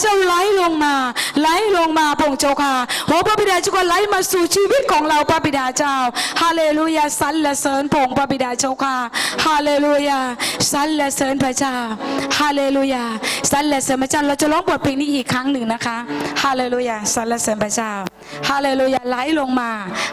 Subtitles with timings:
[0.00, 0.94] เจ้าไหลลงมา
[1.40, 2.74] ไหลลงมาพระองค์เจ้าค่ะ
[3.06, 5.94] โอ้พระบิดาเจ้าก็ไหลมาสู่ชีวิตของเราพระบิดาเจ้า
[6.40, 8.96] ฮาเลลูยาสรรเสริญพระองค์พระบิดาเจ้าค่ะ
[9.44, 10.20] ฮาเลลูยา
[10.72, 11.74] สรรเสริญพระเจ้า
[12.38, 13.04] ฮาเลลูยา
[13.50, 15.96] สรรเสริญพระเจ้าเราจะร้องบทเพลงนี้อีกครั้งหนึ่งนะคะ
[16.42, 17.92] ฮาเลลูยาสรรเสริญพระเจ้า
[18.48, 19.70] ฮาเลลูยาไหลลงมา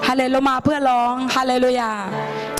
[0.08, 1.92] ฮาเลลูมาเพื่อร้องฮาเลลูยา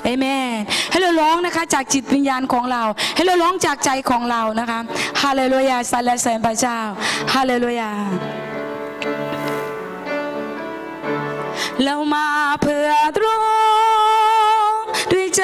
[0.04, 0.50] เอเมน
[0.90, 2.82] ให้เราร้องนะคะจากจิตวิญญาณของเรา
[3.14, 4.80] ให้เราร้องจากใจของเรานะคะ
[5.22, 6.78] ฮาเลลูยาสรรเสริญพระเจ้า
[7.32, 7.92] ฮาเลลูยา
[11.82, 12.26] เรามา
[12.62, 13.26] เพื่อตร
[14.70, 14.72] ง
[15.12, 15.42] ด้วยใจ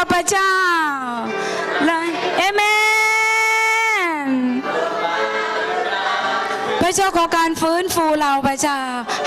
[0.00, 0.52] ับพระเจ้า
[1.86, 2.62] เลยเอเม
[4.26, 4.28] น
[6.82, 8.80] พระเจ้าขอการฟื้นฟูเราพระเจ้า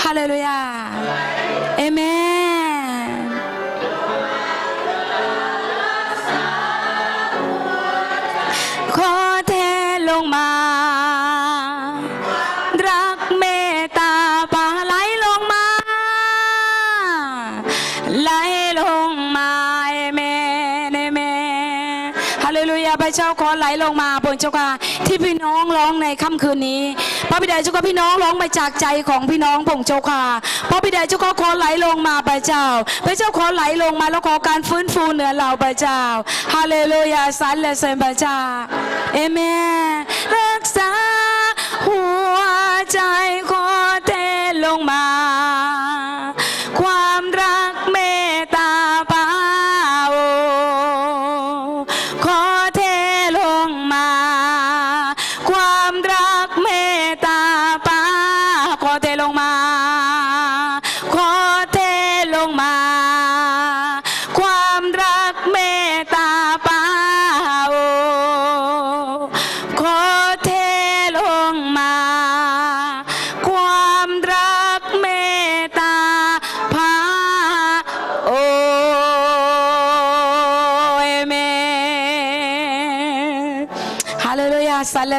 [0.04, 0.60] ฮาเลลูยา
[23.14, 24.68] เจ้าขอไหลลงมาบนเจ้าค่ะ
[25.06, 26.82] ที่พี่น้องร้องในค่ำคืนนี้
[27.30, 30.22] พระบิดาเจ้าค่ะพี่น้องร้องมาจากใจของพี่น้องพงเจ้าค่ะ
[30.70, 32.64] พระบิดาเจ้าค่ะขอไหลลงมาพระเจ้า
[33.04, 36.00] พระเจ้าขอไหลลงมาแล้วขอการฟื้นฟูเหนือเราพระเจ้า
[36.54, 38.38] ฮาเลลูยาสรรเสริญพระเจ้า
[39.14, 39.38] เอเม
[39.90, 39.94] น
[40.36, 40.90] รักษา
[41.86, 42.02] หั
[42.34, 42.38] ว
[42.92, 43.00] ใจ
[43.50, 85.18] ขอเลู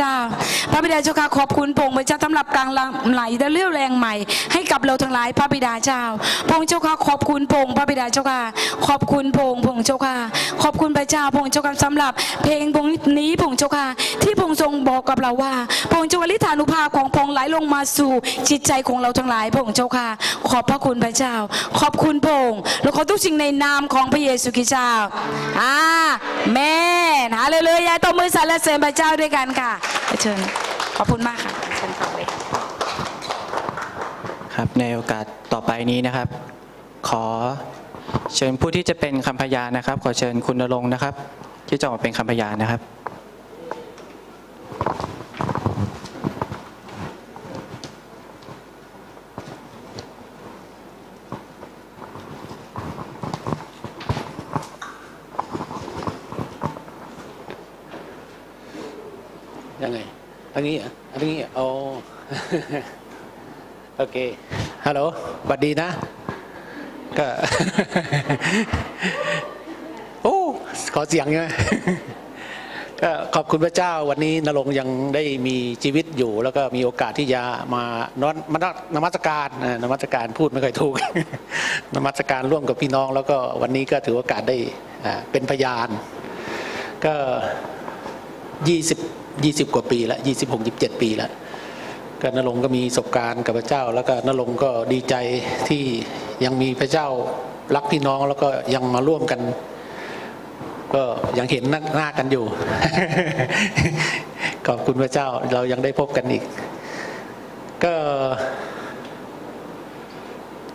[0.00, 0.45] ยาส
[0.76, 2.68] รรเสริญพระบิดาเจ้าค่ะขอบคุณพงค์พระเจ้าสำหรับกลาง
[3.12, 4.14] ไหลและเรี่ยวแรงใหม่
[4.52, 6.02] ให้กับเราทั้งหลายพระบิดาเจ้า
[6.48, 8.40] พงค์เจ้าค่ะขอบคุณพงค์พระบิดาเจ้าค่ะ
[8.86, 10.16] ขอบคุณพงค์พงค์เจ้าค่ะ
[10.62, 13.86] ขอบคุณพระเจ้าพงค์เจ้าค่ะสำหรับ เพลงพงค์นี้พงค์เจ้าค่ะ
[14.22, 15.52] ที่พงค์ทรงบอกกับเราว่า
[15.92, 18.12] พงค์เจ้าลิธานุภาพของพงค์ไหลลงมาสู่
[18.48, 20.08] จิตใจของเราทั้งหลายพงค์เจ้าค่ะ
[20.48, 21.34] ขอบพระคุณพระเจ้า
[21.80, 24.90] ขอบคุณพงค์และขอทุกสิ่งในนามของพระเยซูคริสต์เจ้า
[25.60, 25.76] อา
[26.52, 26.58] เม
[27.26, 29.72] นฮาเลลูยาตบมือสรรเสริญพระเจ้าด้วยกันค่ะ
[30.22, 30.65] เชิญ
[30.96, 32.26] ขอบคุณมากค่ะเชิญต่อเลย
[34.54, 36.28] ครับในโอกาสต่อไปนี้นะครับ
[37.08, 37.24] ขอ
[38.36, 41.14] เชิญผู้ที่จะเป็นคำพยานนะครับ ขอเชิญคุณณรงค์นะครับ
[41.68, 42.82] ที่จะออกมาเป็นคำพยานนะครับ
[59.82, 59.98] ยังไง
[60.58, 61.66] อันนี้อะอันนี้โอ้
[63.98, 64.16] โอเค
[64.86, 65.00] ฮัลโหล
[65.46, 65.88] สวัสดีนะ
[67.18, 67.26] ก็
[70.22, 70.36] โอ้
[70.94, 71.46] ขอเสียงใช่ไหม
[73.02, 77.42] ก็ขอบคุณพระเจ้าวันนี้นรงค์ยังได้มีชีวิตอยู่ แล้วก็มีโอกาสที่จะ
[77.74, 77.84] มา
[78.22, 78.58] นอนมา
[78.96, 79.48] นมัสการ
[79.82, 80.94] นมัสการพูดไม่ค่อยถูก
[81.96, 84.56] นมัสการร่วมกับพี่น้อง แล้วก็วันนี้ก็ถือโอกาสได้
[85.30, 85.88] เป็นพยาน
[87.04, 87.14] ก็
[88.70, 89.00] ยี่สิบ
[89.44, 91.30] ยี่สิบกว่าปีแล้วยี่สิบหกยี่สิบเจ็ดปีแล้ว
[92.22, 95.14] ก็นรงก็มีประสบการณ์กับพระเจ้า แล้วก็นรงก็ดีใจ
[95.68, 95.82] ที่
[96.44, 97.06] ยังมีพระเจ้า
[97.74, 99.40] รักพี่น้องแล้วก็ยังมาร่วมกัน
[100.94, 101.02] ก็
[101.38, 102.44] ยังเห็นหน้าหน้ากันอยู่
[104.66, 106.42] ขอบคุณพระเจ้าเรายังได้พบกันอีก
[107.84, 107.94] ก็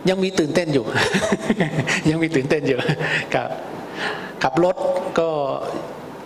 [0.08, 0.84] ยังมีตื่นเต้นอยู่
[2.10, 2.78] ยังมีตื่นเต้นอยู่
[3.34, 3.48] ครับ
[4.42, 4.76] ขับรถ
[5.18, 5.28] ก็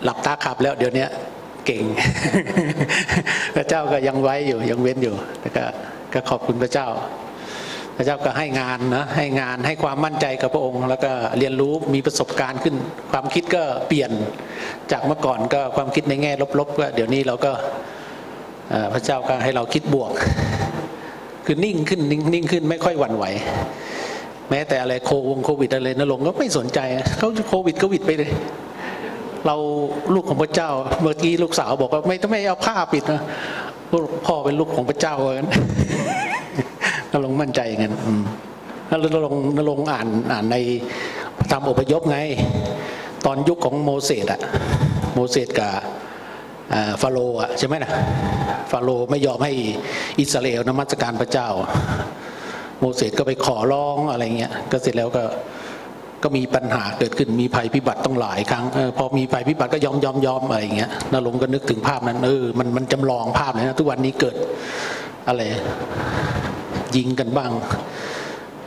[0.03, 1.05] หลับตาขับแล้วเดี๋ยวนี้
[1.67, 1.83] เก่ง
[3.55, 5.63] พระเจ้าก็ยังไว้อยู่ยังเว้นอยู่แล้วก็
[6.13, 6.87] ก็ขอบคุณพระเจ้า
[7.97, 12.75] พระเจ้าก็ให้งานนะให้งานให้ความมั่นใจกับพระองค์ แล้วก็เรียนรู้มีประสบการณ์ขึ้น
[13.11, 14.11] ความคิดก็เปลี่ยน
[14.91, 17.51] จากเมื่อก่อนก็ความคิดในแง่ลบๆก็เดี๋ยวนี้เราก็
[18.93, 20.11] พระเจ้าก็ให้เราคิดบวก
[21.45, 22.01] คือนิ่งขึ้น
[22.33, 23.25] นิ่งขึ้นไม่ค่อยหวั่นไหว
[24.49, 26.79] แม้แต่อะไรโควงโควิดอะไรนรงก็ไม่สนใจ
[27.17, 28.31] เขาโควิดก็วิดไปเลย
[29.45, 29.55] เรา
[30.13, 30.69] ลูกของพระเจ้า
[31.01, 33.21] เมื่อกี้ลูกสาวบอกว่าไม่ต้องไม่เอาผ้าปิดนะ
[34.25, 35.47] พ่อเป็นลูกของพระเจ้าเหมือนกัน
[37.13, 37.95] นรงมั่นใจอย่างนั้น
[38.87, 40.57] แล้วนรงค์นรงอ่านอ่านใน
[41.37, 42.19] พระธรรมอพยพไง
[43.25, 44.41] ตอนยุคของโมเสสอะ
[45.13, 45.73] โมเสสกับ
[47.01, 47.91] ฟาโรห์อะใช่ไหมนะ
[48.71, 49.53] ฟาโรห์ไม่ยอมให้
[50.19, 51.47] อิสราเอลนมัสการพระเจ้า
[52.79, 55.23] โมเสสก็ไปขอร้องอะไรเงี้ยก็เสร็จแล้วก็
[56.23, 64.35] ก็มีปัญหาเกิดขึ้นมีภัยพิบัติต้องหลายครั้งเออพอมีภัยพิบัติก็ยอมยอมยอมอะไรอย่างเงี้ยนรงก็นึกถึงภาพนั้นเออมันมันจำลองภาพเลยนะทุกวันนี้เกิด
[65.27, 65.41] อะไร
[66.95, 67.51] ยิงกันบ้าง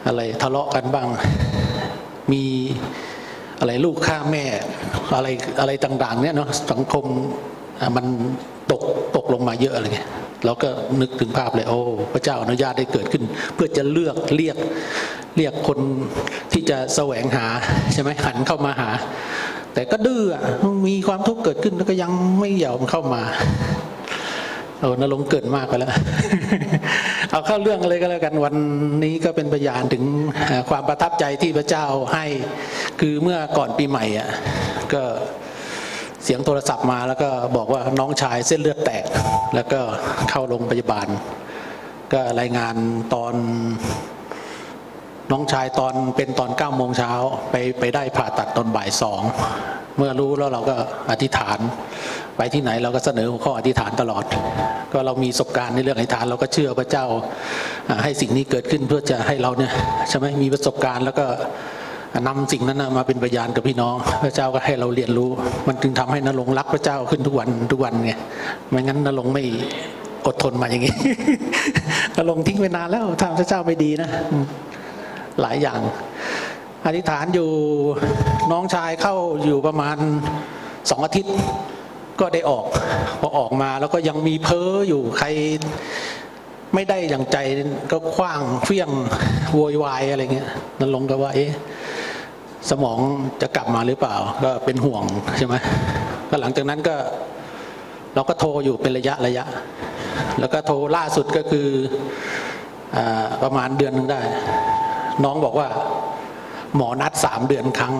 [0.07, 1.09] อะไรทะเลาะกันบ้าง
[2.33, 2.43] มี
[3.61, 4.45] อะไรลูกฆ่าแม่
[5.17, 5.29] อะไร
[5.61, 7.05] อะไรต่าง ๆ เนี่ยเนาะสังคม
[7.97, 8.07] มัน
[8.73, 8.83] ตก
[9.17, 10.09] ตกลงมาเยอะอะไรเงี้ย
[10.45, 10.69] เราก็
[11.01, 11.81] นึกถึงภาพเลยโอ้
[12.13, 13.23] พระเจ้าอนุญาตได้เกิดขึ้น
[13.55, 14.57] เพื่อจะเลือกเรียก
[15.37, 15.79] เรียกคน
[16.71, 17.47] จะแสวงหา
[17.93, 18.91] ใช่ไหมหันเข้ามาหา
[19.75, 20.23] แต่ก็ดื้อ
[20.87, 23.23] มีความทุกข์เกิดขึ้นแล้วก็ยังไม่ยอมเข้ามา
[24.81, 25.93] เออนรงเกิดมากไปแล้ว
[27.31, 28.55] เอาเข้าเรื่องเลยก็แล้วกันวัน
[29.05, 30.03] นี้ก็เป็นพยานถึง
[30.71, 32.27] ความประทับใจที่พระเจ้าให้
[33.01, 34.31] คือเมื่อก่อนปีใหม่อะ
[34.95, 35.03] ก็
[36.25, 39.05] เสียงโทรศัพท์มาแล้วก็บอกว่าน้องชายเส้นเลือดแตก
[39.55, 39.81] แล้วก็
[40.31, 41.09] เข้าโรงพยาบาล
[42.13, 42.75] ก็รายงาน
[43.15, 43.35] ตอน
[45.31, 47.13] น้องชายตอนเป็นตอนเก้าโมงเช้า
[47.51, 49.23] ไปไปได้ผ่าตัดตอนบ่ายสอง
[49.97, 50.77] เมื่อรู้แล้วเราก็
[51.11, 51.59] อธิษฐาน
[52.37, 54.25] ไปที่ไหนเราก็เสนอหัวข้ออธิษฐานตลอด
[54.93, 57.05] ก็เรามีประสบการณ์ในเรื่องอธิษฐานเราก็เชื่อพระเจ้า
[58.03, 59.73] ให้สิ่งนี้เกิดขึ้นเพื่อจะให้เราเนี่ย
[60.09, 61.27] ใช่ไหมมีประสบการณ์แล้วก็
[62.27, 63.95] นำสิ่งนั้นมาเป็นพยานกับพี่น้อง
[64.25, 65.31] พระเจ้าก็ให้เราเรียนรู้
[65.69, 68.13] มันจึงทำให้นรงรักพระเจ้าขึ้นทุกวันทุกวันไง
[68.71, 69.43] ไม่งั้นนรงไม่
[70.27, 70.95] อดทนมาอย่างนี้
[72.17, 74.11] นรงทิ้งไปนานแล้วทำพระเจ้าไม่ดีนะ
[75.41, 75.81] หลายอย่าง
[76.87, 77.51] อธิษฐานอยู่
[78.53, 79.15] น้องชายเข้า
[79.47, 79.97] อยู่ประมาณ
[80.91, 81.35] สองอาทิตย์
[82.21, 82.67] ก็ได้ออก
[83.21, 85.27] พอออกมาแล้วก็ยังมีเพ้ออยู่ใคร
[86.75, 87.39] ไม่ได้อย่างใจ
[87.93, 88.91] ก็คว้างเฟี้ยง
[89.55, 91.51] โวยวายอะไรเงี้ยนั่นลงก็ว่าเอ๊ะ
[92.71, 92.99] สมอง
[93.43, 95.05] จะกลับมาหรือเปล่า ก็เป็นห่วง
[95.37, 95.55] ใช่ไหม
[96.31, 96.97] ก็หลังจากนั้นก็
[98.15, 99.45] เราก็โทรอยู่เป็นระยะระยะ
[100.41, 101.67] แล้วก็โทรล่าสุดก็คือ
[102.97, 102.99] อ
[103.43, 104.21] ประมาณเดือนหนึ่งได้
[105.25, 105.69] น้องบอกว่า
[106.77, 107.95] หมอนัดสามเดือนครั้ง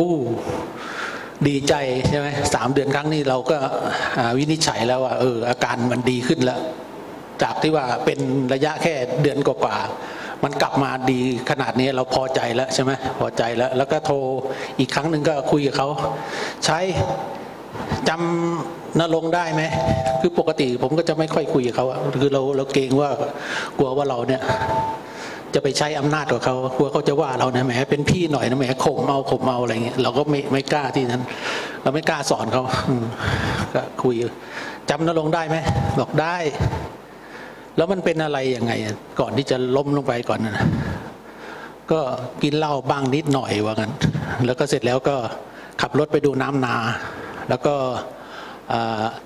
[0.00, 0.16] อู้
[1.48, 1.74] ดีใจ
[2.08, 3.58] ใช่ไหมสามเดือนครั้งนี้เราก็
[4.38, 6.60] วินิจฉัยแล้วว่าเอออาการมันดีขึ้นแล้ว
[7.42, 8.18] จากที่ว่าเป็น
[8.54, 11.20] ระยะแค่เดือนกว่าๆมันกลับมาดี
[11.50, 14.16] ขนาดนี้เราพอใจแล้วใช่ไหมพอใจแล้ว แล้วก็โทร
[14.78, 15.88] อีกครั้งหนึ่งก็คุยกับเขา
[16.64, 16.78] ใช้
[18.08, 19.62] จำนรงได้ไหม
[20.20, 21.86] คือปกติผมก็จะไม่ค่อยคุยกับเขา
[22.20, 23.10] คือเราเราเกรงว่า
[23.78, 24.42] กลัวว่าเราเนี่ย
[25.54, 31.22] จะไปใช้อำนาจกับเขากลัวเขาจะว่าเรานะแหมเป็นพี่หน่อยนะแหมข่มเอาข่มเอาอะไรเงี้ยเราก็ไม่ไม่กล้าที่นั้น
[31.82, 32.62] เราไม่กล้าสอนเขา
[33.74, 34.14] ก็คุย
[34.90, 35.56] จำนรงได้ไหม
[35.98, 36.36] บอกได้
[37.76, 38.72] แล้วมันเป็นอะไรยังไง
[39.20, 40.56] ก่อนที่จะล้มลงไปก่อนนะ
[41.92, 42.00] ก็
[42.42, 43.92] กินเหล้าบ้างนิดหน่อยว่างั้น
[44.46, 45.16] แล้วก็เสร็จแล้วก็
[45.80, 46.76] ขับรถไปดูน้ำนา
[47.48, 47.74] แล้วก็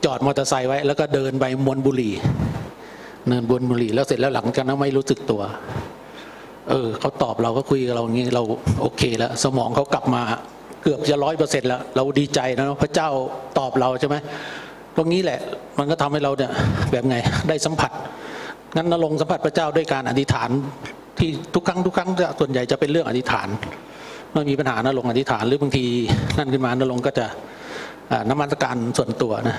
[0.05, 2.11] จอดมอเตอร์ไซค์ไว้ แล้วก็เดินไปมวนบุรี
[3.29, 5.43] เนินบนบุรีแล้วเสร็จแล้วหลังจากนั้นไม่รู้สึกตัว
[6.71, 8.43] เออเขาตอบเราก็คุยกับเราอย่างนี้เรา
[8.81, 10.23] โอเคแล้ว สมองเขากลับมา
[10.83, 13.09] เกือบจะร้อยเปอร์เซ็นต์แล้ว เราดีใจนะพระเจ้า
[13.59, 14.17] ตอบเราใช่ไหม
[14.97, 15.41] ตรงนี้แหละ
[15.79, 16.53] มันก็ทำให้เราเนี่ย
[16.91, 17.17] แบบไง
[17.49, 17.93] ได้สัมผัส
[18.77, 20.51] งั้นนรงสัมผัสพระเจ้าด้วยการอธิษฐาน
[21.19, 23.49] ที่ทุกครั้งทุกครั้งส่วนใหญ่จะเป็นเรื่องอธิษฐาน
[24.33, 25.87] เมื่อมีปัญหานรงอธิษฐานหรือบางที
[26.39, 27.27] นั่นขึ้นมานรงก็จะ
[28.29, 29.57] น้ำมันการส่วนตัวนะ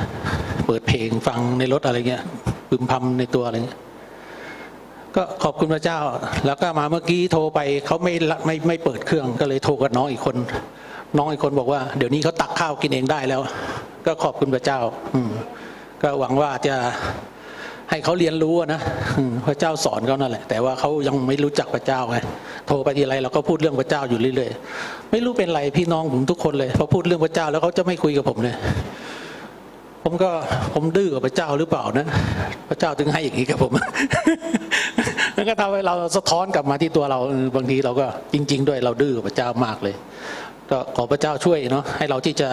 [0.65, 2.23] เปิดเพลงฟังในรถอะไรเงี้ย
[2.69, 3.79] พึมพำในตัวอะไรเงี้ย
[5.15, 5.99] ก็ขอบคุณพระเจ้า
[6.45, 8.13] แล้วก็มาเมื่อกี้โทรไปเขาไม่
[8.45, 10.35] ไม่ไม่เปิดเครื่องก็เลยโทรกับน้องอีกคน
[11.17, 13.41] น้องอีกคนบอกว่าเดี๋ยวนี้เขาตักข้าวกินเองได้แล้ว
[14.05, 14.79] ก็ขอบคุณพระเจ้า
[15.15, 15.21] อื
[16.01, 16.75] ก็หวังว่าจะ
[17.91, 18.81] ให้เขาเรียนรู้นะ
[19.47, 22.17] พระเจ้าสอนเขานั่นแหละ แต่ว่าเขายังไม่รู้จักพระเจ้าไง
[22.67, 28.55] โทรไปทีไรเราก็พูดเรื่องพระเจ้าอยู่เรื่อยๆไม่รู้เป็นไรพี่น้องผมทุกคนเลยพอพูดเรื่องพระเจ้าแล้วเขาจะไม่คุยกับผมเลย
[30.03, 30.31] ผมก็
[30.73, 32.07] ผมดื้อกับพระเจ้าหรือเปล่านะ
[32.69, 33.71] พระเจ้าถึงให้อย่างนี้กับผม
[35.47, 37.19] ก็ทำให้เราสะท้อนกลับมาที่ตัวเรา
[37.55, 39.95] บางทีเราก็จริง ๆ ด้วยเราดื้อพระเจ้ามากเลย
[40.71, 42.49] ก็ขอพระเจ้าช่วยเนาะให้เราที่จะ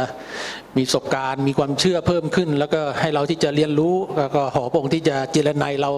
[0.76, 5.90] มีประสบการณ์ มีความเชื่อเพิ่มขึ้น แล้วก็ให้เราที่จะเรียนรู้แล้วก็ขอพระองค์ที่จะเจรไนยเรา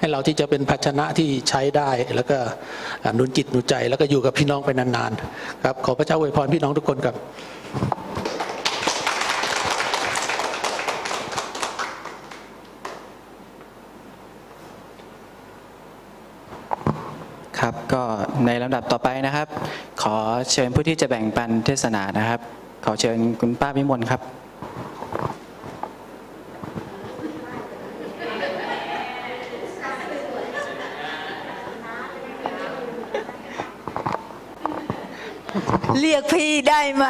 [0.00, 2.38] ให้เราที่จะเป็นภาชนะที่ใช้ได้ แล้วก็
[3.16, 7.16] หนุนจิตหนุนใจ แล้วก็อยู่กับพี่น้องไปนานๆครับขอพระเจ้าอวยพรพี่น้องทุกคนครับ
[17.60, 18.02] ครับ ก็
[18.46, 19.46] ในลำดับต่อไปนะครับ
[20.02, 20.16] ขอ
[20.52, 22.40] เชิญผู้ที่จะแบ่งปันเทศนานะครับ
[22.84, 24.20] ขอเชิญคุณป้าวิมลครับ
[36.00, 37.06] เรียกพี่ได้ไหม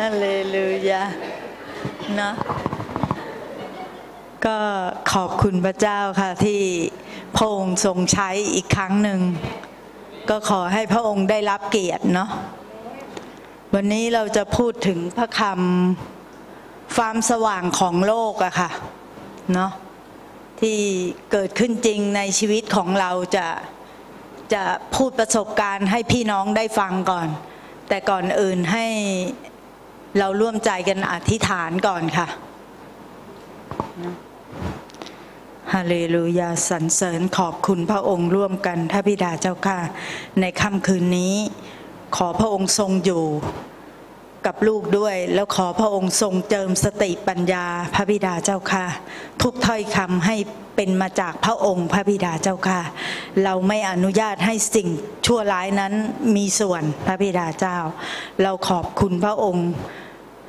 [0.00, 1.02] ฮัลเลลูยา
[2.16, 2.34] เนาะ
[4.46, 4.58] ก็
[5.12, 6.60] ขอบคุณพระเจ้าค่ะที่
[7.36, 9.20] พระองค์ทรงใช้อีกครั้งหนึ่ง
[10.30, 12.30] ก็ขอให้พระองค์ได้รับเกียรติเนาะ
[13.74, 18.70] วันนี้เราจะพูดถึงพระคำความสว่างของโลกอะค่ะ
[19.54, 19.72] เนาะ
[20.60, 20.78] ที่
[21.32, 23.46] เกิดขึ้นจริงในชีวิตของเราจะ
[24.54, 27.28] จะพูดประสบการณ์ให้พี่น้องได้ฟังก่อน
[27.88, 28.86] แต่ก่อนอื่นให้
[30.18, 32.28] เราร่วมใจกันอธิษฐานก่อนค่ะ
[35.72, 39.78] ฮาเลลูยาสรรเสริญขอบคุณพระองค์ร่วมกันท่าพิดาเจ้าค่ะ
[40.40, 41.34] ในค่ำคืนนี้
[42.16, 43.24] ขอพระองค์ทรงอยู่
[44.46, 48.86] กับลูกด้วย แล้วขอพระองค์ทรงเจิมสติปัญญาพระบิดาเจ้าค่ะ
[49.42, 50.36] ทุกถ้อยคำให้
[50.76, 52.80] เป็นมาจากพระองค์พระบิดาเจ้าค่ะ
[53.44, 54.88] เราไม่อนุญาตให้สิ่ง
[55.26, 55.92] ชั่วร้ายนั้น
[56.36, 57.78] มีส่วนพระบิดาเจ้า
[58.42, 59.68] เราขอบคุณพระองค์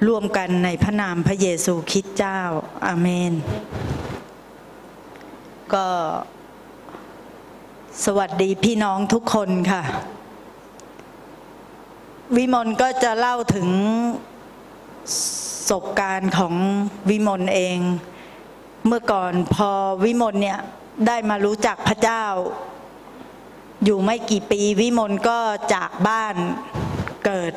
[0.07, 2.39] ร่วมกันในพระนามพระเยซูคริสต์เจ้า
[2.85, 3.33] อาเมน
[5.73, 5.87] ก็
[8.05, 9.83] สวัสดีพี่น้องทุกคนค่ะ
[12.37, 13.69] วิมลก็จะเล่าถึง
[15.03, 16.53] ประสบการณ์ของ
[17.09, 17.77] วิมลเอง
[18.87, 19.69] เมื่อก่อนพอ
[20.05, 20.59] วิมลเนี่ย
[21.07, 22.25] ได้มารู้จักพระเจ้า
[23.85, 25.39] อยู่ไม่กี่ปีวิมลก็
[25.73, 26.35] จากบ้าน
[27.25, 27.53] เกิด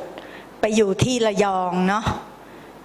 [0.61, 2.05] ไปอยู่ที่ระยองเนาะ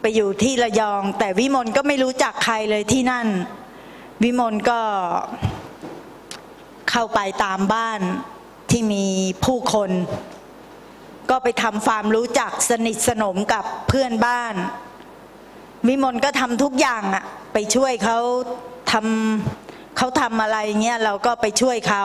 [0.05, 3.27] ไปอยู่ที่ระยอง แต่วิมลก็ไม่รู้จักใครเลยที่นั่น
[4.23, 4.81] วิมลก็
[6.89, 7.99] เข้าไปตามบ้าน
[8.71, 9.05] ที่มี
[9.45, 9.91] ผู้คน
[11.29, 14.55] ก็ไปทำความรู้จักสนิทสนมกับเพื่อนบ้าน
[15.87, 18.17] วิมลก็ทำทุกอย่างอะไปช่วยเขา
[18.91, 22.03] ทำเขาทำอะไรเงี้ยเราก็ไปช่วยเขา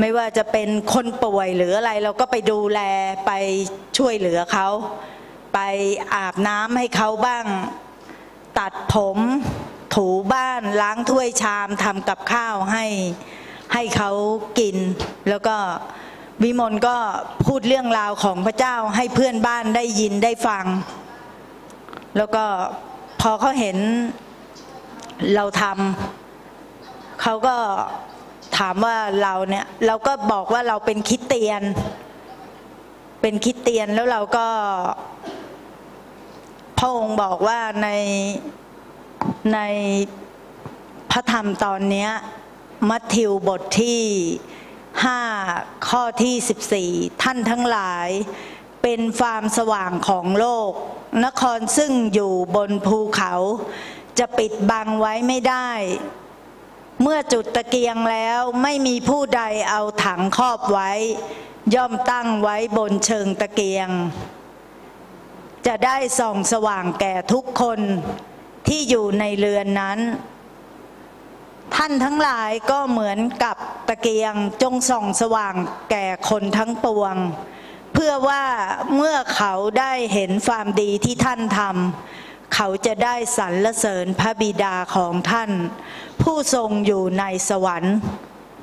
[0.00, 2.80] ไม่ว่าจะเป็นคนป่วยหรืออะไร เราก็ไปดูแล
[3.26, 3.32] ไป
[3.98, 4.68] ช่วยเหลือเขา
[5.52, 5.58] ไป
[6.14, 7.46] อาบน้ำให้เขาบ้าง
[8.58, 9.18] ตัดผม
[9.94, 12.86] ถูบ้านล้างถ้วยชามทำกับข้าวให้
[13.72, 14.10] ให้เขา
[14.58, 14.76] กิน
[15.28, 15.56] แล้วก็
[16.42, 16.96] วิมลก็
[17.46, 20.66] พูดเรื่องราวของพระเจ้าให้เพื่อนบ้านได้ยินได้ฟัง
[22.16, 22.44] แล้วก็
[23.20, 23.76] พอเขาเห็น
[25.34, 27.56] เราทำเขาก็
[28.58, 31.62] ถามว่าเราเนี่ยเราก็บอกว่าเราเป็นคิดเตียน
[33.20, 34.46] เป็นคิดเตียนแล้วเราก็
[36.82, 37.88] พระองค์บอกว่าใน
[39.54, 39.58] ใน
[41.10, 42.08] พระธรรมตอนนี้
[42.88, 44.02] มัทธิวบทที่
[45.12, 48.08] 5ข้อที่14ท่านทั้งหลาย
[48.82, 50.72] เป็นฟาร์มสว่างของโลก
[51.24, 53.34] นครซึ่งอยู่บนภูเขา
[54.18, 55.70] จะปิดบังไว้ไม่ได้
[57.02, 60.90] เมื่อจุดตะเกียงแล้วไม่มีผู้ใดเอาถังครอบไว้
[61.74, 63.90] ย่อมตั้งไว้บนเชิงตะเกียง
[65.66, 67.80] จะได้ส่องสว่างแก่ทุกคน
[68.68, 69.98] ที่อยู่ในเรือนนั้น
[71.76, 73.56] ท่านทั้งหลายก็เหมือนกับ
[73.88, 75.54] ตะเกียงจงส่องสว่าง
[75.90, 77.16] แก่คนทั้งปวง
[77.94, 78.44] เพื่อว่า
[78.96, 85.50] เมื่อเขาได้เห็นความดีที่ท่านทำเขาจะได้สรรเสริญพระบิดาของท่าน
[86.22, 87.96] ผู้ทรงอยู่ในสวรรค์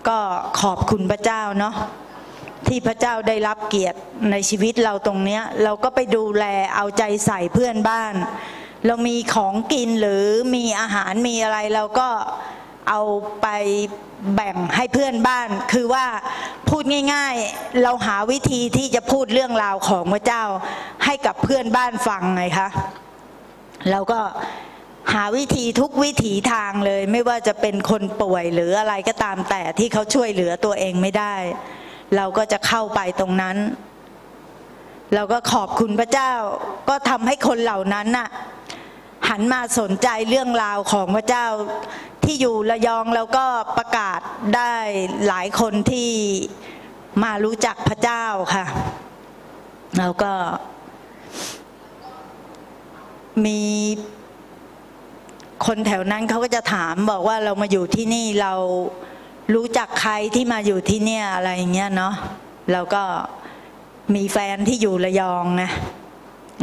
[0.07, 0.19] ก็
[0.61, 1.75] ขอบคุณพระเจ้าเนาะ
[2.67, 3.99] ที่พระเจ้าได้รับเกียรติ
[4.31, 6.45] ในชีวิตเราตรงเนี้ย เราก็ไปดูแล
[6.75, 8.13] เอาใจใส่เพื่อนบ้าน
[8.85, 10.23] เรามีของกินหรือ
[10.55, 12.09] มีอาหารมีอะไรเราก็
[12.89, 13.01] เอา
[13.41, 13.47] ไป
[14.35, 16.05] แบ่งให้เพื่อนบ้าน คือว่า
[16.69, 16.83] พูด
[17.13, 20.43] ง่าย ๆ เราหาวิธีที่จะพูดเรื่องราวของพระเจ้า
[21.05, 22.69] ให้กับเพื่อนบ้านฟังไงคะ
[23.91, 24.19] เราก็
[25.13, 31.35] หาวิธีทุกวิถีทางเลย ไม่ว่าจะเป็นคนป่วยหรืออะไรก็ตามแต่ที่เขาช่วยเหลือตัวเองไม่ได้
[32.15, 33.57] เราก็จะเข้าไปตรงนั้น
[35.15, 36.31] เราก็ขอบคุณพระเจ้า
[36.89, 38.29] ก็ทำให้คนเหล่านั้นน่ะ
[39.29, 41.45] หันมาสนใจเรื่องราวของพระเจ้า
[42.23, 43.45] ที่อยู่ระยองเราก็
[43.77, 44.19] ประกาศ
[44.55, 44.73] ได้
[45.27, 46.09] หลายคนที่
[47.23, 48.65] มารู้จักพระเจ้าค่ะ
[49.97, 50.33] แล้วก็
[53.45, 53.61] มี
[55.65, 58.53] คนแถวนั้นเขาก็จะถามบอกว่าเรามาอยู่ที่นี่เรา
[59.55, 62.13] รู้จักใครที่มาอยู่ที่เนี่ยอะไรอย่างเงี้ยเนาะ
[62.71, 63.03] เราก็
[64.15, 65.69] มีแฟนที่อยู่ระยองนะ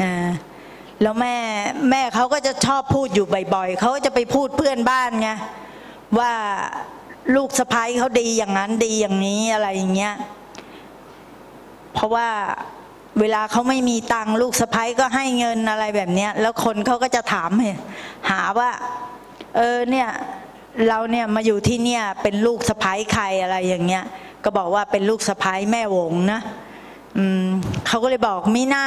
[0.02, 0.30] อ่า
[1.02, 1.36] แล้วแม่
[1.90, 5.30] แม่เขาก็จะชอบพูดอยู่บ่อยๆเขาจะไปพูดเพื่อนบ้านไง
[6.18, 6.32] ว่า
[7.36, 10.14] ลูกสะพ้ายเขาดีอย่างนั้นดีอย่างนี้อะไรอย่างเงี้ย
[11.94, 12.28] เพราะว่า
[13.20, 17.50] เวลาเขาไม่มีตังลูกสะพ้ยก็ให้เงินอะไรแบบเนี้ย แล้วคนเขาก็จะถาม
[18.30, 18.70] หาว่า
[19.56, 20.08] เออเนี่ย
[20.88, 24.04] เราเนี่ยมาอยู่ที่เนี่ยเป็นลูกสะพ้ายใครอะไรอย่างเงี้ย
[24.44, 26.40] ก็บอกว่าเป็นลูกสะพ้ายแม่วงนะ
[27.16, 27.46] อืม
[27.86, 28.86] เขาก็เลยบอกมิน่า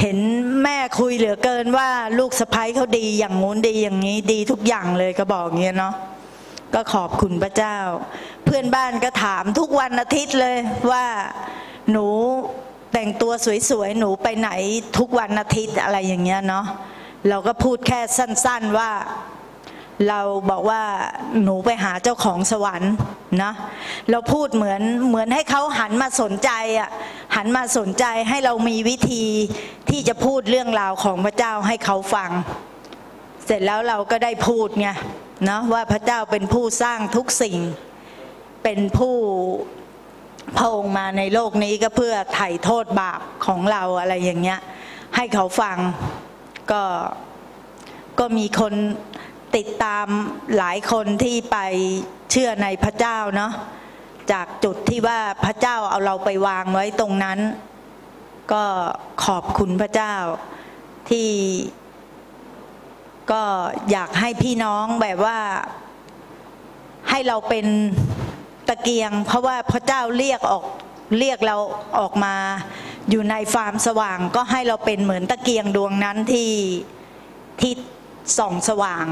[0.00, 0.18] เห็น
[0.62, 1.88] แม่คุยเหลือเกินว่า
[2.18, 5.94] ลูกสะพ้ายเขาดีอย่างงู้นดีอย่างนี้ดีทุกอย่างเลยก็บอกเงี้ยเนาะ
[6.74, 7.76] ก็ขอบคุณพระเจ้า
[8.44, 10.56] เพื่อนบ้านก็ถามทุกวันอาทิตย์เลย
[10.90, 11.06] ว่า
[11.90, 12.06] หนู
[12.92, 13.32] แต่งตัว
[13.70, 14.50] สวยๆหนูไปไหน
[14.98, 16.64] ทุกวันอาทิตย์อะไรอย่างเงี้ยเนาะ
[17.28, 18.90] เราก็พูดแค่สั้น ๆว่า
[20.08, 20.82] เราบอกว่า
[21.42, 22.92] หนูไปหาเจ้าของสวรรค์
[23.42, 23.52] นะ
[24.10, 26.90] เราพูดเหมือนเหมือนให้เขาหันมาสนใจอะ
[27.36, 29.24] หันมาสนใจให้เรามีวิธี
[29.90, 32.30] ที่จะพูดเรื่องราวของพระเจ้าให้เขาฟัง
[33.46, 34.88] เสร็จแล้วเราก็ได้พูดไง
[35.44, 37.58] เนาะว่าพระเจ้าเป็นผู้สร้างทุกสิ่ง
[38.64, 39.16] เป็นผู้
[40.56, 44.60] พระองค์มาในโลกนี้ก็เพื่อไถ่โทษบาปของเราอะไรอย่างเงี้ย
[45.16, 45.76] ให้เขาฟัง
[46.72, 46.82] ก็
[48.18, 48.74] ก็มีคน
[49.56, 50.06] ติดตาม
[50.56, 51.58] หลายคนที่ไป
[52.30, 53.52] เชื่อในพระเจ้าเนาะ
[54.32, 57.38] จากจุดที่ว่าพระเจ้าเอาเราไปวางไว้ตรงนั้น
[58.52, 58.64] ก็
[59.24, 60.14] ขอบคุณพระเจ้า
[61.10, 61.30] ที่
[63.30, 63.42] ก็
[63.90, 65.38] อยากให้พี่น้องแบบว่า
[67.10, 67.66] ให้เราเป็น
[68.68, 70.64] ตะเกียง เพราะว่าพระเจ้าเรียกออก
[71.18, 71.56] เรียกเรา
[71.98, 72.34] ออกมา
[73.10, 76.52] อยู่ในฟาร์มสว่าง ก็ให้เราเป็นเหมือนตะเกียงดวงนั้นที่
[77.60, 77.72] ที่
[78.38, 79.06] ส่องสว่าง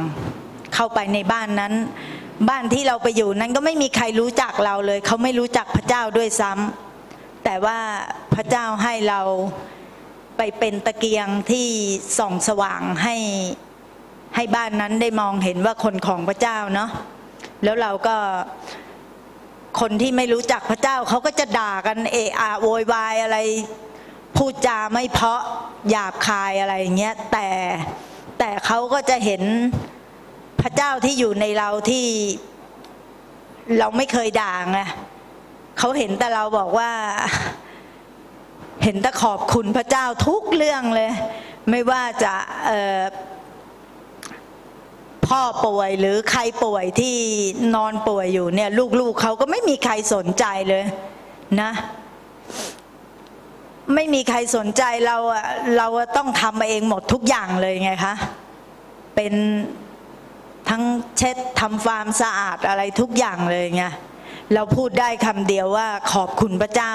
[0.74, 1.74] เข้าไปในบ้านนั้น
[2.48, 7.78] บ้านที่เราไปอยู่นั้นก็ไม่มีใครรู้จักเราเลย เขาไม่รู้จักพระเจ้าด้วยซ้ำแต่ว่า
[8.34, 9.20] พระเจ้าให้เรา
[10.36, 11.68] ไปเป็นตะเกียงที่
[12.18, 13.16] ส่องสว่างให้
[14.36, 16.90] ให้บ้านนั้นได้มองเห็นว่าคนของพระเจ้าเนาะ
[17.64, 18.16] แล้วเราก็
[19.80, 23.38] คนที่ไม่รู้จักพระเจ้าเขาก็จะด่ากันเอะอะโวยวายอะไร
[24.36, 25.42] พูดจาไม่เพาะ
[25.90, 27.48] หยาบคายอะไรอย่างเงี้ยแต่
[28.46, 29.42] แต่เขาก็จะเห็น
[30.60, 32.06] พระเจ้าที่อยู่ในเราที่
[33.78, 34.80] เราไม่เคยด่างไง
[35.78, 36.90] เขาเห็นแต่เราบอกว่า
[38.84, 41.10] เห็นแต่ขอบคุณพระเจ้าทุกเรื่องเลย
[41.70, 42.34] ไม่ว่าจะ
[45.26, 47.16] พ่อป่วยหรือใครป่วยที่
[47.74, 50.84] นอนป่วยอยู่เนี่ย ลูกๆเขาก็ไม่มีใครสนใจเลย
[51.60, 51.70] นะ
[53.94, 55.46] ไม่มีใครสนใจเราอะ
[55.78, 58.14] เราต้องทำเองหมดทุกอย่างเลยไงคะ
[59.14, 59.34] เป็น
[60.68, 60.82] ทั้ง
[61.18, 63.84] เช็ดทำฟาร์มสะอาดอะไรทุกอย่างเลยไง
[64.54, 66.94] เราพูดได้คำเดียวว่าขอบคุณพระเจ้า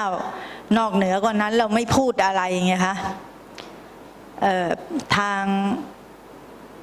[0.78, 2.96] นอกเหนือกว่านั้นเราไม่พูดอะไรไงคะ
[5.16, 5.42] ทาง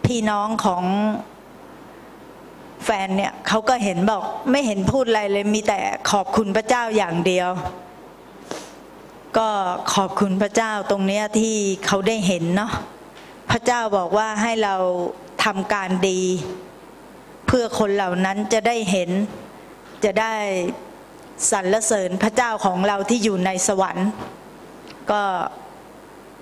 [0.05, 0.83] พี่น้องของ
[2.85, 5.79] แฟนเนี่ยเขาก็เห็นบอกไม่เห็นพูดอะไรเลยมีแต่
[6.11, 7.49] ขอบคุณพระเจ้าอย่างเดียว
[9.37, 9.49] ก็
[9.93, 12.71] ขอบคุณพระเจ้าตรงเนี้ยที่เขาได้เห็นเนาะ
[13.51, 14.75] พระเจ้าบอกว่าให้เรา
[15.43, 16.21] ทำการดี
[17.47, 19.09] เพื่อคนเหล่านั้นจะได้เห็น
[20.03, 20.33] จะได้
[21.51, 24.09] สรรเสริญพระเจ้าของเราที่อยู่ในสวรรค์
[25.11, 25.23] ก็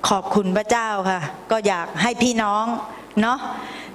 [0.09, 1.21] ขอบคุณพระเจ้าค่ะ
[1.51, 2.65] ก็อยากให้พี่น้อง
[3.21, 3.37] เนาะ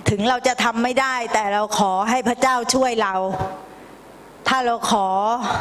[0.09, 3.15] ถึงเราจะทำไม่ได้ แต่เราขอให้พระเจ้าช่วยเรา
[4.49, 5.07] ถ้าเราขอ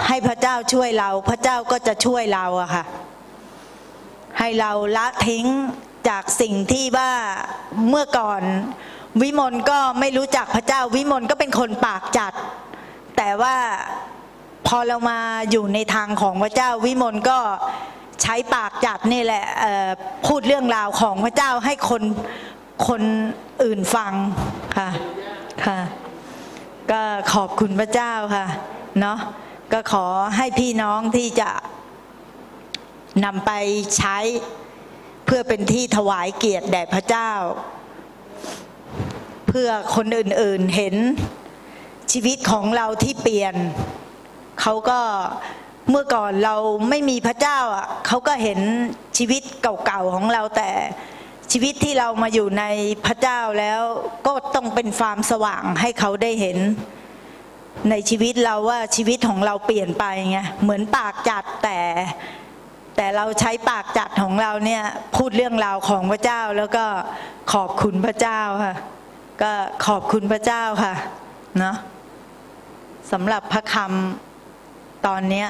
[0.07, 2.83] ให้พระเจ้าช่วยเรา พระเจ้าก็จะช่วยเราอะค่ะ
[4.39, 5.45] ให้เราละทิ้ง
[6.09, 7.11] จากสิ่งที่ว่า
[7.89, 8.41] เมื่อก่อน
[9.21, 12.33] วิมลก็ไม่รู้จักพระเจ้า วิมลก็เป็นคนปากจัด
[13.17, 13.55] แต่ว่า
[14.67, 15.19] พอเรามา
[15.51, 17.39] อยู่ในทางของพระเจ้า วิมลก็
[18.21, 19.45] ใช้ปากจัดนี่แหละ
[20.27, 22.03] พูดเรื่องราวของพระเจ้าให้คน
[22.87, 23.01] คน
[23.63, 24.13] อื่นฟัง
[24.77, 24.89] ค่ะ
[25.65, 25.79] ค่ะ
[26.91, 27.01] ก็
[27.33, 28.45] ขอบคุณพระเจ้าค่ะ
[29.01, 29.17] เนาะ
[29.73, 30.05] ก็ขอ
[30.37, 31.49] ให้พี่น้องที่จะ
[33.25, 33.51] นำไป
[33.97, 34.17] ใช้
[35.25, 37.31] เพื่อเป็นที่ถวายเกียรติแด่พระเจ้า
[39.47, 40.95] เพื่อคนอื่นๆเห็น
[42.11, 43.55] ชีวิตของเราที่เปลี่ยน
[44.61, 44.99] เขาก็
[45.89, 46.55] เมื่อก่อนเรา
[46.89, 48.59] ไม่มีพระเจ้าอะเขาก็เห็น
[49.17, 50.71] ชีวิตเก่าๆของเราแต่
[51.51, 52.63] ชีวิตที่เรามาอยู่ใน
[53.05, 53.81] พระเจ้าแล้ว
[54.27, 56.57] ก็ต้องเป็นฟามสว่างให้เขาได้เห็น
[57.89, 61.79] ในชีวิตเราว่าชีวิตของเราเปลี่ยนไปไงเหมือนปากจัดแต่
[63.01, 64.83] แต่เราใช้ปากจัดของเราเนี่ย
[65.15, 66.85] พูดเรื่องราวของพระเจ้าแล้วก็
[67.53, 68.75] ขอบคุณพระเจ้าค่ะ
[69.41, 69.51] ก็
[69.87, 70.93] ขอบคุณพระเจ้าค่ะ
[71.59, 71.75] เนาะ
[73.11, 75.47] สำหรับพระคำตอนเนี้ย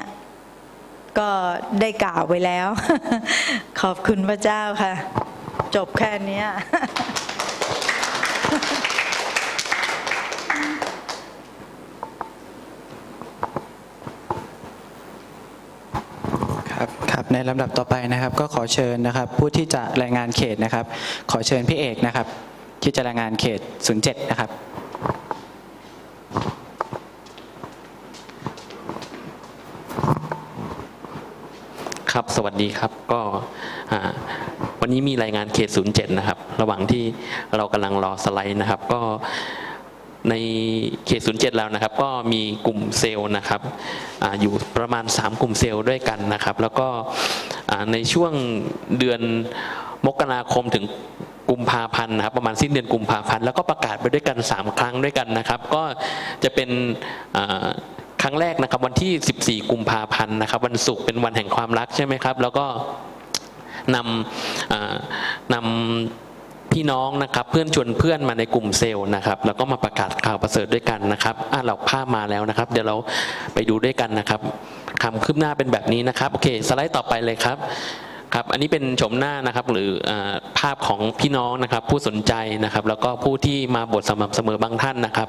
[1.18, 1.30] ก็
[1.80, 2.68] ได้กล่าวไว้แล้ว
[3.80, 4.92] ขอบคุณพระเจ้าค่ะ
[5.74, 6.46] จบแค่นี้ย
[16.72, 20.84] ครับครับ ในลำดับต่อไปนะครับ ก็ขอเชิญนะครับ ผู้ที่จะรายงานเขตนะครับ
[21.30, 22.26] ขอเชิญพี่เอกนะครับ
[22.82, 23.60] ที่จะรายงานเขต
[23.96, 24.50] 07 นะครับ
[32.12, 33.20] ครับสวัสดีครับก็
[34.80, 37.04] วันนี้มีรายงานเขต 07 นะครับ ระหว่างที่
[37.56, 39.00] เรากำลังรอสไลด์นะครับ ก็
[40.28, 40.34] ใน
[41.06, 43.60] เขต07แล้วนะครับ ก็มีกลุ่มเซลล์นะครับ
[44.22, 46.88] ออยู่ประมาณ 3 กลุ่มเซลล์ด้วยกันนะครับ แล้วก็
[47.92, 48.32] ในช่วง
[48.98, 49.20] เดือน
[50.06, 50.84] มกราคมถึง
[51.50, 55.82] กุมภาพันธ์นะครับประมาณสิ้นเดือนกุมภาพันธ์แล้วก็ประกาศไปด้วยกัน 3 ครั้งด้วยกันนะครับ ก็
[56.44, 56.70] จะเป็น
[58.22, 62.66] ครั้งแรกนะครับวันที่ 14 กุมภาพันธ์นะครับวันศุกร์เป็นวันแห่งความรักใช่ไหมครับ แล้วก็
[63.94, 66.29] นำนำ
[66.72, 72.96] พี่น้องนะครับเพื่อนชวนเพื่อนมาในกลุ่มเซลล์นะครับแล้วก็มาประกาศข่าวประเสริฐด้วยกันนะครับอะเราภาพมาแล้วนะครับ เดี๋ยวเรา
[73.54, 74.40] ไปดูด้วยกันนะครับ
[75.02, 77.56] คำคืบหน้าเป็นแบบนี้นะครับโอเคสไลด์ต่อไปเลยครับ
[78.34, 80.12] ครับอันนี้เป็นชมหน้านะครับหรืออ
[80.58, 85.28] ภาพของพี่น้องนะครับ ผู้สนใจนะครับ แล้วก็ผู้ที่มาบทสม่ำเสมอบางท่านนะครับ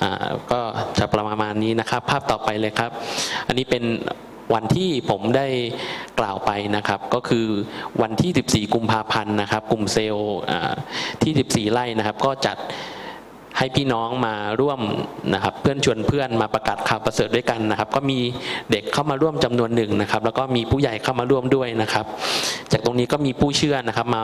[0.00, 0.60] อ่าก็
[0.98, 2.90] จะประมาณนี้นะครับ ภาพต่อไปเลยครับ
[3.46, 3.84] อันนี้เป็น
[4.54, 5.46] วันที่ผมได้
[6.20, 7.46] กล่าวไปนะครับ ก็คือ
[8.02, 10.36] วันที่ 14 กุมภาพันธ์นะครับ กลุ่มเซลล์
[11.22, 12.56] ที่ 14 ไร่นะครับ ก็จัด
[13.58, 14.80] ให้พี่น้องมาร่วม
[15.34, 18.18] นะครับ เพื่อนชวนเพื่อนมาประกาศข่าวประเสริฐด้วยกันนะครับ ก็มี
[18.70, 22.06] เด็กเข้ามาร่วมจำนวนหนึ่งนะครับ แล้วก็มีผู้ใหญ่เข้ามาร่วมด้วยนะครับ
[22.72, 24.22] จากตรงนี้ก็มีผู้เชื่อนะครับมา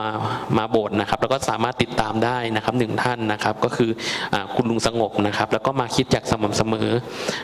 [0.58, 3.90] มาโบสถ์นะครับ แล้วก็สามารถติดตามได้นะครับหนึ่งท่านนะครับ ก็คือ
[4.34, 6.88] อคุณลุงสงบนะครับ แล้วก็มาคิดจากสม่ำเสมอ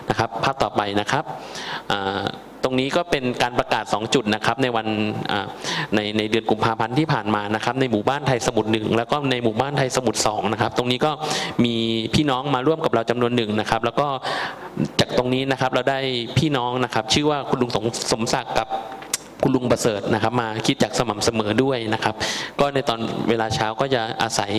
[0.08, 1.24] นะครับภาพต่อไปนะครับ
[2.64, 4.86] ตรงนี้ก็เป็นการประกาศ 2 จุดนะครับในวัน
[5.94, 11.12] ในในเดือนกุมภาพันธ์ที่ผ่านมานะครับในหมู่บ้านไทยสมุทรหนึ่งแล้วก็ในหมู่บ้านไทยสมุทรสองนะครับตรงนี้ก็
[11.64, 11.74] มี
[12.14, 14.06] พี่น้องมาร่วมกับเราจำนวนหนึ่งนะครับแล้วก็
[15.00, 15.98] จากตรงนี้นะครับเราได้
[16.38, 18.68] พี่น้องนะครับชื่อว่าคุณลุงสมสมศักดิ์กับ
[19.42, 22.14] คุณลุงประเสริฐนะครับมาคิดจากสม่ำเสมอด้วยนะครับ
[22.60, 24.52] ก็ในตอนเวลาเช้าก็จะอาศัย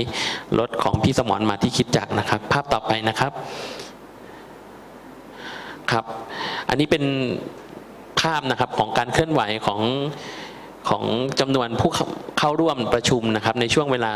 [0.59, 3.31] รถของพี่สมรมาที่คิดจักรนะครับ ภาพต่อไปนะครับ
[5.91, 6.05] ครับ
[6.69, 7.03] อันนี้เป็น
[8.21, 9.81] ภาพนะครับของการเคลื่อนไหวของ
[10.89, 11.03] ของ
[11.39, 11.91] จำนวนผู้
[12.39, 14.11] เข้าร่วมประชุมนะครับ ในช่วงเวลา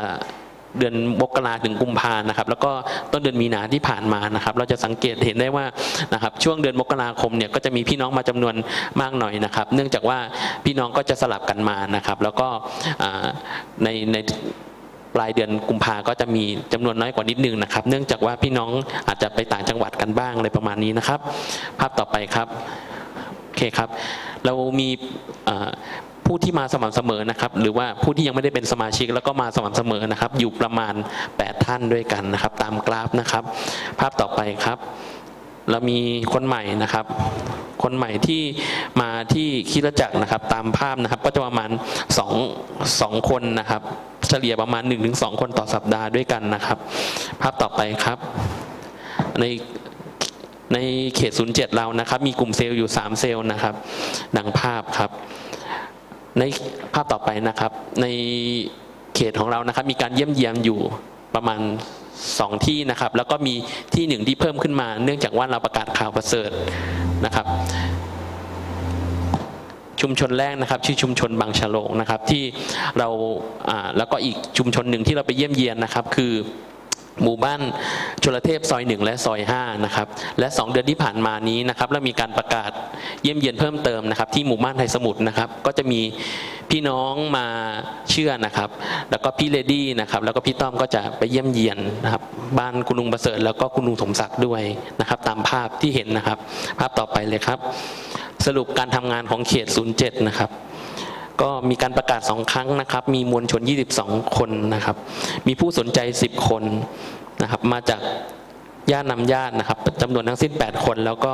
[0.80, 2.72] เดือนมกราถึงกุมภานะครับ แล้วก็
[3.12, 5.66] ต้นเดือนมีนาที่ผ่านมานะครับ เราจะสังเกตเห็นได้ว่า
[6.14, 8.56] นะครับ ช่วงเดือนมกราคมเนี่ยก็จะมีพี่น้องมาจำนวน
[9.02, 10.18] มากหน่อยนะครับ เนื่องจากว่า
[10.66, 12.48] พี่น้องก็จะสลับกันมานะครับ แล้วก็
[13.84, 14.18] ในใน
[15.16, 18.70] ปลายเดือนกุมภาก็จะมีจำนวนน้อยกว่านิดนึงนะครับ เนื่องจากว่าพี่น้อง
[19.08, 21.20] อาจจะไปต่างจังหวัดกันบ้างอะไรประมาณนี้นะครับ
[21.80, 22.48] ภาพต่อไปครับ
[23.54, 23.90] อเคครับ
[24.46, 24.90] เรามี
[26.26, 30.94] ผู้ที่มาสม่ำเสมอนะครับ หรือว่าผู้ที่ยังไม่ได้เป็นสมาชิกแล้วก็มาสม่ำเสมอนะครับ อยู่ประมาณ
[31.30, 33.44] 8 ท่านด้วยกันนะครับ ตามกราฟนะครับ
[34.00, 34.78] ภาพต่อไปครับ
[35.70, 35.98] เรามี
[36.34, 37.06] คนใหม่นะครับ
[37.84, 38.42] คนใหม่ที่
[39.02, 41.70] มาที่คิดจักรนะครับ ตามภาพนะครับ ก็จะประมาณ
[42.50, 43.82] 2 2คนนะครับ
[44.30, 46.78] เฉลี่ยประมาณ 1-2 คนต่อสัปดาห์ด้วยกันนะครับ
[47.42, 48.18] ภาพต่อไปครับ
[49.40, 49.44] ใน
[50.74, 50.78] ใน
[51.16, 53.76] เขต 07 เรานะครับ มีกลุ่มเซลล์อยู่ 3 เซลล์นะครับ
[54.38, 55.12] ดังภาพครับ
[56.40, 56.44] ใน
[56.94, 58.08] ภาพต่อไปนะครับ ใน
[59.16, 60.80] เขตของเรานะครับ มีการเยี่ยมเยียมอยู่
[61.36, 61.60] ประมาณ
[62.40, 63.54] สองที่นะครับ แล้วก็มี
[63.96, 66.50] ที่หนึ่งที่เพิ่มขึ้นมา เนื่องจากว่าเราประกาศข่าวประเสริฐ
[67.26, 67.46] นะครับ
[70.02, 72.44] ชุมชนแรกนะครับชื่อชุมชนบางฉลงนะครับที่
[73.00, 73.10] เรา
[73.70, 76.34] อ่าแล้วก็อีกชุมชนหนึ่งที่เราไปเยี่ยมเยียนนะครับ คือ
[77.24, 77.62] หมู่บ้าน
[78.24, 80.08] ชลเทพซอยหนึ่งและซอยห้านะครับ
[80.40, 82.72] และสองเดือนที่ผ่านมานี้นะครับเรามีการประกาศ
[83.24, 86.02] เยี่ยมเยียนเพิ่มเติมนะครับที่หมู่บ้านไทยสมุทรนะครับก็จะมี
[86.72, 87.46] พี่น้องมา
[88.12, 88.70] เชื่อนะครับ
[89.12, 92.24] แล้วก็พี่เลดี้นะครับแล้วก็พี่ต้อมก็จะไปเยี่ยมเยียนนะครับ
[92.60, 94.64] บ้านคุณลุงประเสริฐแล้วก็คุณลุงสมศักดิ์ด้วย
[95.00, 96.38] นะครับตามภาพที่เห็นนะครับ
[96.80, 97.60] ภาพต่อไปเลยครับ
[98.46, 100.50] สรุปการทำงานของเขต 07 นะครับ
[101.44, 103.62] ก็มีการประกาศสองครั้งนะครับ มีมวลชน
[104.00, 104.98] 22 คนนะครับ
[105.48, 106.64] มีผู้สนใจ 10 คน
[107.42, 108.02] นะครับ มาจาก
[108.92, 111.34] ญาตินำญาตินะครับจำนวนทั้งสิ้น 8 คน แล้วก็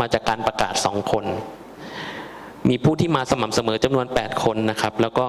[0.00, 1.24] มาจากการประกาศ 2 คน
[2.68, 5.26] มีผู้ที่มาสม่ำเสมอจำนวน 8 คนนะครับ แล้วก็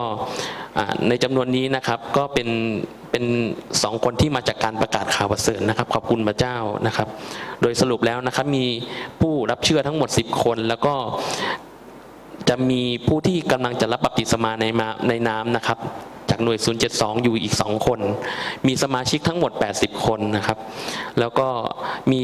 [1.09, 2.49] ในจำนวนนี้นะครับก็เป็น
[3.11, 3.25] เป็น
[3.83, 7.07] สองคนที่มาจากการประกาศข่าวประเสริฐนะครับ ขอบคุณพระเจ้านะครับ
[7.61, 8.65] โดยสรุปแล้วนะครับมี
[9.21, 10.93] ผู้รับเชื่อทั้งหมด 10 คน แล้วก็
[12.49, 15.77] จะมีผู้ที่กำลังจะรับบัพติศมาในมาในน้ำนะครับ
[16.37, 16.59] จากหน่วย
[16.91, 17.99] 072 อยู่อีก 2 คน
[18.67, 20.57] มีสมาชิกทั้งหมด 80 คนนะครับ
[21.19, 21.47] แล้วก็
[22.11, 22.21] มี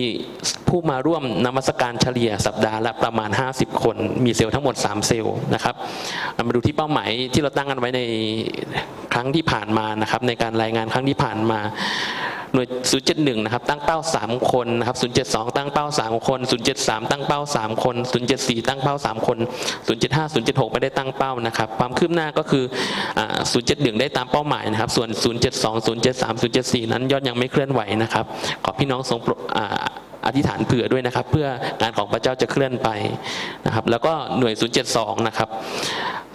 [0.67, 3.95] ผู้มาร่วมนมัสการเฉลี่ยสัปดาห์ละประมาณ 50 คน
[4.25, 5.75] มีเซลล์ทั้งหมด 3 เซลล์นะครับ
[6.47, 8.01] มาดูที่เป้าหมายที่เราตั้งกันไว้ใน
[9.13, 11.59] ครั้งที่ผ่านมานะครับ ในการรายงานครั้งที่ผ่านมา
[12.55, 12.67] หน่วย
[13.05, 14.97] 071 นะครับ ตั้งเป้า 3 คน นะครับ
[15.27, 16.39] 072 ตั้งเป้า 3 คน
[16.75, 17.95] 073 ตั้งเป้า 3 คน
[18.33, 19.37] 074 ตั้งเป้า 3 คน
[19.87, 22.63] 075 076 ไม่ได้ตั้งเป้านะครับ ความคืบหน้าก็คือ
[23.17, 23.21] อ
[23.61, 25.09] 071ได้ตามเป้าหมายนะครับ ส่วน
[25.41, 25.43] 072
[26.03, 28.25] 073 074 นั้นยอดยังไม่เคลื่อนไหวนะครับ
[28.63, 29.33] ขอพี่น้องทรงปร
[30.25, 31.47] อธิษฐานเผื่อด้วยนะครับ เพื่อ
[31.81, 32.89] งานของพระเจ้าจะเคลื่อนไป
[33.65, 34.53] นะครับแล้วก็หน่วย
[34.89, 35.49] 072 นะครับ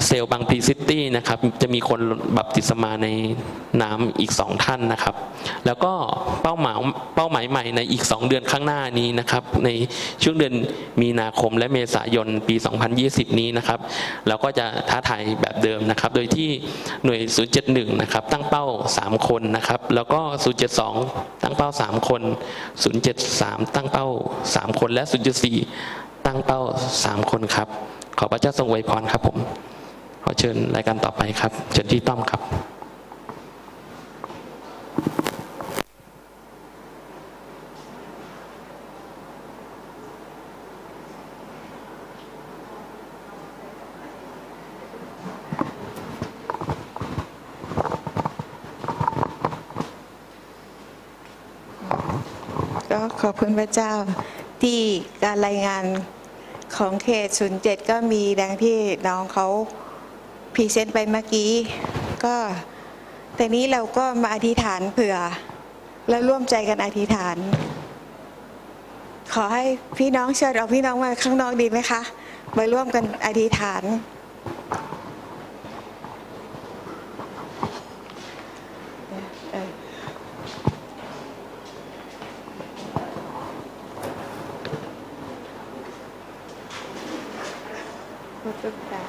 [0.07, 2.01] เซลบางพีซิตี้นะครับจะมีคน
[2.37, 3.09] บัพติศมาใน
[3.83, 5.15] น้ำอีก 2 ท่านนะครับ
[5.67, 5.93] แล้วก็
[6.43, 6.77] เป้าหมาย
[7.17, 9.69] เป้าหมายใหม่ในอีก 2 เดือนข้างหน้านี้นะครับ ใน
[10.23, 10.55] ช่วงเดือน
[11.03, 12.57] มีนาคมและเมษายนปี
[12.97, 13.79] 2020 นี้นะครับ
[14.29, 16.49] เราก็จะท้าทายแบบเดิมนะครับ โดยที่
[17.05, 17.21] หน่วย
[17.61, 18.65] 071 นะครับ ตั้งเป้า
[18.97, 20.21] 3 คนนะครับ แล้วก็
[20.83, 22.23] 072 ตั้งเป้า 3 คน
[22.99, 24.09] 073ตั้งเป้า
[24.47, 25.05] 3 คนและ
[25.65, 26.61] 0.4 ตั้งเป้า
[26.97, 27.69] 3 คนครับ
[28.19, 29.37] ขอพระเจ้าทรงอวยพรครับผม
[30.25, 32.41] ขอเชิญรายการต่อไปครับ เชิญที่ต้อมครับ
[52.93, 53.93] ก็ ขอบคุณพระเจ้า
[54.63, 54.81] ที่
[55.25, 55.85] การรายงาน
[56.77, 57.29] ของเขต
[57.61, 58.77] 07 ก็มีดังที่
[59.09, 59.47] น้องเขา
[60.55, 61.51] พรีเซนต์ไปเมื่อกี้
[62.25, 62.37] ก็
[63.37, 65.17] แต่นี้เราก็มาอธิษฐานเผื่อ
[66.09, 67.37] แล้วร่วมใจกันอธิษฐาน
[69.35, 69.65] ขอให้
[69.99, 72.01] พี่น้องเชิญเอาพี่น้องมาข้างนอกดีไหมคะ
[72.57, 73.85] มาร่วมกันอธิษฐาน
[79.53, 79.71] เออ
[88.41, 89.05] พูดตุ๊กตา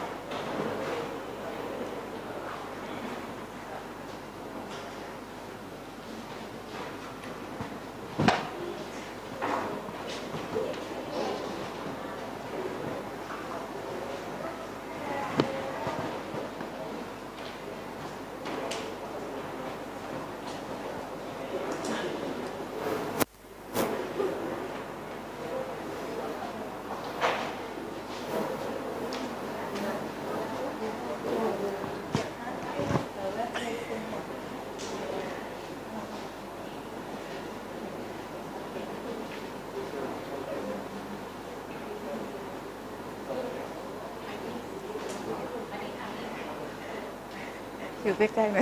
[48.05, 48.59] อยู่ ใกล้ๆไหม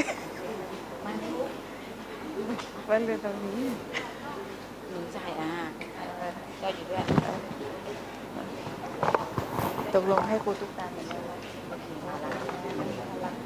[2.89, 3.61] มันเป็นตรงนี้
[4.89, 5.51] หนูใจอะ
[6.59, 7.03] เจ้าอยู่ด้วย
[9.93, 11.21] ตกลงให้ครูตุ๊กตาเป็นแล้ว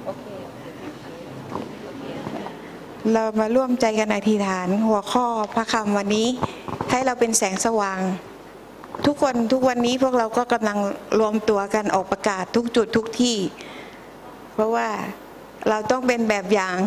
[0.06, 0.26] โอเค
[3.14, 6.28] เรามาร่วมใจกันอธิษฐานหัวข้อพระคำวันนี้
[6.92, 8.02] ให้เราเป็นแสงสว่าง
[9.06, 10.78] ทุกคนทุกวันนี้พวกเราก็กำลัง
[11.20, 13.38] รวมตัวกันออกประกาศทุกจุดทุกที่
[14.54, 14.88] เพราะว่า
[15.70, 16.78] เราต้องเป็นแบบอย่าง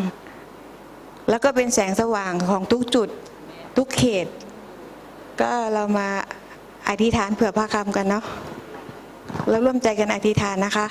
[1.30, 3.08] แล้วก็เป็นแสงสว่างของทุกจุด
[3.76, 4.26] ทุกเขต
[5.40, 6.08] ก็เรามา
[6.88, 8.24] อธิษฐานเผื่อพระคำกันเนาะ
[9.48, 10.86] เราร่วมใจกันอธิษฐานนะคะ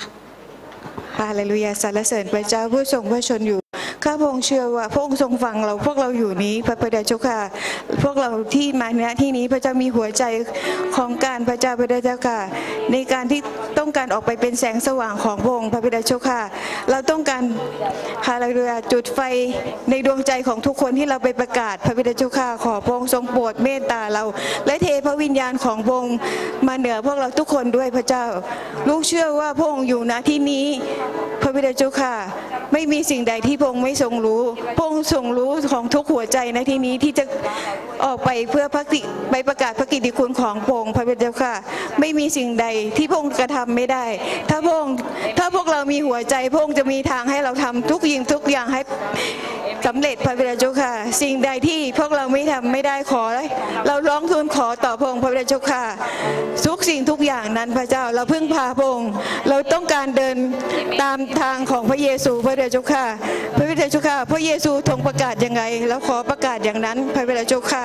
[1.18, 3.63] ฮาเลลูยาสรรเสริญพระเจ้าผู้ทรงพระชนอยู่
[4.04, 7.38] ข้าพระองค์เชื่อว่าพระองค์ทรงฟังเราพวกเราอยู่นี้พระบิดาเจ้าค่ะ
[8.02, 10.24] พวกเราที่มาณที่นี้พระเจ้ามีหัวใจ
[10.96, 12.38] ของการพระเจ้าพระบิดาเจ้าค่ะ
[12.92, 13.40] ในการที่
[13.78, 16.40] ต้องการออกไปเป็นแสงสว่างของพระองค์พระบิดาเจ้าค่ะ
[16.90, 17.42] เราต้องการ
[18.26, 19.20] ฮาเลลูยาจุดไฟ
[19.90, 24.24] ในดวงใจของทุกคนที่เราไปประกาศพระบิดาเจ้าค่ะขอพระองค์ทรงโปรดเมตตาเรา
[24.66, 26.16] และเทพระวิญญาณของพระองค์
[26.66, 28.24] มาเหนือพวกเราทุกคนด้วยพระเจ้า
[28.88, 30.66] ลูกเชื่อว่าพระองค์อยู่ณที่นี้
[31.42, 32.14] พระบิดาเจ้าค่ะ
[32.72, 34.42] ไม่มีสิ่งใดที่พระองค์ไม่ทรงรู้
[34.76, 37.24] พระองค์ทรงรู้ของทุกหัวใจในที่นี้ที่จะ
[38.04, 41.54] ออกไปเพื่อพระกิไปประกาศพระกิตติคุณของพระองค์พระบิดาเจ้าค่ะ
[42.00, 44.04] ไม่มีสิ่งใดที่พระองค์กระทำไม่ได้
[44.50, 44.96] ถ้าพระองค์
[45.38, 48.80] ถ้าพวกเรามีหัวใจพระองค์จะมีทางให้เราทำทุกยิงทุกอย่างให้
[49.86, 53.22] สำเร็จพระบิดาเจ้าค่ะ สิ่งใดที่พวกเราไม่ทำไม่ได้ขอ
[53.86, 55.84] เราร้องทูลขอต่อพระองค์พระบิดาเจ้าค่ะ
[56.66, 59.10] ทุกสิ่งทุกอย่างนั้นพระเจ้าเราพึ่งพาพระองค์
[59.48, 60.36] เราต้องการเดิน
[61.02, 63.04] ตามทางของพระเยซูพระเดชเจ้าค่ะ
[63.56, 67.84] พระบิดาเจ้าค่ะพระเยซูทรงประกาศยังไงแล้วขอประกาศอย่างนั้นพระบิดาเจ้าค่ะ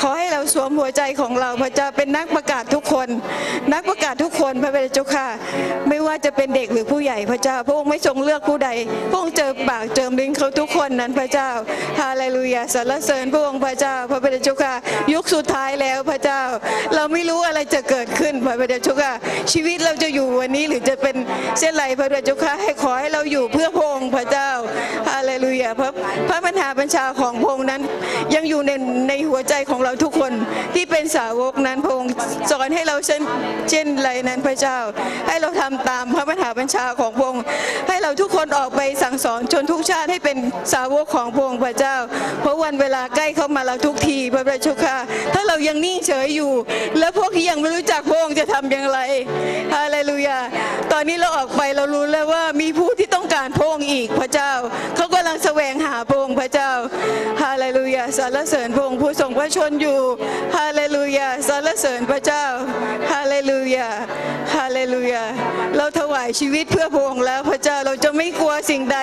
[0.00, 3.08] ขอให้เราสวมหัวใจของเราพระเจ้าเป็นนักประกาศทุกคน
[3.72, 5.26] นักประกาศทุกคนพระบิดาเจ้าค่ะ
[5.88, 8.70] ไม่ว่าจะเป็นเด็กหรือผู้ใหญ่พระเจ้า พระองค์ไม่ทรงเลือกผู้ใด
[9.10, 11.50] พระองค์เจอปากเจิมลิ้นเขาทุกคนนั้นพระเจ้า
[12.00, 14.74] ฮาเลลูยาสรรเสริญพระองค์พระเจ้า พระบิดาเจ้าค่ะ
[15.12, 16.40] ยุคสุดท้ายแล้วพระเจ้า
[16.94, 19.12] เราไม่รู้อะไรจะเกิดขึ้นพระบิดาเจ้าค่ะ
[19.52, 21.16] ชีวิตเราจะอยู่วันนี้หรือจะเป็น
[21.58, 25.90] เช่นไรพระบิดาเจ้าค่ะให้ขอให้เราอยู่เพื่อพระองค์พระเจ้าาเลลูยาพระ
[26.28, 27.82] พระปัญหาบัญชาของพระองค์นั้น
[28.34, 28.70] ยังอยู่ใน
[29.08, 30.32] ในหัวใจของเราทุกคน
[30.74, 32.12] ที่เป็นสาวกนั้นพระองค์
[32.50, 33.22] สอนให้เราเช่น
[33.70, 34.78] เช่นไรนั้นพระเจ้า
[35.28, 37.42] ให้เราทำตามพระปัญหาบัญชาของพระองค์
[37.88, 40.36] ให้เราทุกคนออกไปสั่งสอนจนทุกชาติให้เป็น
[40.72, 41.96] สาวกของพระองค์พระเจ้า
[42.40, 44.96] เพราะวันเวลาใกล้เข้ามาเราทุกทีพระเจ้าค่ะ
[45.34, 46.52] ถ้าเรายังนิ่งเฉยอยู่
[46.98, 48.98] แล้วพวกที่ยังไม่รู้จักพระองค์จะทำอย่างไร
[49.74, 50.38] ฮาเลลูยา
[50.92, 54.52] ตอนนี้เราออกไปเรารู้แล้วว่ามีผู้ที่ต้องการพระองค์อีกพระเจ้า
[55.02, 56.70] เขากำลังแสวงหาพระองค์พระเจ้า
[57.42, 59.98] ฮาเลลูยาสรรเสริญพระองค์ผู้ทรงพระชนอยู่
[60.56, 62.44] ฮาเลลูยาสรรเสริญพระเจ้า
[63.12, 63.88] ฮาเลลูยา
[64.54, 65.24] ฮาเลลูยา
[65.76, 68.98] เราถวายชีวิตเพื่อพระองค์แล้วพระเจ้าเราจะไม่กลัวสิ่งใด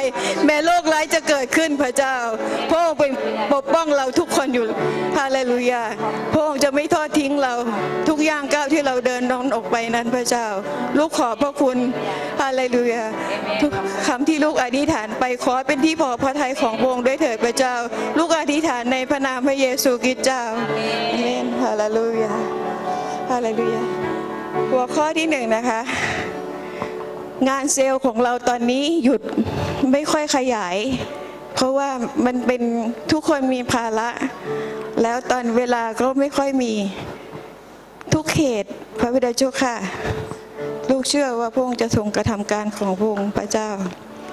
[0.46, 2.16] แม้โรคร้ายจะเกิดขึ้นพระเจ้า
[2.70, 3.12] พระองค์เป็น
[3.54, 4.66] ปกป้องเราทุกคนอยู่
[5.18, 5.84] ฮาเลลูยา
[6.34, 7.54] พระองค์จะไม่ทอดทิ้งเรา
[8.08, 10.48] ทุกย่างก้าวที่เราเดินนอนออกไปนั้นพระเจ้า
[10.98, 11.78] ลูกขอบพระคุณ
[12.42, 13.04] ฮาเลลูยา
[13.62, 13.72] ทุก
[14.08, 17.76] คำที่ลูกอธิษฐานไปขอเป็นที่พอพระทัยของพระองค์ด้วยเถิดพระเจ้า
[18.18, 20.44] ลูกอธิษฐานในพระนามพระเยซูคริสต์เจ้า
[21.12, 22.34] อเมนฮาเลลูยา
[23.32, 23.84] ฮาเลลูยา
[24.72, 25.82] หัวข้อที่หนึ่งนะคะ
[27.50, 29.22] งานเซลล์ของเราตอนนี้หยุด
[29.92, 30.78] ไม่ค่อยขยาย
[31.56, 31.90] เพราะว่า
[32.26, 32.62] มันเป็น
[33.12, 34.10] ทุกคนมีภาระ
[35.02, 36.74] แล้วตอนเวลาก็ไม่ค่อยมี
[38.14, 38.66] ทุกเขต
[39.00, 39.76] พระบิดาเจ้าค่ะ
[40.90, 43.70] ลูกเชื่อว่าพระองค์จะทรงกระทำการของพระองค์พระเจ้า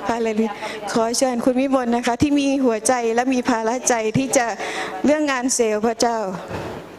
[0.08, 0.52] ฮาเลลูยา
[0.92, 4.46] ขอเชิญคุณวิมลนะคะ ที่มีหัวใจและมีภาระใจที่จะ
[5.04, 6.18] เรื่องงานเซลล์พระเจ้า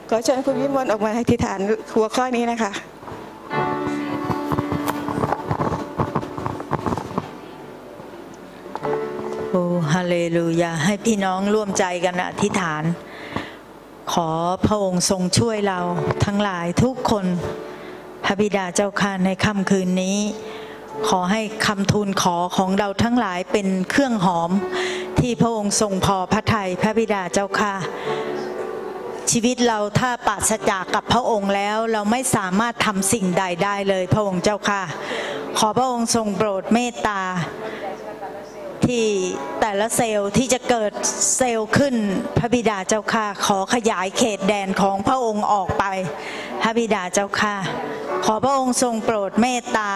[0.10, 1.60] ขอเชิญคุณวิมลออกมาอธิษฐาน
[1.96, 2.72] หัวข้อนี้นะคะ
[9.52, 12.84] โอ้ฮาเลลูยาให้พี่น้องร่วมใจกันอธิษฐาน
[14.14, 14.30] ขอ
[14.66, 15.80] พระองค์ทรงช่วยเรา
[16.26, 17.26] ทั้งหลายทุกคน
[18.26, 20.18] พระบิดาเจ้าค่ะในค่ำคืนนี้
[21.08, 24.52] ขอให้คำทูลขอของเราทั้งหลายเป็นเครื่องหอม
[25.20, 27.76] ที่พระองค์ทรงพอพระทัยพระบิดาเจ้าค่ะ
[29.32, 34.84] ชีวิตเราถ้าปราศจากกับพระองค์แล้วเราไม่สามารถทำสิ่งใดได้เลยพระองค์เจ้าค่ะ
[35.60, 37.22] ขอพระองค์ทรงโปรดเมตตา
[38.86, 39.06] ที่
[39.62, 40.92] แต่ละเซลล์ที่จะเกิด
[41.38, 41.96] เซลล์ขึ้น
[42.38, 45.84] พระบิดาเจ้าค่ะ ขอขยายเขตแดนของพระองค์ออกไป
[46.62, 47.56] พระบิดาเจ้าค่ะ
[48.26, 49.92] ขอพระองค์ทรงโปรดเมตตา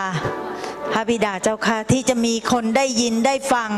[0.93, 3.69] พระบิดาเจ้าค่ะที่จะมีคนได้ยินได้ฟัง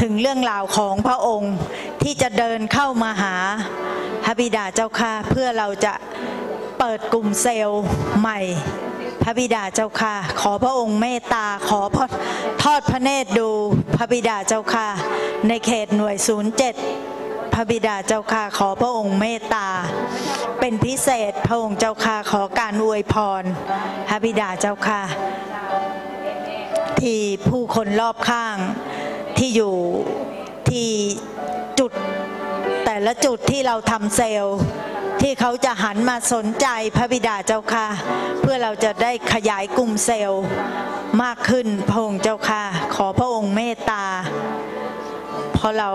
[0.00, 1.54] ถึงเรื่องราวของพระองค์
[2.02, 3.34] ที่จะเดินเข้ามาหา
[4.24, 5.94] พระบิดาเจ้าค่ะเพื่อเราจะ
[6.78, 7.82] เปิดกลุ่มเซลล์
[8.20, 8.40] ใหม่
[9.22, 11.98] พระบิดาเจ้าค่ะ ขอพระองค์เมตตาขอพ
[12.62, 13.50] ทอดพระเนตรดู
[13.96, 14.88] พระบิดาเจ้าค่ะ
[15.48, 16.16] ในเขตหน่วย
[16.84, 19.68] 07 พระบิดาเจ้าค่ะขอพระองค์เมตตา
[20.60, 23.42] เป็นพิเศษพระองค์เจ้าค่ะขอการอวยพร
[24.08, 25.02] พระบิดาเจ้าค่ะ
[27.00, 28.56] ที่ผู้คนรอบข้าง
[29.36, 29.76] ที่อยู่
[30.68, 30.88] ที่
[31.78, 31.92] จุด
[32.84, 34.58] แต่ละจุดที่เราทำเซลล์
[35.20, 37.86] ที่เขาจะหันมาสนใจพระบิดาเจ้าค่ะ
[38.40, 40.44] เพื่อเราจะได้ขยายกลุ่มเซลล์
[41.22, 42.62] มากขึ้นพระองค์เจ้าค่ะ
[42.94, 44.04] ขอพระองค์เมตตา
[45.54, 45.90] เพราะเรา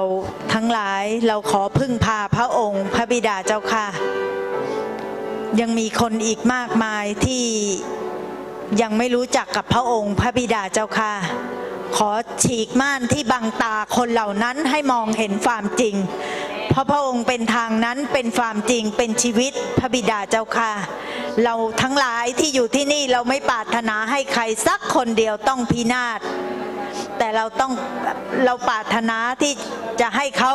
[0.53, 3.87] ทั้งหลายเราขอพึ่งพาพระองค์ พระบิดาเจ้าค่ะ
[5.59, 7.45] ยังมีคนอีกมากมายที่
[8.81, 11.13] ยังไม่รู้จักกับพระองค์พระบิดาเจ้าค่ะ
[11.97, 12.11] ขอ
[12.43, 15.95] ฉีกม่านที่บังตาคนเหล่านั้นให้มองเห็นความจริง
[16.69, 20.71] เพราะพระองค์เป็นทางนั้นเป็นความจริงเป็นชีวิตพระบิดาเจ้าค่ะ
[21.43, 26.19] เราทั้งหลายที่อยู่ที่นี่เราไม่ปรารถนาให้ใครสักคนเดียวต้องพินาศ
[27.17, 27.71] แต่เราต้อง
[28.45, 29.53] เราปรารถนาที่
[30.01, 30.53] จะให้เขา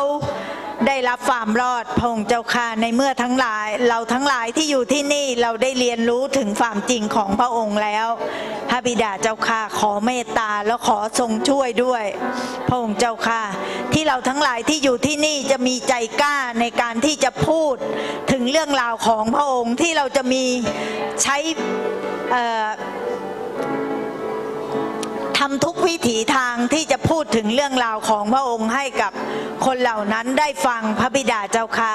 [0.88, 8.06] ได้รับความรอดพงเจ้าค่ะในเมื่อทั้งหลาย เราทั้งหลายที่อยู่ที่นี่เราได้เรียนรู้ถึงความจริงของพระองค์แล้ว
[8.70, 12.04] พระบิดาเจ้าค่ะขอเมตตาแล้วขอทรงช่วยด้วย
[12.68, 13.42] พระองค์เจ้าค่ะ
[13.92, 17.74] ที่เราทั้งหลายที่อยู่ที่นี่จะมีใจกล้าในการที่จะพูด
[18.32, 20.44] ถึงเรื่องราวของพระองค์ที่เราจะมี
[21.22, 21.36] ใช้
[25.46, 29.12] ทำทุกวิถีทางที่จะพูดถึงเรื่องราวของพระองค์ให้กับ
[29.66, 31.94] คนเหล่านั้นได้ฟังพระบิดาเจ้าค่ะ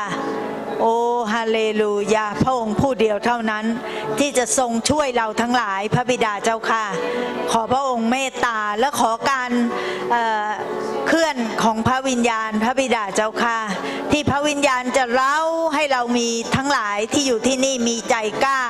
[0.82, 0.96] โอ้
[1.34, 3.66] ฮาเลลูยาพระองค์ผู้เดียวเท่านั้น
[4.20, 6.86] ที่จะทรงช่วยเราทั้งหลายพระบิดาเจ้าค่ะ
[7.52, 9.52] ขอพระองค์เมตตาและขอการ
[10.12, 13.58] เเคลื่อนของพระวิญญาณพระบิดาเจ้าค่ะ
[14.12, 15.40] ที่พระวิญญาณจะเล่า
[15.74, 18.62] ให้เรามีทั้งหลายที่อยู่ที่นี่มีใจกล้า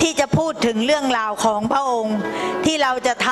[0.00, 2.16] ที่จะพูดถึงเรื่องราวของพระองค์
[2.64, 3.28] ที่เราจะท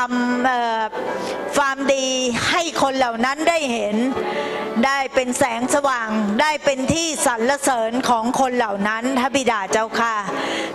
[0.76, 2.06] ำความดี
[2.50, 3.96] ให้คนเหล่านั้นได้เห็น
[4.86, 6.08] ได้เป็นแสงสว่าง
[6.40, 10.14] ได้เป็นที่สรรเสริญของคนเหล่านั้นพระบิดาเจ้าค่ะ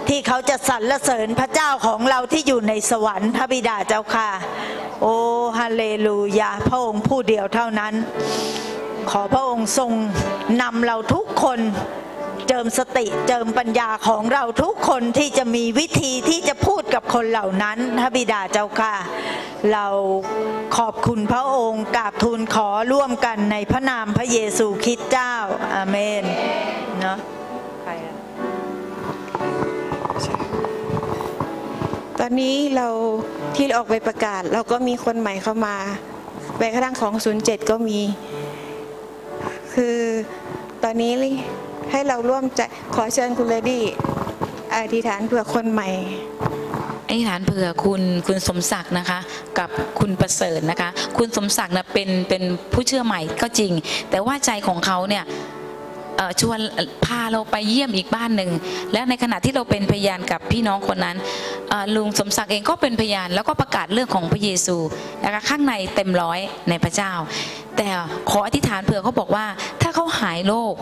[0.07, 4.29] ที่เขาจะสรรเสริญพระเจ้าของเราที่อยู่ในสวรรค์พระบิดาเจ้าค่ะ
[5.01, 5.15] โอ้
[5.57, 7.93] ฮาเลลูยาพระองค์ผู้เดียวเท่านั้น
[9.09, 9.91] ขอพระองค์ทรง
[10.61, 11.59] นำเราทุกคน
[12.47, 18.95] เจิมสติเจิมปัญญาของเราทุกคนที่จะมีวิธีที่จะพูดกับคนเหล่านั้นพระบิดาเจ้าค่ะ
[19.73, 19.87] เรา
[20.77, 25.33] ขอบคุณพระองค์กราบทูลขอร่วมกันในพระนามพระเยซูคริสต์เจ้า
[25.73, 26.23] อาเมน
[27.01, 27.17] เนาะ
[27.83, 28.15] ใครอะ
[32.19, 32.87] ตอนนี้เรา
[33.55, 35.75] ที่ออกไปประกาศ เราก็มีคนใหม่เข้ามา
[36.57, 37.13] แม้กระทั่งของ
[37.43, 37.99] 07 ก็มี
[39.73, 39.97] คือ
[40.83, 41.11] ตอนนี้
[41.91, 42.61] ให้เราร่วมใจ
[42.95, 43.83] ขอเชิญคุณเลดี้
[44.75, 45.89] อธิษฐานเผื่อคนใหม่
[47.07, 49.19] อธิษฐานเผื่อคุณคุณสมศักดิ์นะคะ
[49.59, 49.69] กับ
[49.99, 53.71] คุณประเสริฐนะคะ คุณสมศักดิ์นะเป็นเป็นผู้เชื่อใหม่ก็จริง
[54.09, 55.23] แต่ว่าใจของเขาเนี่ย
[56.41, 56.59] ชวน
[57.05, 58.51] พาเราไปเยี่ยมอีกบ้านหนึ่ง
[58.93, 61.17] และในขณะที่เราเป็นพยานกับพี่น้องคนนั้น
[61.95, 64.77] ลุงสมศักดิ์เองก็เป็นพยานแล้วก็ประกาศเรื่องของพระเยซู
[65.23, 67.11] นะคะข้างในเต็มร้อยในพระเจ้า
[67.77, 67.87] แต่
[68.29, 69.45] ขออธิษฐานเผื่อเขาบอกว่า
[69.81, 70.75] ถ้าเขาหายโรค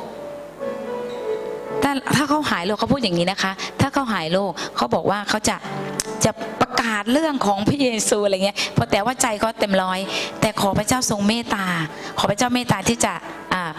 [1.84, 3.51] ถ้าถ้าเขาหายโรคเขาพูดอย่างนี้นะคะ
[3.82, 5.55] ถ้าเขาหายโรคเขาบอกว่าเขาจะ
[6.25, 9.99] จะประกาศเรื่องของพระเยซูอะไรเงี้ยเพราะแต่ว่าใจเขาเต็มร้อย
[10.41, 11.65] แต่ขอพระเจ้าทรงเมตตา
[12.17, 13.13] ขอพระเจ้าเมตตาที่จะ
[13.53, 13.71] อ่า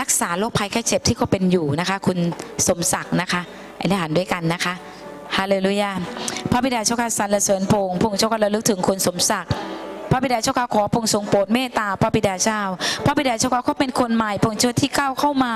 [0.00, 2.18] รักษาโรคภัยแค่เจ็บที่เขาเป็นอยู่นะคะ คุณ
[2.66, 3.42] สมศักดิ์นะคะ
[3.78, 4.74] อธิษฐานด้วยกันนะคะ
[5.36, 5.92] ฮาเลลูยา
[6.50, 9.52] พระบิดาเจ้าข้าสรรเสริญพงพระองค์เจ้าข้าระลึกถึงคุณสมศักดิ์
[10.12, 12.60] พระบิดาเจ้าข้าขอพงทรงโปรดเมตตาพระบิดาเจ้า
[13.06, 15.54] พระบิดาเจ้าข้าเขาเป็นคนใหม่พงเจ้าที่ก้าวเข้ามา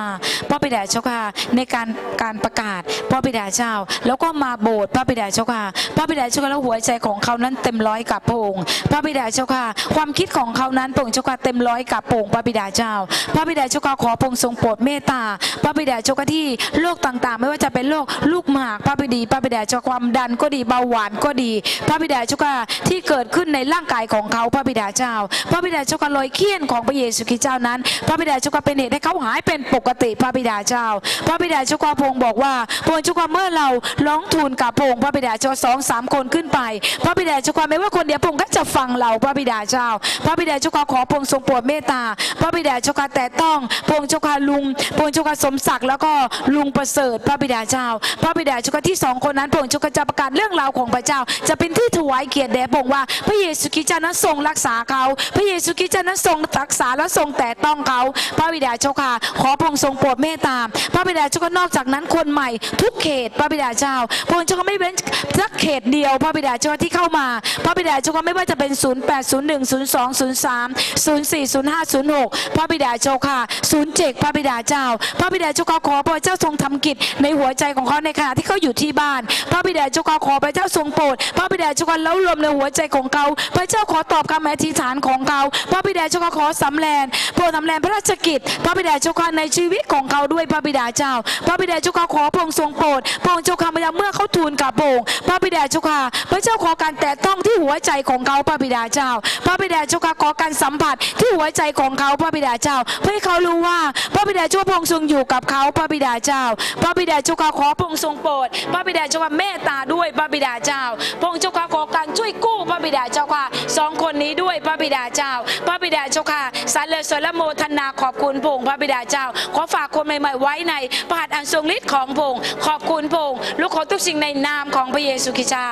[0.50, 1.20] พระบิดาเจ้าข้า
[1.56, 1.88] ในการ
[2.22, 2.80] การประกาศ
[3.10, 3.72] พระบิดาเจ้า
[4.06, 5.62] แล้วก็มาโบสถ์พระบิดาเจ้าข้า
[5.96, 8.54] พระบิดาเจ้าข้าแล้วหัวใจของเขานั้นเต็มร้อยกับพง
[8.90, 12.92] พระบิดาเจ้าข้าความคิดของเขานั้นพงเจ้าข้าเต็มร้อยกับพงพระบิดาเจ้า
[13.34, 15.22] พระบิดาเจ้าข้าขอพงทรงโปรดเมตตา
[15.64, 16.46] พระบิดาเจ้าข้าที่
[16.80, 21.50] โรคต่างๆ ไม่ว่าจะเป็นโรคลูกหมากพระบิดาพระบิดาเจ้าความดันก็ดีเบาหวานก็ดี
[21.88, 22.54] พระบิดาเจ้าข้า
[22.88, 25.14] ที่เกิดขึ้นในร่างกายของเขาพระบิดาเจ้า
[25.50, 27.78] พระบิดาเจ้าข้ารอยเคียนของพระเยซูคริสต์เจ้านั้น
[28.08, 30.86] พระบิดาเจ้าข้าเป็นเหตุให้เขาหายเป็นปกติพระบิดาเจ้า
[31.26, 32.54] พระบิดาเจ้าข้าพงบอกว่า
[32.86, 33.68] พระองเจ้าข้าเมื่อเรา
[34.06, 36.60] ร้องทูลกับพงพระบิดาเจ้าสองสามคนขึ้นไป
[37.04, 39.88] พระบิดาเจ้าข้าไม่ว่าคนเดียวพงก็จะฟังเราพระบิดาเจ้า
[40.26, 42.02] พระบิดาเจ้าข้าขอพงทรงโปรดเมตตา
[42.40, 44.64] พระบิดาเจ้าข้าแต่ต้องพงเจ้าข้าลุง
[44.98, 46.12] พงเจ้าข้าสมศักดิ์แล้วก็
[46.54, 47.86] ลุงประเสริฐพระบิดาเจ้า
[48.22, 55.04] พระบิดาเจ้าข้าที่สองคนนั้นพงเจ้าข้าจะประกาศเรื่องราวของพระเจ้า จะเป็นที่ถวายเกียรติแด่พงว่าพระเยซูคริสต์เจ้านั้นทรงรักษาเขา
[55.36, 58.00] พระเยซูคริสต์เจ้านั้นทรงรักษาและทรงแต่ต้องเขา
[58.38, 60.58] พระบิดาเจ้าค่ะ ขอพระองค์ทรงโปรดเมตตา
[60.94, 62.48] พระบิดาเจ้าข้านอกจากนั้นคนใหม่
[62.80, 63.96] ทุกเขตพระบิดาเจ้า
[64.28, 64.94] พระองค์เจ้าข้าไม่เว้น
[65.38, 67.26] สักเขตเดียว พระบิดาเจ้าที่เข้ามา
[67.64, 70.66] พระบิดาเจ้าข้าไม่ว่าจะเป็น 0 8 0 1 0 2 0 3
[71.06, 73.38] 0 4 0 5 0 6 พระบิดาเจ้าค่ะ
[73.70, 74.84] 0 7 พระบิดาเจ้า
[75.20, 79.20] พระบิดาเจ้าข้าขอพระเจ้าทรงทำกิจในหัวใจของเขาในขณะที่เขาอยู่ที่บ้าน
[79.52, 83.26] พระบิดาเจ้าข้าขอพระเจ้าทรงโปรด พระบิดาเจ้าข้าแล้วรวมในหัวใจของเขา
[83.56, 85.40] พระเจ้าขอตอบคำอธิษฐานของเขา
[85.72, 87.04] พระบิดาเจ้าข้าขอสำแรง
[87.34, 91.12] โปรดสำแรงพระราชกิจ พระบิดาเจ้าข้าในชีวิตของเขาด้วยพระบิดาเจ้า
[91.46, 96.00] พระบิดาเจ้าข้าขอพระองค์ทรงโปรดพระองค์เจ้าข้าพระเจ้าเมื่อเขาทูลกับพระองค์พระบิดาเจ้าข้า
[96.30, 99.10] พระเจ้าขอการแตะต้องที่หัวใจของเขาพระบิดาเจ้า
[99.46, 103.78] พระบิดาเจ้าข้าขอการสัมผัสที่หัวใจของเขาพระบิดาเจ้า เพื่อให้เขารู้ว่า
[104.14, 106.42] พระบิดาเจ้าพระองค์ทรงอยู่กับเขาพระบิดาเจ้า
[106.82, 110.82] พระบิดาเจ้าข้าขอพระองค์ทรงโปรดพระบิดาเจ้าข้าเมตตาด้วยพระบิดาเจ้า
[111.20, 113.44] พระองค์เจ้าข้าขอการช่วยกู้พระบิดาเจ้าข้า
[113.76, 115.32] สองคนนี้ด้วยพระบิดาเจ้า
[115.66, 116.42] พระบิดาเจ้าข้า
[116.74, 120.74] สรรเสริญและโมทนาขอบคุณพงค์พระบิดาเจ้า ขอฝากคนใหม่ๆไว้ใน
[121.08, 125.68] พระหัตถ์อันทรงฤทธิ์ของพงค์ขอบคุณพงค์ลูกขอทุกสิ่งในนามของพระเยซูคริสต์เจ้า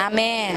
[0.00, 0.20] อาเม
[0.50, 0.54] น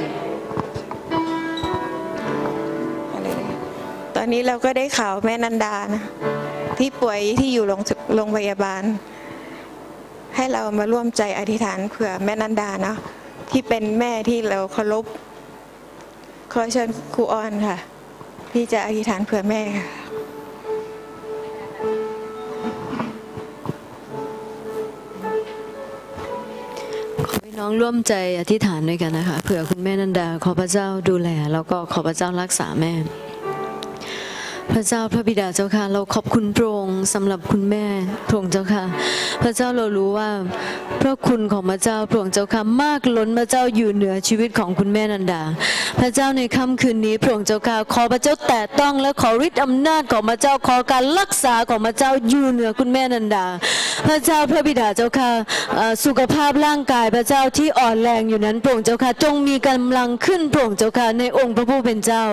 [4.16, 6.04] ตอนนี้เราก็ได้ข่าวแม่นันดานะ
[6.78, 7.82] ที่ป่วยที่อยู่โรง
[8.16, 8.84] โรงพยาบาล
[10.36, 12.98] ให้เรามาร่วมใจอธิษฐานเผื่อแม่นันดาเนาะ
[13.52, 15.06] ที่เป็นแม่ที่เราเคารพ
[16.54, 17.78] ขอเชิญครูออนค่ะ
[18.52, 19.88] พี่จะอธิษฐานเผื่อแม่ค่ะ
[27.30, 32.93] ขอพี่น้องร่วมใจอธิษฐานด้วยกันนะคะ เผื่อคุณแม่นันดา ขอพระเจ้าดูแล แล้วก็ขอพระเจ้ารักษาแม่
[34.72, 37.86] พระเจ้าพระบิดาเจ้าค่ะ เราขอบคุณพระองค์สำหรับคุณแม่
[38.28, 38.84] พระองค์เจ้าค่ะ
[39.43, 40.30] พระเจ้าเรารู้ว่า
[41.01, 45.41] พระคุณของพระเจ้าพระองค์เจ้าค่ะมากล้นพระเจ้าอยู่เหนือชีวิตของคุณแม่นันดา
[45.99, 53.45] พระเจ้าในค่ำคืนนี้พระองค์เจ้าค่ะขอพระเจ้าแตะต้องและขอฤทธิ์อำนาจของพระเจ้าขอการรักษาของพระเจ้าอยู่เหนือคุณแม่นันดา
[54.07, 55.32] พระเจ้าพระบิดาเจ้าค่ะ
[56.05, 62.24] สุขภาพร่างกายพระเจ้าที่อ่อนแรงอยู่นั้นพระองค์เจ้าค่ะจงมีกำลังขึ้นพระองค์เจ้าค่ะในองค์พระผู้เป็นเจ้า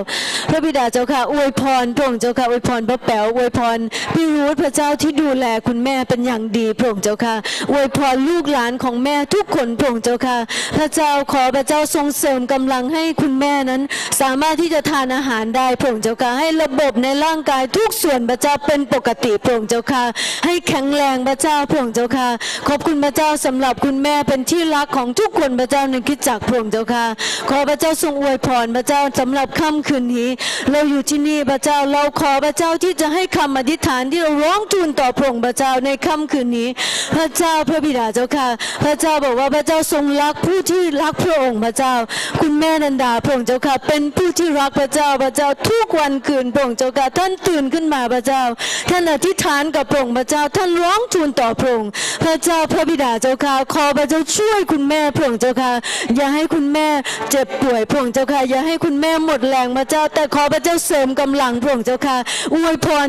[0.50, 3.78] พระบิดาเจ้าค่ะอวยพรพระองค์เจ้าค่ะอวยพรพระแป๋วอวยพร
[4.14, 7.34] พี่รูธพระเจ้าที่ดูแลคุณแม่เป็นอย่างดีพระองค์เจ้าค่ะ
[7.70, 10.36] อวยพรลูกหลานของแม่ทุกคนพระองค์เจ้าค่ะ
[10.76, 13.82] พระเจ้าขอพระเจ้าทรงเสริมกำลังให้คุณแม่นั้น
[14.20, 20.04] สามารถที่จะทานอาหารได้พระองค์เจ้าค่ะให้ระบบในร่างกายทุกส่วนพระเจ้าเป็นปกติพระองค์เจ้าค่ะ
[20.44, 22.28] ให้แข็งแรงพระเจ้าพระองค์เจ้าค่ะ
[22.68, 27.04] ขอบคุณพระเจ้าสำหรับคุณแม่เป็นที่รักของทุกคนพระเจ้าในคิดจักพระองค์เจ้าค่ะ
[27.50, 30.28] ขอพระเจ้าทรงอวยพรพระเจ้าสำหรับค่ำคืนนี้
[30.70, 36.68] เราอยู่ที่นี่พระเจ้าเราขอพระเจ้าที่จะให้คำอธิษฐานที่เราร้องทูลต่อพระองค์พระเจ้าในค่ำคืนนี้
[37.16, 38.48] พระเจ้าพระบิดาเจ้าค่ะ
[38.84, 41.94] พระเจ้าบอกว่าพระเจ้าทรงรักผู้ที่รักพระองค์พระเจ้า
[42.40, 48.42] คุณแม่นันดาพระองค์เจ้าค่ะ เป็นผู้ที่รักพระเจ้าพระเจ้าทุกวันคืนพระองค์เจ้าค่ะท่านตื่นขึ้นมาพระเจ้า
[48.90, 51.90] ท่านอธิษฐานกับพระองค์พระเจ้า ท่านร้องทูลต่อพระองค์
[52.24, 55.72] พระเจ้าพระบิดาเจ้าค่ะขอพระเจ้าช่วยคุณแม่พระองค์เจ้าค่ะ
[56.16, 56.88] อย่าให้คุณแม่
[57.30, 62.16] เจ็บป่วยพระองค์เจ้าค่ะอย่าให้คุณแม่หมดแรงพระเจ้า แต่ขอพระเจ้าเสริมกำลังพระองค์เจ้าค่ะ
[62.54, 63.08] อวยพร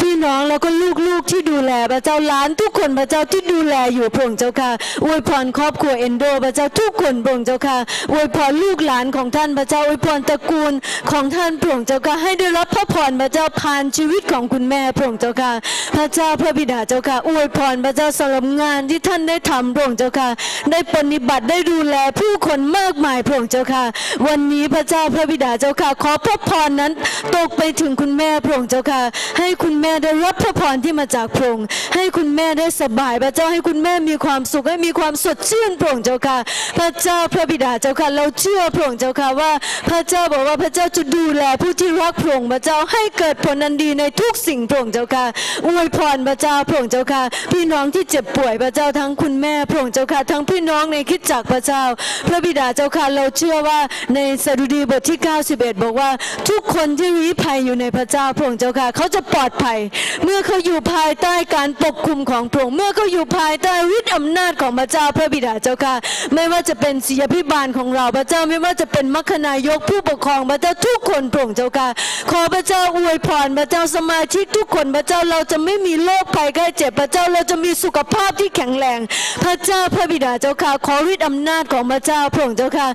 [0.00, 0.68] พี่น้องแล้วก็
[1.06, 4.70] ลูกๆที่ดูแลพระเจ้าหลานทุกคนพระเจ้าที่ดูแลอยู่พระองค์เจ้าค่ะ
[5.04, 7.76] อวยพรครอบครัวเอนโดพระเจ้าทุกคนพระองค์เจ้าค่ะ
[8.12, 10.72] อวยพรลูกหลานของท่านพระเจ้าอวยพรตระกูล
[11.10, 15.52] ของท่านพระองค์เจ้าค่ะให้ได้รับพระพรพระเจ้าผ่านชีวิตของคุณแม่พระองค์เจ้าค่ะ
[15.96, 20.28] พระเจ้าพระบิดาเจ้าค่ะอวยพรพระเจ้าสำหรับงานที่ท่านได้ทำพระองค์เจ้าค่ะ
[20.70, 23.84] ได้ปฏิบัติได้ดูแลผู้คนมากมายพระองค์เจ้าค่ะ
[24.26, 26.92] วันนี้พระเจ้าพระบิดาเจ้าค่ะ ขอพระพรนั้น
[27.36, 29.02] ตกไปถึงคุณณแม่พระองค์เจ้าค่ะ
[29.38, 36.38] ให้คุณแม่ได้รับพระพรที่มาจากพระองค์ให้คุณแม่ได้สบายพระเจ้าให้คุณแม่มีความสุขให้มีความสดชื่นพระองค์เจ้าค่ะ
[36.78, 39.52] พระเจ้าพระบิดาเจ้าค่ะ เราเชื่อพระองค์เจ้าค่ะว่า
[39.88, 45.24] พระเจ้าบอกว่าพระเจ้าจะดูแลผู้ที่รักพระองค์พระเจ้าให้เกิดผลอันดีในทุกสิ่งพระองค์เจ้าค่ะ
[45.66, 51.82] อวยพรพระเจ้าพระองค์เจ้าค่ะ พี่น้องที่เจ็บป่วยพระเจ้าทั้งคุณแม่พระองค์เจ้าค่ะ ทั้งพี่น้องในคิดจักพระเจ้า
[52.28, 53.78] พระบิดาเจ้าค่ะเราเชื่อว่า
[54.14, 55.18] ในสดุดีบทที่
[55.50, 56.10] 91 บอกว่า
[56.48, 59.78] ทุกคนที่รีภัยอยู่ในพระเจ้าพระองค์เจ้าค่ะ เขาจะปลอดภัย
[60.24, 65.94] เมื่อเขาอยู่ภายใต้การปกคุมของพระองค์เมื่อเขาอยู่ภายใต้ฤทธิ์อำนาจของพระเจ้าพระบิดาเจ้าค่ะ
[66.34, 71.88] ไม่ว่าจะเป็นศิยพิบาลของเราพระเจ้าไม่ว่าจะเป็นมัคคณายกผู้ปกครองพระเจ้าทุกคนพระองค์เจ้าค่ะ
[72.30, 78.98] ขอพระเจ้าอวยพรพระเจ้าสมาชิกทุกคนพระเจ้าเราจะไม่มีโรคภัยไข้เจ็บพระเจ้าเราจะมีสุขภาพที่แข็งแรง
[79.44, 82.88] พระเจ้าพระบิดาเจ้าค่ะขอฤทธิ์อำนาจของพระเจ้าพระองค์เจ้าค่ะ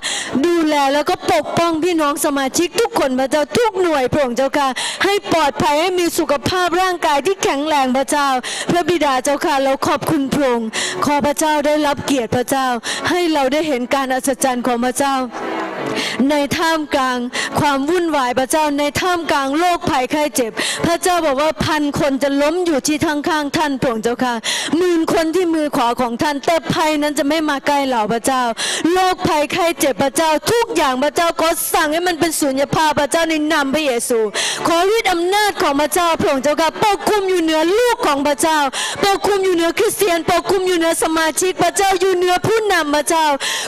[0.44, 4.68] ดูแลแล้วก็ปกป้องพี่น้องสมาชิกทุกคนพระเจ้าทุกหน่วยพระองค์เจ้าค่ะ
[5.04, 8.28] ให้ปลอดภัยให้มีสุขภาพร่างกายที่แข็งแรงพระเจ้า
[8.70, 10.68] พระบิดาเจ้าค่ะเราขอบคุณพระองค์
[11.04, 12.66] ขอพระเจ้าได้รับเกียรติพระเจ้า
[13.08, 15.14] ให้เราได้เห็นการอัศจรรย์ของพระเจ้า
[16.30, 17.18] ในท่ามกลาง
[17.60, 20.52] ความวุ่นวายพระเจ้าในท่ามกลางโรคภัยไข้เจ็บ
[20.86, 24.34] พระเจ้าบอกว่าพันคนจะล้มอยู่ที่ทางข้างๆท่านพระองค์เจ้าค่ะ
[24.76, 28.42] หมื่นคนที่มือขวาของท่านแต่ภัยนั้นจะไม่มาใกล้เราพระเจ้า
[28.92, 34.18] โรคภัยไข้เจ็บพระเจ้า ทุกอย่างพระเจ้าขอสั่งให้มันเป็นสุญญภาพพระเจ้าในนามพระเยซู
[34.68, 38.58] ขอฤทธิ์อำนาจของพระเจ้าพระองค์เจ้าค่ะปกคุมอยู่เหนือลูกของพระเจ้า
[39.04, 43.26] ปกคุมอยู่เหนือคริสเตียนปกคุมอยู่เหนือสมาชิกพระเจ้าอยู่เหนือผู้นำพระเจ้า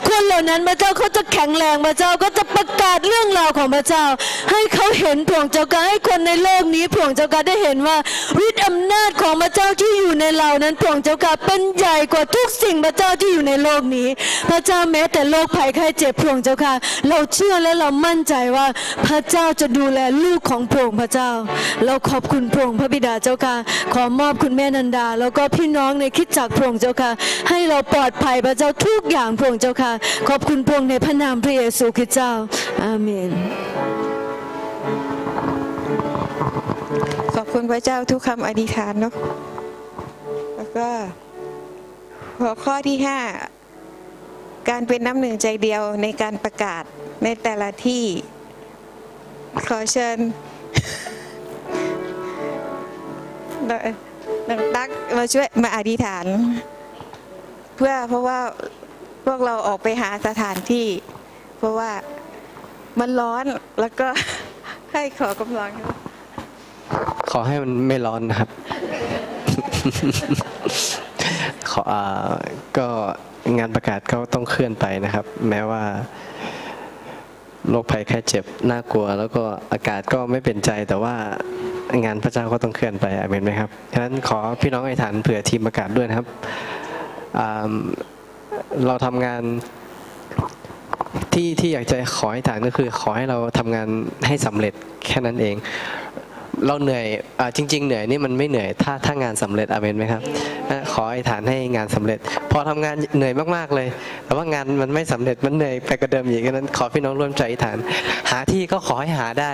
[0.08, 4.04] คนเหล่านั้นพระเจ้าเขาจะแข็งแรงพระเจ้าก็จะประกาศเรื่องราวของพระเจ้า
[4.50, 7.96] ให้เขาเห็นพระองค์เจ้าค่ะให้คนในโลกนี้พระองค์เจ้าค่ะได้เห็นว่า
[8.46, 14.08] ฤทธิ์อำนาจของพระเจ้าที่อยู่ในเรานั้นพระองค์เจ้าค่ะเป็นใหญ่กว่าทุกสิ่งพระเจ้าที่อยู่ในโลกนี้
[14.50, 16.74] พระเจ้าแม้แต่โรคภัยไข้เจ็บพระองค์เจ้าค่ะ
[17.08, 18.66] เราเชื่อและเรามั่นใจว่า
[19.06, 21.30] พระเจ้าจะดูแลลูกของพระองค์พระเจ้า
[21.84, 23.54] เราขอบคุณพระองค์พระบิดาเจ้าค่ะ
[23.94, 27.10] ขอมอบคุณแม่นันดา แล้วก็พี่น้องในคิดจักพระองค์เจ้าค่ะ
[27.48, 29.92] ให้เราปลอดภัยพระเจ้าทุกอย่างพระองค์เจ้าค่ะ
[30.28, 32.32] ขอบคุณพระองค์ในพระนามพระเยซูคริสต์เจ้า
[32.82, 33.30] อาเมน
[37.34, 39.12] ขอบคุณพระเจ้าทุกคำอธิษฐานเนาะ
[40.56, 40.88] แล้วก็
[42.40, 43.20] หัวข้อที่ห้า
[44.68, 46.82] การเป็นน้ำหนึ่งใจเดียวในการประกาศ
[47.24, 48.04] ในแต่ละที่
[49.68, 50.18] ขอเชิญ
[54.48, 56.26] นังตักมาช่วยมาอธิษฐาน
[57.76, 58.38] เพื่อเพราะว่า
[59.26, 60.86] พวกเราออกไปหาสถานที่
[61.58, 61.90] เพราะว่า
[63.00, 63.44] มันร้อน
[63.80, 64.08] แล้วก็
[64.92, 65.72] ให้ขอกำลัง
[67.30, 68.50] ขอให้มันไม่ร้อนนะครับ
[71.70, 72.32] ขออ่า
[72.78, 72.88] ก็
[73.58, 75.82] งานประกาศก็ต้องเคลื่อนไปนะครับ แม้ว่า
[77.70, 79.42] โรคภัยแค่เจ็บน่ากลัว แล้วก็
[79.72, 81.14] อากาศก็ไม่เป็นใจแต่ว่า
[82.04, 86.26] งานพระเจ้าก็ต้องเคลื่อนไปอาเมนไหมครับฉะนั้นขอพี่น้องไอ้ฐานเผื่อทีมอากาศด้วยนะครับ
[88.86, 89.42] เราทำงาน
[91.34, 93.88] ที่ที่อยากจะขอให้ฐานก็คือ ขอให้เราทำงาน
[94.26, 94.74] ให้สำเร็จ
[95.06, 95.54] แค่นั้นเอง
[96.66, 97.06] เราเหนื่อย
[97.40, 100.22] อจริง ๆ เหนื่อยนี่มันไม่เหนื่อยถ้าถ้างานสำเร็จอาเมนไหมครับ
[100.92, 102.18] ขอให้ฐานให้งานสำเร็จ
[102.50, 103.88] พอทำงานเหนื่อยมากๆเลย
[104.24, 107.76] แต่ว่างานมันไม่สำเร็จมันเหนื่อยไปกว่าเดิมอีกฉะนั้น ขอพี่น้องร่วมใจอธิฐาน
[108.30, 109.52] หาที่ก็ขอให้หาได้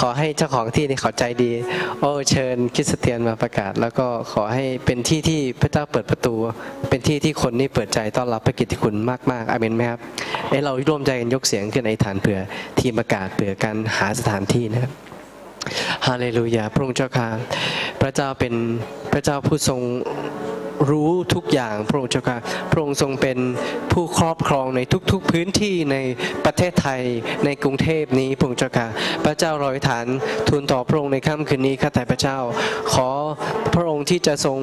[0.00, 1.50] ขอให้เจ้าของที่นี่เขาใจดี
[2.00, 6.34] โอ้เชิญคริสเตียนมาประกาศ แล้วก็ขอให้เป็นที่ที่พระเจ้าเปิดประตู
[6.88, 8.94] เป็นที่ที่คนนี่เปิดใจต้อนรับพระกิตติคุณ
[9.30, 10.00] มากๆอาเมนไหมครับ
[10.48, 12.38] เอ้เราร่วมใจกันยกเสียงขึ้นในฐานเผื่อ
[12.80, 15.05] ทีมประกาศเผื่อการหาสถานที่นะครับ
[16.06, 17.28] ฮาเลลูยาพระองค์เจ้าค่ะ
[18.00, 18.54] พระเจ้าเป็น
[19.12, 19.80] พระเจ้าผู้ทรง
[20.90, 22.38] รู้ทุกอย่างพระองค์เจ้าค่ะ
[22.70, 23.38] พระองค์ทรงเป็น
[23.92, 24.80] ผู้ครอบครองใน
[25.12, 25.96] ทุกๆพื้นที่ใน
[26.44, 27.02] ประเทศไทย
[27.44, 28.86] ในกรุงเทพนี้พระองค์เจ้าค่ะ
[29.24, 30.06] พระเจ้ารอยฐาน
[30.48, 32.38] ทูลต่อพระองค์ในค่ำคืนนี้ข้าแต่พระเจ้า
[32.92, 33.08] ขอ
[33.74, 34.58] พระองค์ที่จะทรง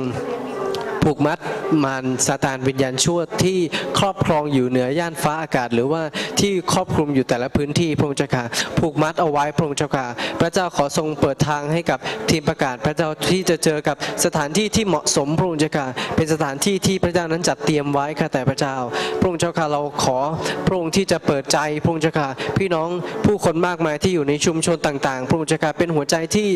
[1.07, 1.39] ผูกมัด
[1.83, 3.59] มารซาตานวิญญาณชั่วที่
[3.99, 6.01] ครอบครองอยู่เหนือย่านฟ้าอากาศ หรือว่า
[6.39, 8.45] ที่ครอบคลุมอยู่แต่ละพื้นที่พระองค์เจ้าค่ะ
[8.79, 10.05] ผูกมัดเอาไว้พระองค์เจ้าค่ะ
[10.39, 11.99] พระเจ้าขอทรงเปิดทางให้กับ
[12.29, 13.95] ทีมประกาศ พระเจ้าที่จะเจอกับ
[14.25, 18.75] สถานที่ที่เหมาะสมพระองค์เจ้าค่ะเป็นสถานที่ที่พระเจ้านั้นจัดเตรียมไว้ค่ะแต่พระเจ้า
[19.19, 20.17] พระองค์เจ้าค่ะเราขอ
[20.67, 22.87] พระองค์ที่จะเปิดใจพระองค์เจ้าค่ะพี่น้อง
[23.25, 26.47] ผู้คนมากมายที่อยู่ในชุมชนต่างๆ พระองค์เจ้าค่ะเป็นหัวใจที่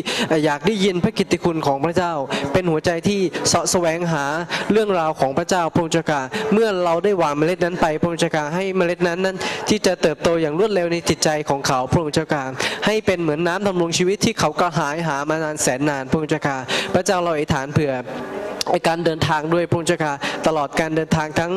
[0.44, 2.12] อยากได้ยินพระกิตติคุณของพระเจ้า
[2.52, 4.24] เป็นหัวใจที่เสาะแสวงหา
[4.72, 6.20] เรื่องราวของพระเจ้าพระองค์เจ้าค่ะ
[6.52, 9.36] เมื่อเราได้หว่านเมล็ดนั้นไป พระองค์เจ้าค่ะให้เมล็ดนั้นนั้น
[9.68, 12.44] ที่จะเติบโตอย่างรวดเร็วในจิตใจของเขาพระองค์เจ้าค่ะ
[12.86, 16.58] ให้เป็นเหมือนน้ำดำรงชีวิตที่เขากระหายหามานานแสนนานพระองค์เจ้าค่ะ
[16.94, 17.92] พระเจ้าเราอธิษฐานเผื่อ
[18.88, 20.12] การเดินทางด้วยพระองค์เจ้าค่ะ
[20.46, 21.52] ตลอดการเดินทางทั้ง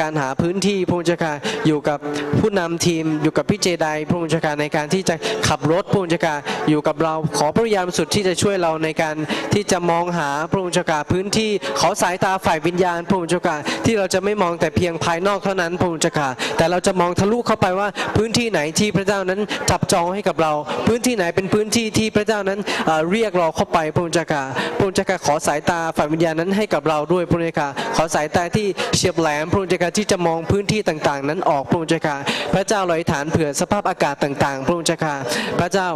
[0.00, 1.34] การหาพื้นที่พระองค์เจ้าค่ะ
[1.66, 1.98] อยู่กับ
[2.40, 5.14] ผู้นำทีมอยู่กับพี่เจไดพระองค์เจ้าค่ะในการที่จะ
[5.48, 6.36] ขับรถพระองค์เจ้าค่ะ
[6.68, 9.16] อยู่กับเราขอพระวิญญาณบริสุดที่จะช่วยเราในการ
[9.54, 11.50] ที่จะมองหาพระองค์เจ้าค่ะพื้นที่
[11.80, 20.52] ขอสายตาฝ่ายวิญญาณพระองค์เจ้าค่ะที่เราจะไม่มองแต่เพียงภายนอกเท่านั้นพระองค์เจ้าค่ะแต่เราจะมองทะลุเข้าไปว่าพื้นที่ไหนที่พระเจ้านั้นจับจองให้กับเรา
[20.86, 24.42] พื้นที่ไหนเป็นพื้นที่ที่พระเจ้านั้นเอ่อเรียกเราเข้าไปพระองค์เจ้าค่ะ
[24.76, 32.16] พระองค์เจ้าค่ะขอสายตาฝ่ายวิญญาณนั้นให้กับเราด้วยพระองค์เจ้าค่ะขอสายตาที่เฉียบแหลมพระองค์เจ้าค่ะที่จะมองพื้นที่ต่างๆ นั้นออกพระองค์เจ้าค่ะ
[32.54, 35.14] พระเจ้าเราอธิษฐานเผื่อสภาพอากาศต่างๆ พระองค์เจ้าค่ะ
[35.58, 35.88] พระเจ้า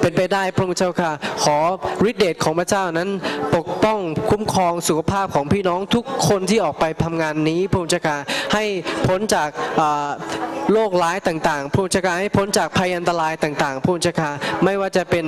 [0.00, 1.12] เป็นไปได้พระองค์เจ้าค่ะ
[1.44, 1.58] ขอ
[2.08, 3.08] ฤทธิเดชของพระเจ้านั้น
[3.56, 3.98] ปกป้อง
[4.30, 8.16] คุ้มครองสุขภาพของพี่น้องทุกคนที่ออกไปทำงานนี้พระองค์เจ้าค่ะ
[8.54, 8.64] ให้
[9.06, 9.48] พ้นจาก
[10.72, 14.30] โรคร้ายต่างๆพระองค์เจ้าค่ะให้พ้นจากภัยอันตรายต่างๆพระองค์เจ้าค่ะ
[14.64, 15.24] ไม่ว่าจะเป็น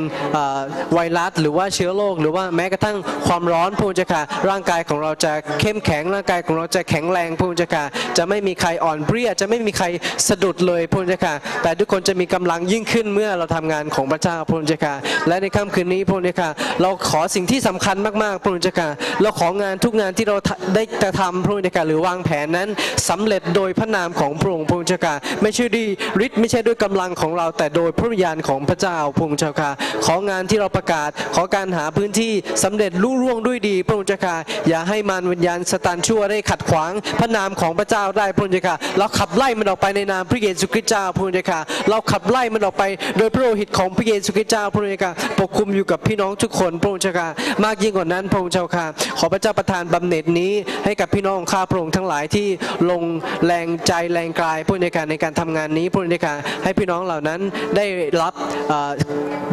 [0.95, 7.85] ไวรัสหรือว่าเชื้อโรคหรือว่าแม้กระทั่งความร้อนพระองค์เจ้าค่ะร่างกายของเราจะเข้มแข็งร่างกายของเราจะแข็งแรงพระองค์เจ้าค่ะ
[8.19, 9.87] จะไม่มีใครอ่อนเพลียจะไม่มีใคร
[10.29, 14.95] สะดุดเลยพระองค์เจ้าค่ะแต่ทุกคนจะมีกำลังยิ่งขึ้นเมื่อเราทำงานของพระเจ้าพระองค์เจ้าค่ะ
[15.29, 16.51] และในค่ำคืนนี้พระองค์เจ้าค่ะ
[16.83, 18.89] เราขอสิ่งที่สำคัญมากๆพระองค์เจ้าค่ะ
[19.23, 20.37] เราของานทุกงานที่เรา
[20.75, 22.69] ได้จะทำพระองค์เจ้าค่ะหรือวางแผนนั้น
[23.09, 25.87] สำเร็จโดยพระนามของพระองค์พระองค์เจ้าค่ะไม่ใช่ด้วย
[26.27, 29.71] ฤทธิ์ไม่ใช่ด้วยกำลังของเรา แต่โดยพระวิญญาณของพระเจ้าพระองค์เจ้าค่ะ
[30.07, 32.33] ของานที่เราประกาศขอการหาพื้นที่
[32.65, 34.37] สำเร็จรุ่ร่วงด้วยดีพระองค์เจ้าค่ะ
[34.75, 41.61] อย่าให้มารวิญญาณสตานชั่วได้ขัดขวางพระนามของพระเจ้าได้พระองค์เจ้าค่ะเราขับไล่มันออกไปในนามพระเยซูคริสต์เจ้าพระองค์เจ้าค่ะ
[41.91, 42.85] เราขับไล่มันออกไป
[43.19, 47.29] โดยพระโลหิตของพระเยซูคริสต์เจ้าพระองค์เจ้าค่ะปกคุมอยู่กับพี่น้องทุกคนพระองค์เจ้าค่ะ
[47.65, 48.87] มากยิ่งกว่านั้นพระองค์เจ้าค่ะ
[49.19, 50.53] ขอพระเจ้าประทานบำเหน็จนี้
[50.85, 52.47] ให้กับพี่น้องข้าพระองค์ทั้งหลายที่
[52.91, 53.03] ลง
[53.47, 57.41] แรงใจแรงกายพระองค์เจ้าค่ะในการทำงานนี้พระองค์เจ้าค่ะให้พี่น้องเหล่านั้น
[57.77, 57.85] ได้
[58.23, 58.35] รับ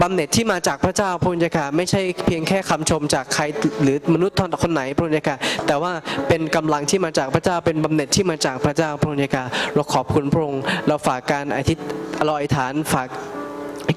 [0.02, 3.44] บำเหน็จที่มาจากพระเจ้าพระองค์เจ้าค่ะไม่ใช่เพียงแค่คำชมจากใคร
[3.84, 5.38] หรือมนุษย์คนไหนพระองค์เจ้ค่ะ
[5.68, 5.92] แต่ว่า
[6.28, 11.78] เป็นกำลังที่มาจากพระเจ้าเป็นบำเหน็จที่มาจากพระเจ้าพระองค์เจ้าค่ะเราขอบคุณพระองค์เราฝากการอธิษ
[12.26, 13.08] เราอธิษฐานฝาก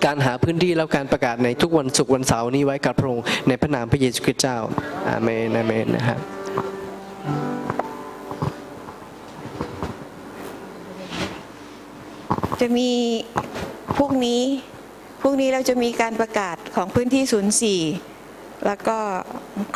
[0.05, 4.57] การหาพื้นที่แล้วการประกาศในทุกวันศุกร์วันเสาร์นี้ไว้กับพระองค์ในพระนามพระเยซูคริสต์เจ้า
[5.09, 6.19] อาเมนอาเมนนะครับ
[12.61, 12.91] จะมี
[13.97, 14.43] พรุ่งนี้
[15.21, 17.23] พรุ่งนี้เราจะมีการประกาศของพื้นที่
[17.81, 18.14] 04
[18.67, 18.99] แล้วก็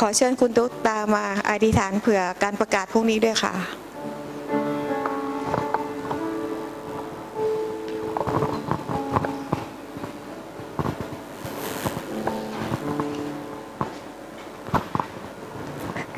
[0.01, 3.55] ขอเชิญคุณตุ๊กตามาอธิษฐานเผื่อการประกาศพรุ่งนี้ด้วยค่ะ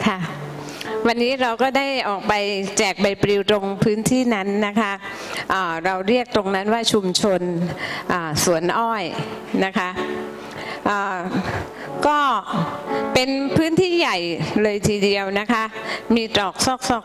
[0.07, 0.19] ค่ะ
[1.07, 2.35] วันนี้เราก็ได้ออกไป
[2.79, 4.93] แจกใบปลิวตรงพื้นที่นั้นนะคะ
[5.53, 7.41] อ่าเราเรียกตรงนั้นว่าชุมชน
[8.45, 9.05] สวนอ้อย
[9.65, 9.89] นะคะ
[12.07, 12.19] ก็
[13.15, 14.19] เป็นพื้นที่ใหญ่
[14.63, 15.65] เลยทีเดียวนะคะ
[16.15, 17.05] มีตรอกซอกซอก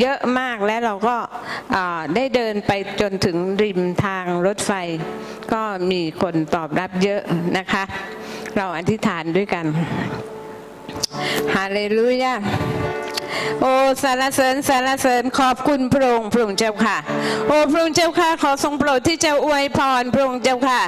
[0.00, 4.72] เยอะมากและเราก็าได้เดินไปจนถึงริมทางรถไฟ
[5.52, 7.22] ก็มีคนตอบรับเยอะ
[7.58, 7.82] นะคะ
[8.56, 9.64] เราอธิษฐานด้วยกัน
[11.54, 12.34] ฮาเลลูยา
[13.60, 13.72] โอ้
[14.02, 16.96] สารเสริญสารเสริญขอบคุณพระองค์พระองค์เจ้าค่ะ
[17.48, 20.80] โอ้พระองค์เจ้าค่ะขอทรงโปรดที่จะอวยพรพระองค์เจ้าค่ะ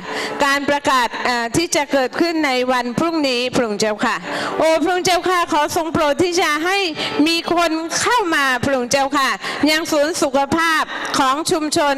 [0.44, 1.08] การประกาศ
[1.56, 4.16] ที่จะเกิดขึ้นในวันพรุ่งนี้พระองค์เจ้าค่ะ
[4.58, 6.78] โอ้พระองค์เจ้าค่ะขอทรงโปรดที่จะให้
[7.26, 9.28] มีคนเข้ามาพระองค์เจ้าค่ะ
[9.70, 10.82] ยังสวนสุขภาพ
[11.18, 11.96] ของชุมชน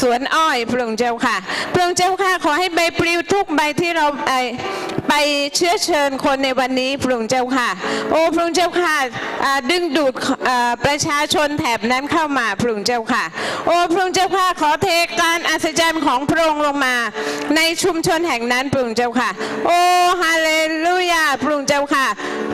[0.00, 1.36] สวนอ้อยพระองค์เจ้าค่ะ
[1.72, 4.06] พระองค์เจ้าค่ะขอให้ใบปลิวทุกใบที่เรา
[5.08, 5.14] ไป
[5.56, 7.68] เชื้อเชิญคนในวันนี้พระองค์เจ้าค่ะ
[8.10, 8.96] โอ้พระองค์เจ้าค่ะ
[9.44, 10.12] อ่าดึงดูด
[10.84, 13.24] ประชาชนแถบนั้นเข้ามาพระองค์เจ้าค่ะ
[13.66, 14.88] โอ้พระองค์เจ้าค่ะขอเท
[15.20, 16.96] การอัศจรรย์ของพระองค์ลงมา
[17.56, 19.30] ในชุมชนแห่งนั้นพระองค์เจ้าค่ะ
[19.66, 19.80] โอ้
[20.20, 20.50] ฮาเล
[20.84, 22.06] ลูยาพระองค์เจ้าค่ะ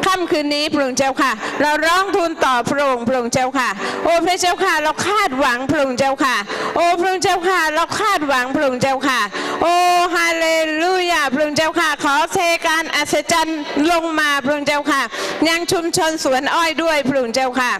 [0.06, 3.68] ค่ำคืนนี้พระองค์เจ้าค่ะ เราร้องทูลต่อพระองค์พระองค์เจ้าค่ะ
[4.04, 6.36] โอ้พระเจ้าค่ะเราคาดหวังพระองค์เจ้าค่ะ
[6.76, 9.20] โอ้พระองค์เจ้าค่ะเราคาดหวังพระองค์เจ้าค่ะ
[9.62, 9.74] โอ้
[10.14, 10.48] ฮาเล
[10.82, 13.60] ลูยาพระองค์เจ้าค่ะ ขอเทการอัศจรรย์
[13.90, 15.02] ลงมาพระองค์เจ้าค่ะ
[15.48, 17.72] ยังชุมชนสวนอ้อยด้วยพระองค์เจ้าค่ะ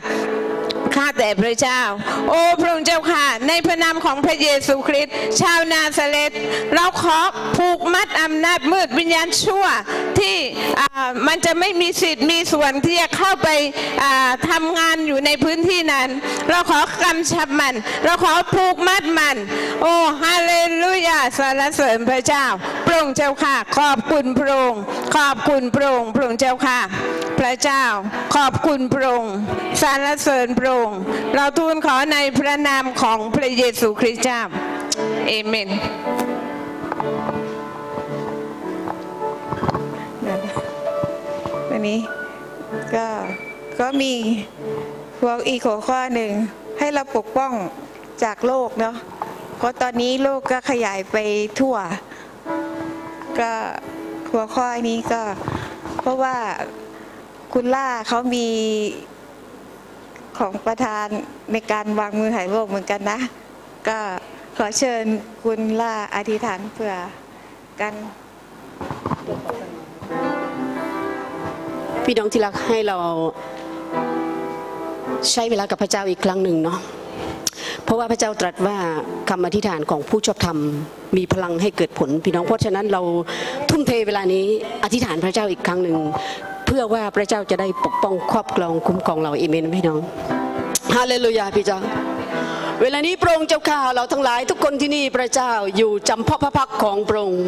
[0.94, 1.80] ข้าแต่พระเจ้า
[2.30, 6.32] โอ้พระองค์เจ้าค่ะ ในพระนามของพระเยซูคริสต์ชาวนาซาเรต
[6.74, 7.18] เราขอ
[7.56, 9.64] ผูกมัดอำนาจมืดวิญญาณชั่ว
[10.18, 10.36] ที่
[11.26, 13.48] มันจะไม่มีสิทธิ์มีส่วนที่จะเข้าไป
[14.02, 16.08] อ่าทำงานอยู่ในพื้นที่นั้น
[16.50, 17.74] เราขอกำชับมัน
[18.04, 19.36] เราขอผูกมัดมัน
[19.82, 22.44] โอ้ฮาเลลูยาสรรเสริญพระเจ้า
[22.86, 24.82] พระองค์เจ้าค่ะ ขอบคุณพระองค์
[25.16, 26.80] ขอบคุณพระองค์พระองค์เจ้าค่ะ
[27.40, 27.84] พระเจ้า
[28.36, 29.21] ขอบคุณพระองค์
[29.82, 31.02] สรรเสริญพระองค์
[31.34, 34.40] เราทูลขอในพระนามของพระเยซูคริสต์เจ้า
[35.28, 35.68] เอเมน
[41.70, 41.98] วันนี้
[42.94, 43.06] ก็
[43.80, 44.12] ก็มี
[45.18, 46.30] หัวอีกหัวข้อหนึ่ง
[46.78, 47.52] ให้เราปกป้อง
[48.24, 48.96] จากโลกเนาะ
[49.56, 51.16] เพราะตอนนี้โลกก็ขยายไป
[51.60, 51.76] ทั่ว
[53.40, 53.52] ก็
[54.32, 55.22] หัวข้อนี้ก็
[56.00, 56.36] เพราะว่า
[57.52, 58.48] คุณล่าเขามี
[60.42, 61.06] ของประธาน
[61.52, 63.18] ในการวางมือหายโลกเหมือนกันนะ
[63.88, 63.98] ก็
[64.56, 65.04] ขอเชิญ
[65.42, 66.94] คุณล่าอธิษฐานเผื่อ
[67.80, 67.94] กัน
[72.04, 72.98] พี่น้องที่รักให้เรา
[75.32, 76.78] ใช้เวลากับพระเจ้าอีกครั้งหนึ่งเนาะ
[77.84, 78.76] เพราะว่าพระเจ้าตรัสว่า
[79.30, 80.58] คำอธิษฐานของผู้ชอบธรรม
[81.16, 83.02] มีพลังให้เกิดผลพี่น้องเพราะฉะนั้นเรา
[83.70, 84.44] ทุ่มเทเวลานี้
[84.84, 85.96] อธิษฐานพระเจ้าอีกครั้งหนึ่ง
[86.66, 90.00] เพื่อว่าพระเจ้าจะได้ปกป้องครอบครองคุ้มครองเราเอเมนพี่น้อง
[90.94, 91.78] ฮาเลลูยาพี่เจ้า
[92.80, 97.46] เวลานี้พระองค์เจ้าข้าเราทั้งหลายทุกคนที่นี่พระเจ้าอยู่จำเพาะพระพักของพระองค์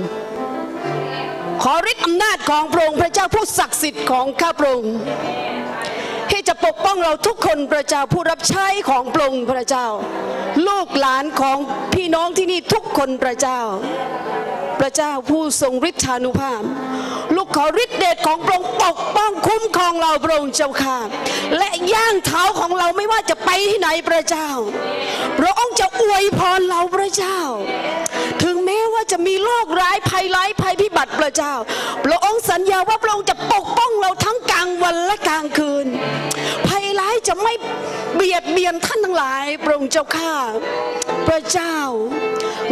[1.63, 4.95] ขอฤทธิ์อำนาจของพระองค์พระเจ้าผู้ศักดิ์สิทธิ์ของข้าพระองค์
[6.31, 9.87] ที่จะปกป้องเราทุกคนพระเจ้าผู้รับใช้ของพระองค์พระเจ้า
[10.69, 11.59] ลูกหลานของ
[11.95, 13.61] พี่น้องที่นี่ทุกคนพระเจ้า
[14.81, 16.62] พระเจ้าผู้ทรงฤทธานุภาพ
[17.35, 20.99] ลูกขอฤทธิเดชของพระองค์ปกป้องคุ้มครองเราพระองค์เจ้าค่ะ
[21.59, 24.49] และย่างเท้าของเราไม่ว่าจะไปที่ไหนพระเจ้า
[25.39, 27.39] พระองค์จะอวยพรเราพระเจ้า
[28.43, 31.53] ถึงแม้ว่าจะมีโรคร้ายภัยร้ายภัยพิบัติพระเจ้า
[32.05, 35.87] พระองค์สัญญาว่าพระองค์จะปกป้องเราทั้งกลางวันและกลางคืน
[36.66, 36.74] ภัยร้าย
[37.29, 37.53] จะไม่
[38.14, 40.35] เบียดเบียนท่านทั้งหลายพระองค์เจ้าข้า
[41.29, 41.77] พระเจ้า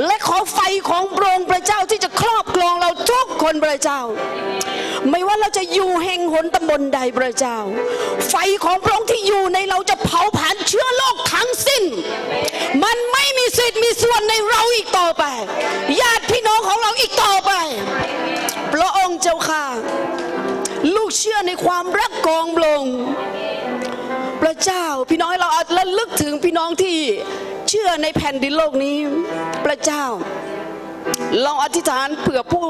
[0.06, 4.00] และขอไฟของพระองค์พระเจ้าที่จะครอบครองเราทุกคนพระเจ้า
[5.10, 7.58] ไม่ว่าเราจะอยู่แห่งหนตำบลใดพระเจ้า
[8.28, 8.34] ไฟ
[8.64, 11.84] ของพระองค์ที่อยู่ในเราจะเผาผลาญเชื้อโรคทั้งสิ้น
[12.84, 15.24] มันไม่มีสิทธิ์มีส่วนในเราอีกต่อไป
[16.00, 17.52] ญาติพี่น้องของเราอีกต่อไป
[18.74, 19.64] พระองค์เจ้าค่ะ
[20.94, 22.96] ลูกเชื่อในความรักของพระองค์
[24.42, 26.98] พระเจ้า พี่น้องให้เราอาจระลึกถึงพี่น้องที่
[27.68, 28.96] เชื่อในแผ่นดินโลกนี้
[29.64, 30.04] พระเจ้า
[31.42, 32.66] เราอธิษฐานเผื่อผู้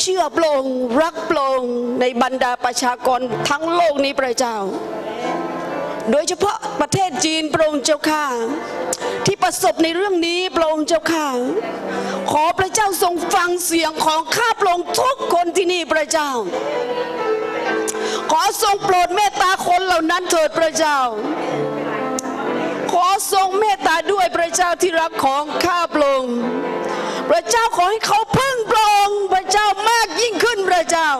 [0.00, 0.64] เชื่อโปรง
[1.02, 1.62] รักโปรง
[2.00, 4.56] ในบรรดาประชากรทั้งโลกนี้พระเจ้า
[6.10, 8.24] โดยเฉพาะประเทศจีนพรงเจ้าค่ะ
[9.26, 11.28] ที่ประสบในเรื่องนี้พระองค์เจ้าค่ะ
[12.30, 16.30] ขอพระเจ้าทรงฟังเสียงของข้าพระองค์ทุกคนที่นี่พระเจ้า
[18.32, 20.98] ขอทรงโปรดเมตตาคนเหล่านั้นเถิดพระเจ้า
[22.92, 26.36] ขอทรงเมตตาด้วยพระเจ้าที่รักของข้าพระองค์
[27.30, 31.10] พระเจ้าขอให้เขาพึ่งพระองค์พระเจ้ามากยิ่งขึ้นพระเจ้า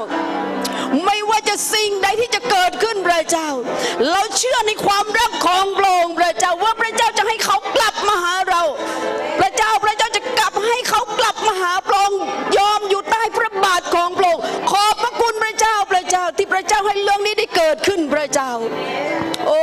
[1.04, 3.48] ไม่ว่าจะสิ่งใดที่จะเกิดขึ้นพระเจ้า
[4.10, 8.62] เราเชื่อในความรักของพระองค์พระเจ้าว่าพระเจ้าจะให้เขากลับมาหาเรา
[9.38, 12.20] พระเจ้าพระเจ้าจะกลับให้เขากลับมาหาพระองค์
[12.56, 14.97] ยอมอยู่ใต้พระบาทของพระองค์ขอบ
[16.10, 18.50] เจ้าที่พระเจ้าให้เรื่องนี้ได้เกิดขึ้นพระเจ้า
[19.48, 19.62] โอ้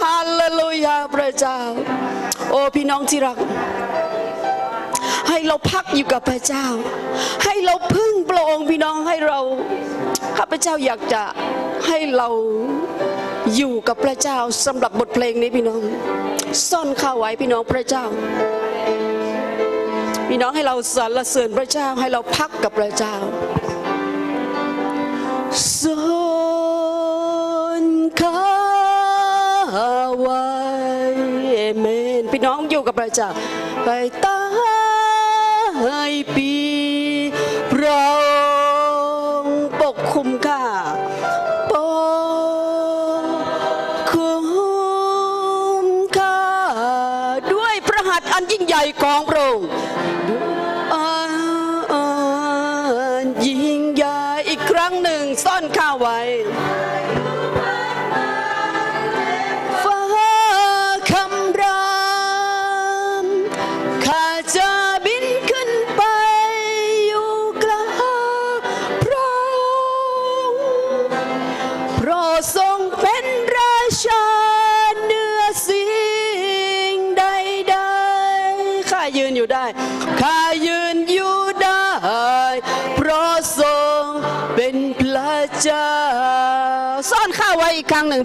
[0.00, 1.58] ฮาเลลูยาพระเจ้า
[2.50, 3.38] โอ้พี่น้องที่รัก
[5.28, 6.66] ให้เราพักอยู่กับพระเจ้า
[7.44, 9.40] ให้เราพึ่งพระองค์พี่น้องให้เรา
[10.38, 11.22] ข้าพเจ้าอยากจะ
[11.86, 12.28] ให้เรา
[13.56, 15.82] อยู่กับพระเจ้าสำหรับบทเพลงนี้พี่น้อง
[16.70, 18.04] ซ่อนข้าไว้พี่น้องพระเจ้า
[20.28, 23.14] พี่น้องให้เราสรรเสริญพระเจ้าให้เราพักกับพระเจ้า
[25.80, 26.04] ซ่อ
[27.82, 27.84] น
[28.20, 28.50] ข้า
[30.20, 30.44] ไว้
[31.52, 31.86] เอเม
[32.20, 33.28] น พี่น้องอยู่กับพระเจ้า
[33.84, 33.88] ไป
[34.24, 34.40] ตา
[36.10, 36.61] ยปี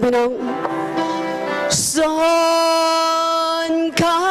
[0.04, 0.30] พี่น้อง
[1.94, 2.18] ซ่อ
[3.70, 4.22] นข้า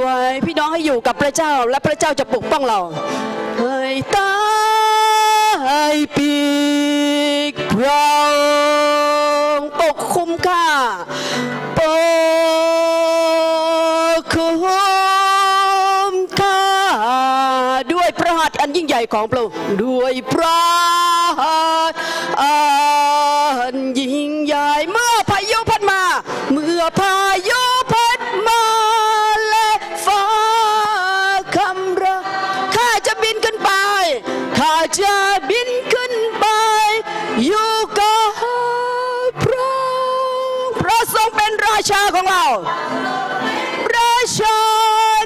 [0.00, 2.80] ไว้พี่น้องให้อยู่กับพระเจ้า และพระเจ้าจะปกป้องเรา
[3.58, 3.80] ให้
[4.16, 4.34] ตา
[5.92, 6.34] ยปี
[7.52, 8.14] กเรา
[9.80, 10.66] ปกคุมข้า
[11.78, 11.80] ป
[14.18, 14.48] กคุ
[16.12, 16.60] มข้า
[17.92, 20.60] ด้วยพระหัตถ์อันยิ่งใหญ่ของพระองค์ด้วยพระ
[21.40, 21.98] หัตถ์
[42.14, 42.46] ของเรา
[43.96, 44.58] ราชา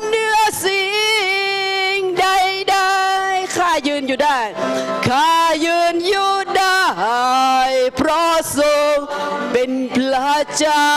[0.07, 0.89] เนือสิ่
[1.97, 4.39] งใดๆข้ายืนอยู่ได้
[5.09, 5.33] ข้า
[5.65, 6.83] ยืนอยู่ได้
[7.97, 8.97] เพราะทรง
[9.53, 10.89] เป็นพระเจ้า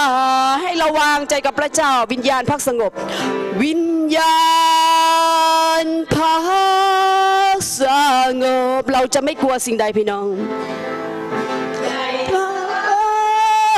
[0.62, 2.92] ให้ราวางใจกับพระเจ้า วิญญาณพักสงบ
[3.64, 3.84] วิญ
[4.16, 4.42] ญา
[5.84, 5.86] ณ
[6.16, 6.38] พั
[7.56, 7.84] กส
[8.42, 8.46] ง
[8.82, 10.28] บ เราจะไม่กลัวสิ่งใดพี่น้อง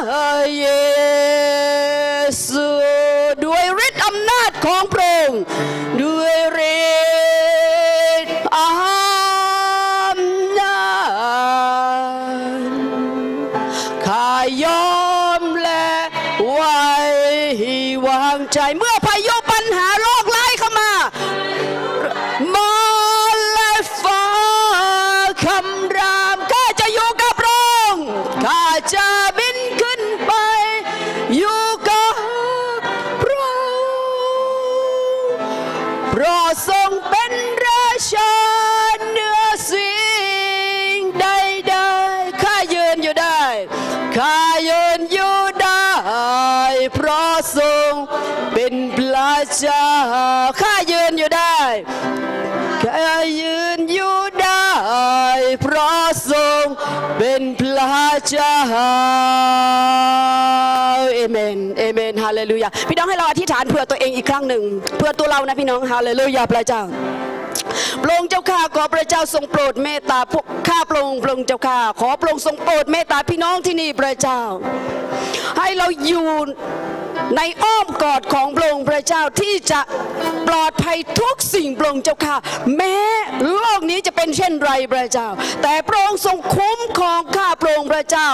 [0.08, 0.66] พระเย
[3.44, 5.42] ด้วยฤทธิ์อำนาจของพระองค์
[6.02, 6.38] ด้วย
[6.76, 7.03] ฤท
[58.74, 58.94] เจ้า
[61.16, 64.64] เอเมน เอเมน ฮาเลลูยา พี่น้องให้เราอธิษฐาน อตัวเองอีกครั้งหนึ่ง
[64.98, 66.82] เพื่อตัวเรานะพี่น้องฮาเลลูยาพระเจ้า
[68.04, 74.42] พระองค์เจ้าข้าขอพระเจ้าทรงโปรดเมตตาพวกข้าพระองค์พระองค์เจ้าข้าขอพระองค์ทรงโปรดเมตตาพี่น้องที่นี่พระเจ้า
[75.58, 76.30] ให้เราอยู่
[77.38, 79.80] ในอ้อมกอดของพระองค์พระเจ้าที่จะ
[80.48, 82.36] ปลอดภัยทุกสิ่งพระองค์เจ้าค่ะ
[82.76, 82.98] แม้
[83.54, 85.28] โลกนี้จะเป็นเช่นไรพระเจ้า
[85.62, 88.30] แต่พระองค์ทรงคุ้มครองข้าพระองค์พระเจ้า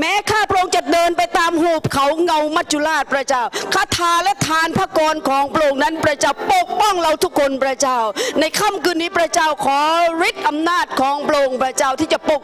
[0.00, 3.42] แม้ข้าพระองค์จะเดินไปตามหุบเขาเงามัจจุราชพระเจ้า
[3.74, 7.98] คาถาและทานพระกรของพระองค์นั้นพระเจ้าปกป้องเราทุกคนพระเจ้า
[8.40, 9.80] ในค่ำคืนนี้พระเจ้าขอ
[10.28, 12.42] ฤทธิ์อำนาจของพระองค์พระเจ้าที่จะปก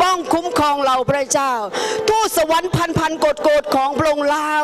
[0.00, 1.52] ป้องคุ้มครองเราพระเจ้า
[2.08, 4.62] ทูตสวรรค์พันพันโกดโกดของพระองค์ลาว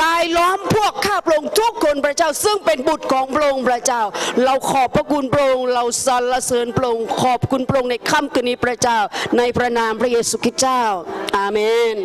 [0.00, 4.02] ลายล้อมพวกข้าพระองค์ทุกคนพระเจ้า ซึ่งเป็นบุตรของพระองค์พระเจ้า
[4.44, 8.98] เราขอบพระคุณพระองค์เราสรรเสริญพระองค์ขอบคุณพระองค์ในค่ำคืนนี้พระเจ้า
[9.38, 10.82] ในพระนามพระเยซูคริสต์เจ้า
[11.36, 11.58] อาเม
[11.94, 11.96] น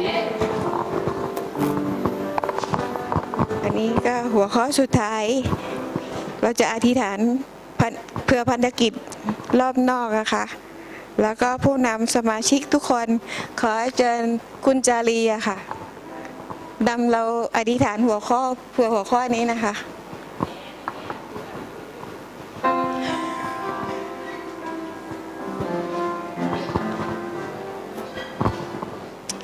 [3.63, 5.23] อันนี้ก็หัวข้อสุดท้าย
[6.41, 7.19] เราจะอธิษฐาน
[8.25, 8.93] เพื่อพันธกิจ
[9.59, 10.43] รอบนอกนะคะ
[11.21, 13.07] แล้วก็ผู้นำสมาชิกทุกคน
[13.61, 14.21] ขอเชิญ
[14.65, 15.57] คุณจารีอะค่ะ
[16.87, 17.23] ดำเรา
[17.57, 18.41] อธิษฐานหัวข้อ
[18.73, 19.73] เพื่อหัวข้อนี้นะคะ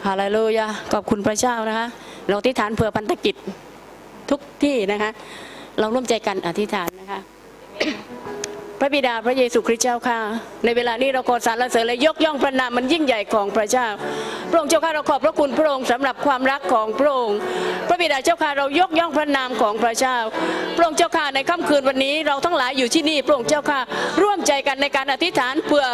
[0.06, 1.88] ฮาเลลูยาขอบคุณพระเจ้านะคะ
[2.28, 3.36] เราอธิษฐานเผื่อพันธกิจ
[4.30, 5.10] ทุกที่นะคะ
[5.80, 7.20] เราร่วมใจกันอธิษฐานนะคะ
[8.80, 10.20] พระบิดาพระเยซูคริสต์เจ้าค่ะ
[10.66, 13.88] ในเวลานี้เราขอสรรเสริญและยกย่องพระนามมันยิ่งใหญ่ของพระเจ้า
[14.52, 17.38] พระองค์เจ้าค่ะเราขอบพระคุณพระองค์สำหรับความรักของพระองค์
[17.88, 20.18] พระบิดาเจ้าค่ะเรายกย่องพระนามของพระเจ้า
[20.78, 23.80] พระองค์เจ้าค่ะในค่ำคืนวันนี้เราทั้งหลายอยู่ที่นี่พระองค์เจ้าค่ะ
[24.22, 25.86] ร่วมใจกันในการอธิษฐานเพื่อ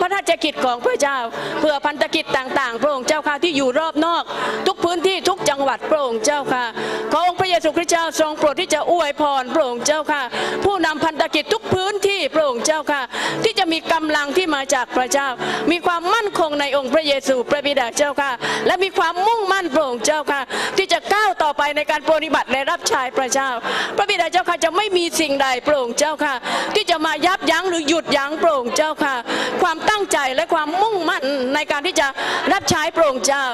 [0.00, 1.18] พระราชกิจของพระเจ้า
[1.60, 4.22] เพื่อพันธกิจต่างๆ พระองค์เจ้าค่ะที่อยู่รอบนอก
[4.66, 6.64] ทุกพื้นที่ทุกจังหวัดพระองค์เจ้าค่ะ
[7.12, 10.22] ขอองค์พระเยซูคริสต์เจ้าทรงโปรดที่จะอวยพรพระองค์เจ้าค่ะ
[10.64, 13.02] ผู้นำพันธกิจทุกพื้นที่พระองค์เจ้าค่ะ
[13.44, 15.28] ที่จะมีกำลังที่มาจากพระเจ้า
[15.70, 18.32] มีความมั่นคงในองค์พระเยซูพระบิดาเจ้าค่ะ
[18.66, 20.40] และมีความมุ่งมั่นพระองค์เจ้าค่ะ
[20.76, 23.48] ที่จะก้าวต่อไปในการปฏิบัติและรับใช้พระเจ้า
[23.96, 26.34] พระบิดาเจ้าค่ะจะไม่มีสิ่งใดพระองค์เจ้าค่ะ
[26.74, 29.14] ที่จะมายับยั้งหรือหยุดยั้งพระองค์เจ้าค่ะ
[29.62, 31.24] ความตั้งใจและความมุ่งมั่น
[31.54, 32.06] ในการที่จะ
[32.52, 33.44] รับใช้พระองค์เจ้า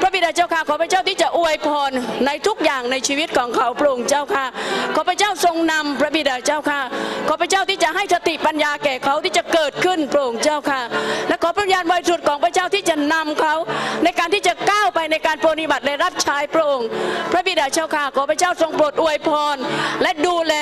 [0.00, 1.90] พระบิดาเจ้าค่ะขอพระเจ้าที่จะอวยพร
[2.26, 4.46] ในทุกอย่างในชีวิตของเขาพระองค์เจ้าค่ะ
[4.94, 6.80] ขอพระเจ้าทรงนำพระบิดาเจ้าค่ะ
[7.28, 10.82] ขอพระเจ้าที่จะให้สติปัญญาแก่เขาที่จะเกิดขึ้นพระองเจ้าค่ะ
[11.28, 13.54] และขอพระวิญญาณบริสุทธิ์ของพระเจ้าที่จะนำเขา
[14.04, 16.88] ในการที่จะก้าวไปในการปฏิบัติและรับใช้พระองค์
[17.32, 19.56] พระบิดาเจ้าค่ะขอพระเจ้าทรงโปรดอวยพร
[20.02, 20.54] และดูแล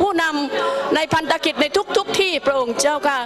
[0.00, 3.18] ผู้นำในพันธกิจในทุกๆทที่พระองค์เจ้าค่ะ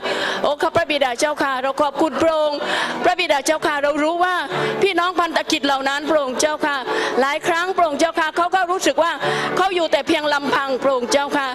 [0.43, 2.59] โอ้ข้าพระบิดาเจ้าค่ะ เราขอบคุณพระองค์
[3.05, 4.35] พระบิดาเจ้าค่ะเรารู้ว่า
[4.83, 6.77] พี่น้องพันธกิจเหล่านั้นพระองค์เจ้าค่ะ
[7.21, 9.13] หลายครั้งพระองค์เจ้าค่ะเขาก็รู้สึกว่า
[9.57, 11.49] เขาอยู่แต่เพียงลำพังพระองค์เจ้าค่ะ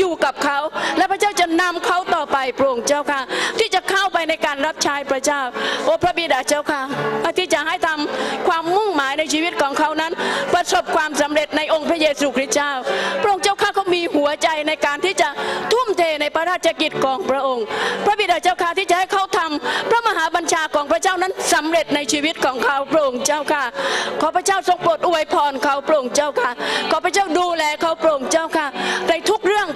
[0.00, 0.58] อยู่กับเขา
[0.98, 3.20] และพระเจ้าจะนำเขาต่อไปพระองค์เจ้าค่ะ
[3.58, 5.40] ที่จะเข้าไปในการรับใช้พระเจ้า
[5.84, 6.80] โอ้พระบิดาเจ้าค่ะ
[7.38, 10.12] ที่จะให้ทำความมุ่งหมายในชีวิตของเขานั้น
[10.54, 12.72] ประสบความสำเร็จในองค์พระเยซูคริสต์เจ้า
[13.22, 15.28] พระองค์เจ้าข้าเขามีหัวใจในการที่จะ
[15.72, 17.64] ทุ่มเทในพระราชกิจของพระองค์
[18.04, 23.64] พระบิดาเจ้าค่ะที่จะให้เขาทำพระมหาบัญชาของพระเจ้านั้นสำเร็จในชีวิตของเขาพระองค์เจ้าค่ะ
[24.20, 26.50] ขอพระเจ้าทรงโปรดอวยพรเขาพระองค์เจ้าค่ะ
[26.90, 28.66] ขอพระเจ้าดูแลเขาพระองค์เจ้าค่ะ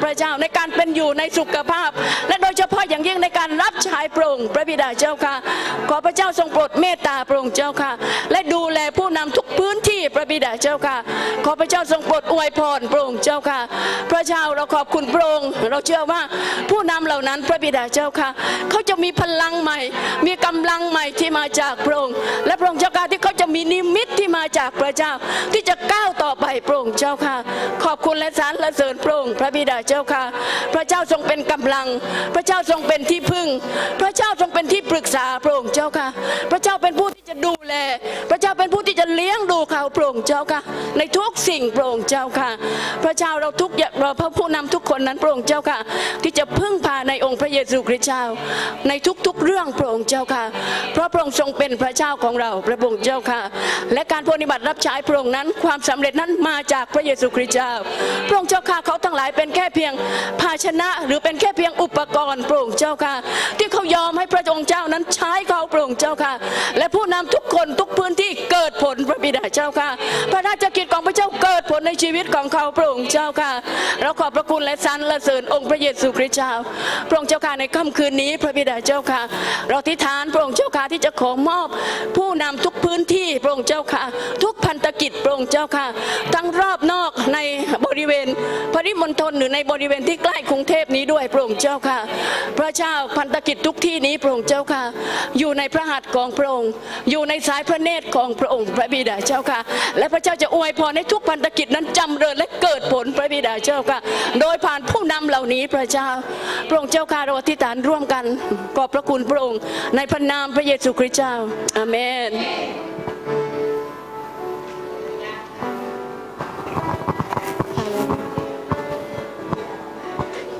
[0.05, 1.91] พระเจ้าในการเป็นอยู่ในสุขภาพ
[2.29, 2.44] และโดยเฉพาะ
[2.95, 5.35] อย่างยิ่งในการรับใช้พระองค์พระบิดาเจ้าค่ะ
[5.89, 7.93] ขอพระเจ้าทรงโปรดเมตตาพระองค์เจ้าค่ะ
[8.33, 10.97] และดูแลผู้นำทุกพื้นที่พระบิดาเจ้าค่ะ
[11.45, 13.61] ขอพระเจ้าทรงโปรดอวยพรพระองค์เจ้าค่ะ
[14.11, 16.21] พระเจ้าเราขอบคุณพระองค์เราเชื่อว่า
[16.71, 18.29] ผู้นำเหล่านั้นพระบิดาเจ้าค่ะ
[18.71, 19.79] เขาจะมีพลังใหม่
[20.27, 22.15] มีกำลังใหม่ที่มาจากพระองค์
[22.47, 25.13] และพระองค์เจ้าค่ะที่เขาจะมีนิมิตที่มาจากพระเจ้า
[25.53, 27.37] ที่จะก้าวต่อไปพระองค์เจ้าค่ะ
[27.85, 30.25] ขอบคุณและสรรเสริญพระองค์พระบิดาเจ้าค่ะ
[30.75, 31.87] พระเจ้าทรงเป็นกำลัง
[32.35, 33.49] พระเจ้าทรงเป็นที่พึ่ง
[34.01, 36.09] พระเจ้าทรงเป็นที่ปรึกษาพระองค์เจ้าค่ะ
[36.51, 37.75] พระเจ้าเป็นผู้ที่จะดูแล
[38.31, 40.61] พระเจ้าเป็นผู้ที่จะเลี้ยงดูเขาพระองค์เจ้าค่ะ
[40.99, 42.51] ในทุกสิ่งพระองค์เจ้าค่ะ
[43.05, 45.79] พระเจ้าเราทุกอย่างเราพระผู้นำทุกคนนั้นพระองค์เจ้าค่ะ
[46.23, 48.25] ที่จะพึ่งพาในองค์พระเยซูคริสต์เจ้า
[48.89, 48.93] ใน
[49.27, 50.45] ทุกๆเรื่องพระองค์เจ้าค่ะ
[50.93, 53.41] เพราะพระองค์ทรงเป็นพระเจ้าของเราพระองค์เจ้าค่ะ
[53.93, 57.73] และการปฏิบัติรับใช้พระองค์นั้นความสำเร็จนั้นมาจากพระเยซูคริสต์เจ้า
[58.29, 59.93] พระองค์เจ้าค่ะเขาทั้งหลายเป็นแค่เพียง
[60.41, 63.15] ภาชนะหรือเป็นแค่เพียงอุปกรณ์พระองค์เจ้าค่ะ
[63.59, 66.33] ที่เขายอมให้พระองค์เจ้านั้นใช้เขาพระองค์เจ้าค่ะ
[66.79, 69.89] และผู้นำทุกคนทุกพื้นที่เกิดผลพระบิดาเจ้าค่ะ
[70.33, 73.53] พระราชกิจของพระเจ้าเกิดผลในชีวิตของเขาพระองค์เจ้าค่ะ
[74.03, 76.53] เราขอบพระคุณและสรรเสริญองค์พระเยซูคริสต์เจ้า
[77.09, 79.23] พระองค์เจ้าค่ะในค่ำคืนนี้พระบิดาเจ้าค่ะ
[79.69, 81.69] เราทิฐานพระองค์เจ้าค่ะที่จะขอมอบ
[82.17, 84.05] ผู้นำทุกพื้นที่พระองค์เจ้าค่ะ
[84.43, 85.87] ทุกพันธกิจพระองค์เจ้าค่ะ
[86.35, 87.39] ทั้งรอบนอกใน
[87.87, 88.27] บริเวณ
[88.75, 91.99] ปริมณฑลหรือในบริเวณที่ใกล้กรุงเทพนี้ด้วยพระองค์เจ้าค่ะ
[92.59, 94.83] พระเจ้าพันธกิจทุกที่นี้พระองค์เจ้าค่ะ
[95.39, 96.71] อยู่ในพระหัตถ์ของพระองค์
[97.11, 99.61] อยู่ในสายพระเนตรของพระองค์พระบิดาเจ้าค่ะ
[99.99, 103.99] และพระเจ้าจะอวยพรให้ทุกพันธกิจนั้นจำเริญและเกิดผลพระบิดาเจ้าค่ะ
[104.41, 106.09] โดยผ่านผู้นำเหล่านี้พระเจ้า
[106.69, 108.25] พระองค์เจ้าค่ะเราอธิษฐานร่วมกัน
[108.77, 109.61] ขอบพระคุณพระองค์
[109.97, 111.35] ในพระนามพระเยซูคริสต์เจ้า
[111.77, 111.97] อาเม
[112.29, 112.31] น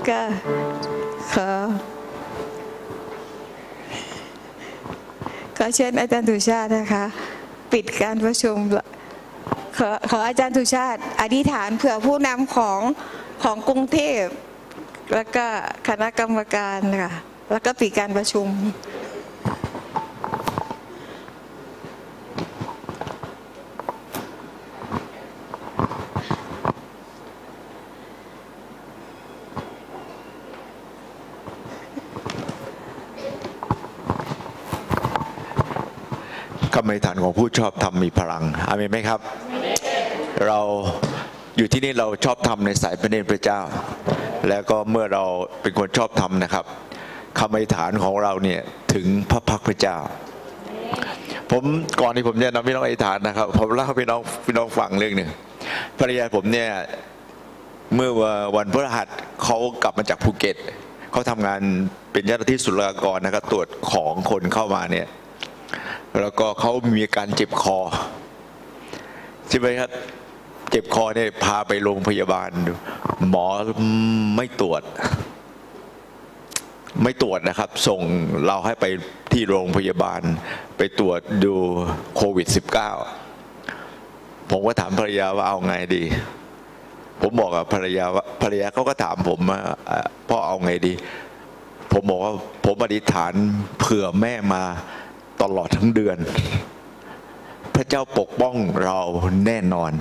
[0.09, 0.23] ก็
[1.33, 1.94] ขอ
[5.59, 7.05] ก็เชิญอาจารย์สุชาตินะคะ
[7.73, 8.57] ปิดการประชุม
[9.79, 12.81] ขอขออาจารย์สุชาติ อธิษฐานเผื่อผู้นำของ
[13.45, 14.23] ของกรุงเทพ
[15.15, 15.47] แล้วก็
[15.89, 17.13] คณะกรรมการค่ะ
[17.51, 18.49] แล้วก็ปิดการประชุม
[36.95, 39.21] คำอธิษฐานของผู้ชอบธรรมมีพลังอาเมนไหมครับ
[40.47, 40.61] เรา
[41.57, 43.61] อยู่ที่นี่เราชอบธรรมในสายพระเนตรพระเจ้า
[44.49, 45.25] แล้วก็เมื่อเรา
[45.63, 46.65] เป็นคนชอบธรรมนะครับ
[47.39, 48.61] คำอธิษฐานของเราเนี่ย
[48.95, 49.97] ถึงพระพักตร์พระเจ้า
[51.51, 51.63] ผม
[52.01, 55.31] ก่อนที่ผมจะนำพี่น้องอธิษฐานนะครับ ผมเล่าให้พี่น้องพี่น้องฟังเรื่องหนึ่ง
[55.99, 56.71] ภรรยาผมเนี่ย
[57.95, 58.11] เมื่อ
[58.57, 59.09] วันพฤหัส
[59.45, 60.57] เขากลับมาจากภูเก็ต
[61.13, 61.61] เขาทำงาน
[62.13, 65.07] เป็นเจ้าหน้าที่ศุลกากรนะครับตรวจของคนเข้ามาเนี่ย
[66.21, 67.79] แล้วก็เขามีอาการเจ็บคอ
[69.49, 69.91] ใช่ไหมครับ
[70.71, 72.51] เจ็บคอเนี่ยพาไปโรงพยาบาล
[73.31, 73.47] หมอ
[74.37, 74.83] ไม่ตรวจ
[77.03, 78.01] ไม่ตรวจนะครับ ส่ง
[78.47, 78.87] เราให้ไป
[79.33, 80.21] ที่โรงพยาบาล
[80.77, 81.55] ไปตรวจดู
[82.17, 82.49] โควิด
[83.29, 86.05] -19 ผมก็ถามภรรยาว่าเอาไงดี
[87.21, 89.61] ผมบอกกับภรรยาว่าภรรยาเขาก็ถามผมว่า
[90.29, 90.95] พ่อเอาไงดี
[91.93, 92.33] ผมบอกว่า
[92.65, 93.33] ผมอธิษฐาน
[93.81, 94.65] เผื่อแม่มา
[95.43, 96.19] ตลอดทั้งเดือน
[97.75, 98.55] พระเจ้าปกป้อง
[98.85, 98.99] เรา
[99.47, 99.93] แน่นอน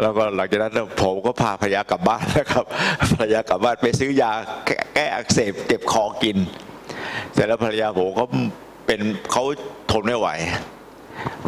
[0.00, 2.64] แล้วก็หลังจากนั้นผมก็พาภรรยากลับบ้านนะครับ
[3.12, 4.32] ภรรยากลับบ้านไปซื้อยา
[4.66, 6.36] แก้แก้อักเสบเจ็บคอกิน
[7.32, 8.24] เสร็จแล้วภรรยาผมก็
[8.86, 9.00] เป็น
[9.32, 9.44] เขา
[9.90, 10.28] ทนไม่ไหว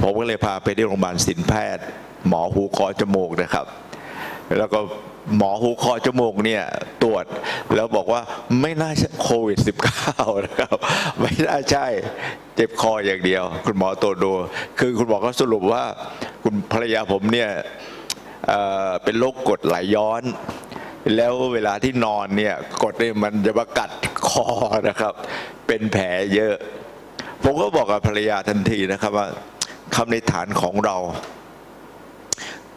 [0.03, 1.85] ผมก็เลยพาไปที่โรงพยาบาลศิลแพทย์
[2.29, 3.66] หมอหูคอจมูกนะครับ
[4.59, 4.81] แล้วก็
[5.37, 6.62] หมอหูคอจมูกเนี่ย
[7.03, 7.25] ตรวจ
[7.75, 8.20] แล้วบอกว่า
[8.61, 9.59] ไม่น่าใช่โควิด
[10.03, 10.77] -19 นะครับ
[11.20, 11.87] ไม่น่าใช่
[12.57, 14.33] เจ็บคออย่างเดียว คุณหมอตรวจดู
[14.79, 15.83] คือคุณหมอก็สรุปว่า
[16.43, 17.51] คุณภรรยาผมเนี่ย
[18.49, 20.22] เเป็นโรคกดไหลย้อน
[21.16, 23.91] แล้วเวลาที่นอนเนี่ยกดเนี่ยมันจะมากัด
[24.29, 24.47] คอ
[24.89, 25.12] นะครับ
[25.66, 26.05] เป็นแผล
[26.35, 26.55] เยอะ
[27.43, 29.29] ผมก็บอกกับภรรยาทันทีนะครับว่า
[29.95, 30.97] คำในฐานของเรา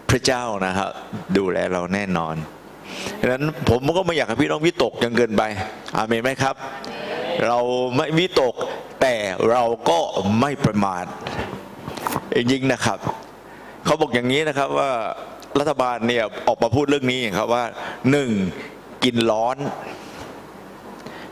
[0.10, 0.90] พระเจ้านะครับ
[1.38, 2.36] ดูแลเราแน่นอน
[3.20, 5.44] ดังนั้นผมก็ไม่อยากให้พี่น้องวิตกจนเกินไป
[5.98, 6.56] อาเมนไหมครับ
[7.48, 7.60] เรา
[7.96, 8.56] ไม่วิตก
[9.02, 9.16] แต่
[9.52, 10.00] เราก็
[10.40, 11.06] ไม่ประมาท
[12.36, 13.00] จริงๆนะครับ
[13.86, 14.92] เขาบอกอย่างนี้นะครับว่า
[15.60, 17.64] รัฐบาลเนี่ยออกมาพูดเรื่องนี้ครับว่า
[18.12, 18.32] หนึ่ง
[19.04, 19.58] กินร้อน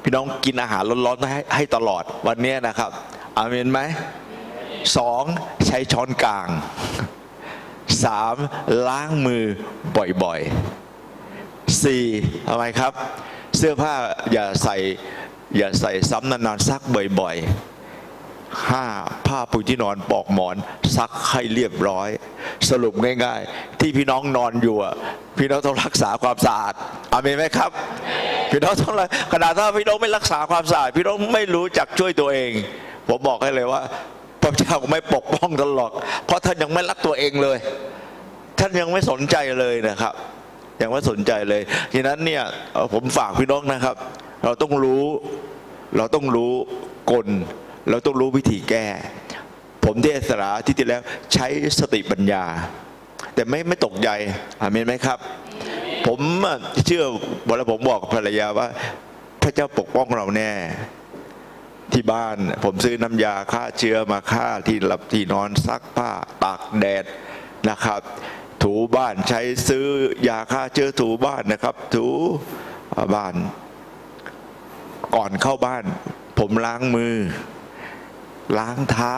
[0.04, 2.92] พี่น้องกินอาหารร้อนๆให้ให้ตลอดวันนี้นะครับ
[3.38, 3.80] อาเมนไหม
[4.98, 5.24] สอง
[5.68, 6.48] ใช้ช้อนกลาง
[8.04, 8.36] สาม
[8.88, 9.44] ล้างมือ
[10.24, 12.04] บ่อยๆสี่
[12.48, 12.92] ทำไมครับ
[13.58, 13.94] เสื้อผ้า
[14.34, 14.76] อย่าใส่
[15.58, 16.82] อย่าใส่ซ้ำนานๆซัก
[17.20, 18.86] บ่อยๆห้า
[19.28, 20.56] ผ้าปูที่นอนปลอกหมอน
[20.96, 22.10] ซักให้เรียบร้อย
[22.70, 24.78] สรุปง่ายๆ ที่พี่น้องนอนอยู่
[25.38, 26.74] พี่น้องต้องรักษาความสะอาด
[27.14, 27.72] อาเมนไหมครับ
[28.52, 32.52] พี่น้องต้องรักขนาดถ้าพี่น้องไม่รักษาความสะอาด พี่น้องไม่รู้จักช่วยตัวเอง
[33.10, 33.82] ผมบอกให้เลยว่า
[34.46, 35.92] พระเจ้าไม่ปกป้องท่านหรอก
[36.26, 37.58] เพราะท่านยังไม่รักตัวเองเลย
[38.60, 40.14] ท่านยังไม่สนใจเลยนะครับ
[40.82, 41.62] ยังไม่สนใจเลย
[41.94, 42.44] ฉะนั้นเนี่ย
[42.94, 43.96] ผมฝากพี่น้องนะครับ
[44.44, 45.04] เราต้องรู้
[45.98, 46.54] เราต้องรู้
[47.12, 47.28] กล
[47.90, 48.86] เราต้องรู้วิธีแก้
[49.86, 51.02] ผมเทศนาที่ที่แล้ว
[51.34, 51.48] ใช้
[51.80, 52.44] สติปัญญา
[53.34, 54.10] แต่ไม่ไม่ตกใจ
[54.62, 55.20] อามนไหมครับ
[56.08, 56.20] ผม
[56.86, 57.06] เชื่อ
[57.46, 58.68] เวลาผมบอกภรรยาว่า
[59.44, 60.52] พระเจ้าปกป้องเราแน่
[61.94, 66.12] ที่บ้าน ผมซื้อน้ำยาฆ่าเชื้อมาฆ่าที่หลับที่นอนซักผ้า
[66.44, 67.06] ตากแดด
[67.70, 68.02] นะครับ
[68.64, 69.88] ถูบ้านใช้ซื้อ
[70.30, 72.06] ยาฆ่าเชื้อถูบ้านนะครับ ถู
[73.16, 73.36] บ้าน
[75.16, 75.84] ก่อนเข้าบ้าน
[76.40, 77.16] ผมล้างมือ
[78.60, 79.18] ล้างเท้า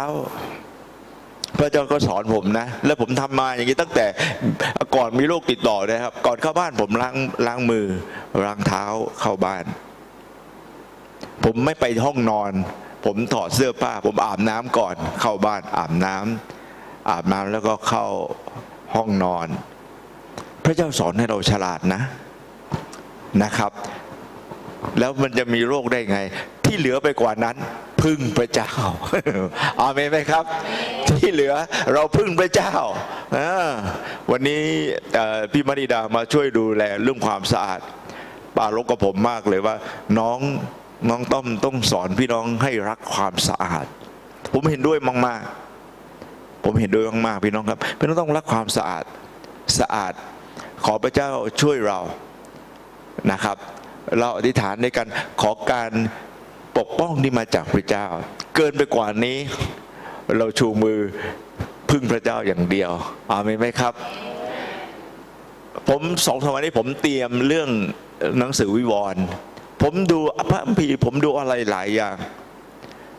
[1.57, 4.05] พระเจ้าก็สอนผมนะ แล้วผมทำมาอย่างนี้ตั้งแต่
[4.95, 7.15] ก่อนมีโรคติดต่อนะครับ ก่อนเข้าบ้านผมล้าง
[7.47, 7.86] ล้างมือ
[8.43, 8.84] ล้างเท้า
[9.20, 9.63] เข้าบ้าน
[11.43, 12.51] ผมไม่ไปห้องนอน
[13.05, 18.05] ผมถอดเสื้อผ้า ผมอาบน้ำก่อน เข้าบ้านอาบน้ำอาบน้ำแล้วก็เข้า
[18.95, 19.47] ห้องนอน
[20.63, 22.01] พระเจ้าสอนให้เราฉลาดนะ
[23.43, 23.71] นะครับ
[24.99, 26.19] แล้วมันจะมีโรคได้ไง
[26.65, 27.55] ที่เหลือไปกว่านั้น
[28.01, 28.71] พึ่งพระเจ้า
[29.81, 30.45] อาเมนไหมครับ
[31.09, 31.53] ที่เหลือ
[31.93, 32.73] เราพึ่งพระเจ้า
[33.38, 33.69] อ่า
[34.31, 34.63] วันนี้
[35.15, 37.81] เอ่อพี่มณิดามาช่วยดูแลเรื่องความสะอาด
[38.57, 39.76] ปาลกกับผมมากเลยว่า
[40.19, 40.39] น้อง
[41.10, 43.86] น้องต้อมต้องสอนพี่น้องให้รักความสะอาด
[44.53, 44.98] ผมเห็นด้วย
[45.28, 49.03] มากๆ ผมเห็นด้วยมากๆพี่น้องครับพี่น้องต้องรักความสะอาด
[49.80, 50.14] สะอาด
[50.86, 51.30] ขอพระเจ้า
[51.61, 51.99] ช่วยเรา
[53.32, 53.57] นะครับ
[54.19, 55.07] เราอธิษฐานในการ
[55.41, 55.91] ขอการ
[56.78, 58.06] ปกป้องที่มาจากพระเจ้า
[58.56, 59.38] เกินไปกว่านี้
[60.38, 60.99] เราชูมือ
[61.90, 62.91] พึ่งพระเจ้าอย่างเดียว
[63.32, 63.94] อาเมนไหมครับ
[65.90, 67.69] ผมสองสามวันนี้ผมเตรียมเรื่อง
[68.40, 69.26] หนังสือวิวรณ์
[69.82, 72.16] ผมดูพระพีผมดูอะไรหลายอย่าง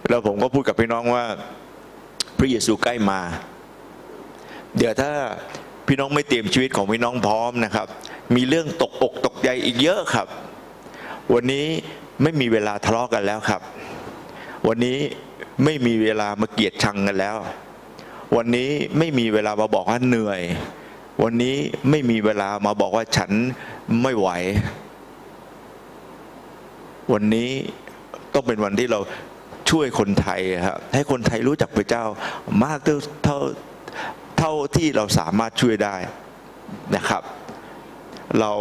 [0.09, 1.25] แล้วผมก็พูดกับพี่น้องว่า
[2.39, 3.21] พระเยซูใกล้มา
[4.77, 5.11] เดี๋ยวถ้า
[5.87, 7.87] พี่น้องไม่เตรียมชีวิตของพี่น้องพร้อมนะครับ
[8.35, 10.27] มีเรื่องตกอกตกใจอีกเยอะครับ
[11.35, 11.67] วันนี้
[12.23, 13.63] ไม่มีเวลาทะเลาะกันแล้วครับ
[14.69, 14.99] วันนี้
[15.65, 17.37] ไม่มีเวลามาเกลียดชังกันแล้ว
[18.37, 20.41] วันนี้ไม่มีเวลามาบอกว่าเหนื่อย
[21.23, 21.57] วันนี้
[21.91, 23.31] ไม่มีเวลามาบอกว่าฉัน
[24.03, 24.29] ไม่ไหว
[27.13, 27.51] วันนี้
[28.35, 29.01] ต้องเป็นวันที่เรา
[29.71, 32.05] ช่วยคนไทยครับให้คนไทยรู้จักพระเจ้า
[32.65, 32.79] มาก
[33.25, 33.39] เท่า
[34.39, 35.97] เท่าที่เราสามารถช่วยได้
[36.97, 37.23] นะครับ
[38.41, 38.53] เรา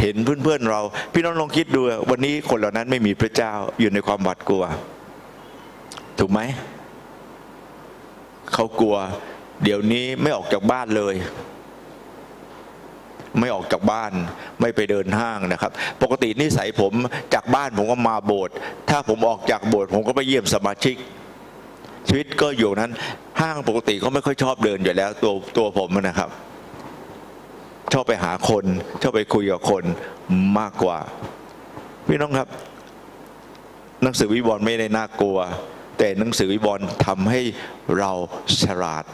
[0.00, 0.80] เห็นเพื่อนๆเรา
[1.12, 1.80] พี่น้องลองคิดดู
[2.10, 4.64] วันนี้คนเหล่านั้นไม่มีพระเจ้าอยู่ในความหวาดกลัว
[6.18, 6.40] ถูกไหม
[8.52, 8.96] เขากลัว
[9.62, 11.14] เดี๋ยวนี้ไม่ออกจากบ้านเลย
[13.40, 14.12] ไม่ออกจากบ้าน
[14.60, 15.72] ไม่ไปเดินห้างนะครับ
[16.02, 16.92] ปกตินิสัยผม
[17.34, 18.54] จากบ้านผมก็มาโบสถ์
[18.90, 20.96] ถ้าผมออกจากโบสถ์ผมก็ไปเยี่ยมสมาชิก
[22.08, 22.92] ชีวิตก็อยู่นั้น
[23.40, 26.30] ห้างปกติก็ไม่ค่อยชอบเดินอยู่แล้วตัวตัวผมนะครับ
[27.92, 28.64] ชอบไปหาคน
[29.02, 29.84] ชอบไปคุยกับคน
[30.58, 30.98] มากกว่า
[32.06, 32.48] พี่น้องครับ
[34.02, 35.38] หนังสือวิวรณ์ไม่ได้น่ากลัว
[35.98, 37.40] แต่หนังสือวิวรณ์ทำให้
[37.98, 38.12] เรา
[38.62, 39.04] ฉลาด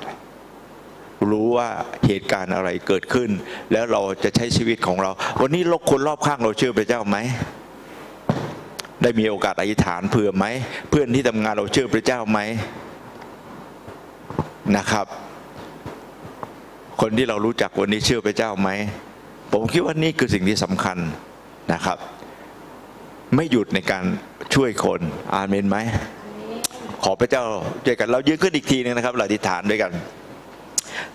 [1.30, 1.68] รู้ว่า
[2.06, 3.30] เหตุการณ์อะไรเกิดขึ้น
[3.72, 7.16] แล้วเราจะใช้ชีวิตของเรา วันนี้โลกคนรอบข้างเราเชื่อพระเจ้าไหม
[9.02, 10.46] ได้มีโอกาสอธิษฐานเผื่อไหม
[10.90, 12.38] เพื่อนที่ทำงานเราเชื่อพระเจ้าไหม
[14.76, 15.06] นะครับ
[17.00, 18.70] คนที่เรารู้จักวันนี้เชื่อพระเจ้าไหม
[19.52, 20.98] ผมคิดว่านี่คือสิ่งที่สำคัญ
[21.72, 21.98] นะครับ
[23.36, 24.04] ไม่หยุดในการ
[24.54, 25.00] ช่วยคน
[25.34, 25.78] อาเมนไหม
[27.04, 27.42] ขอพระเจ้า
[27.84, 29.92] ช่วยกันเรายืนขึ้นอีกทีหนึงนะครับเราอธิษฐานด้วยกัน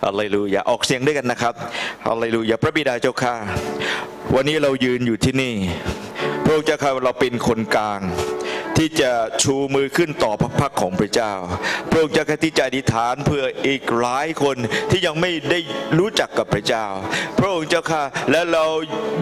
[0.04, 1.54] ฮาเลลูยาออกเสียงด้วยกันนะครับ
[2.08, 3.36] ฮาเลลูยาพระบิดาเจ้าข้า
[4.36, 5.56] วันนี้เรายืนอยู่ที่นี่
[6.44, 8.02] พระองค์เจ้าข้าเราเป็นคนกลาง
[8.78, 9.12] ที่จะ
[9.44, 11.34] ชูมือขึ้นต่อพระพักของพระเจ้า
[11.90, 14.58] พระองค์จ้าข้าที่จะอธิษฐานเพื่ออีกหลายคน
[14.90, 15.60] ที่ยังไม่ได้
[16.00, 16.86] รู้จักกับพระเจ้า
[17.40, 18.02] พระองค์เจ้าข้า
[18.32, 18.66] และเรา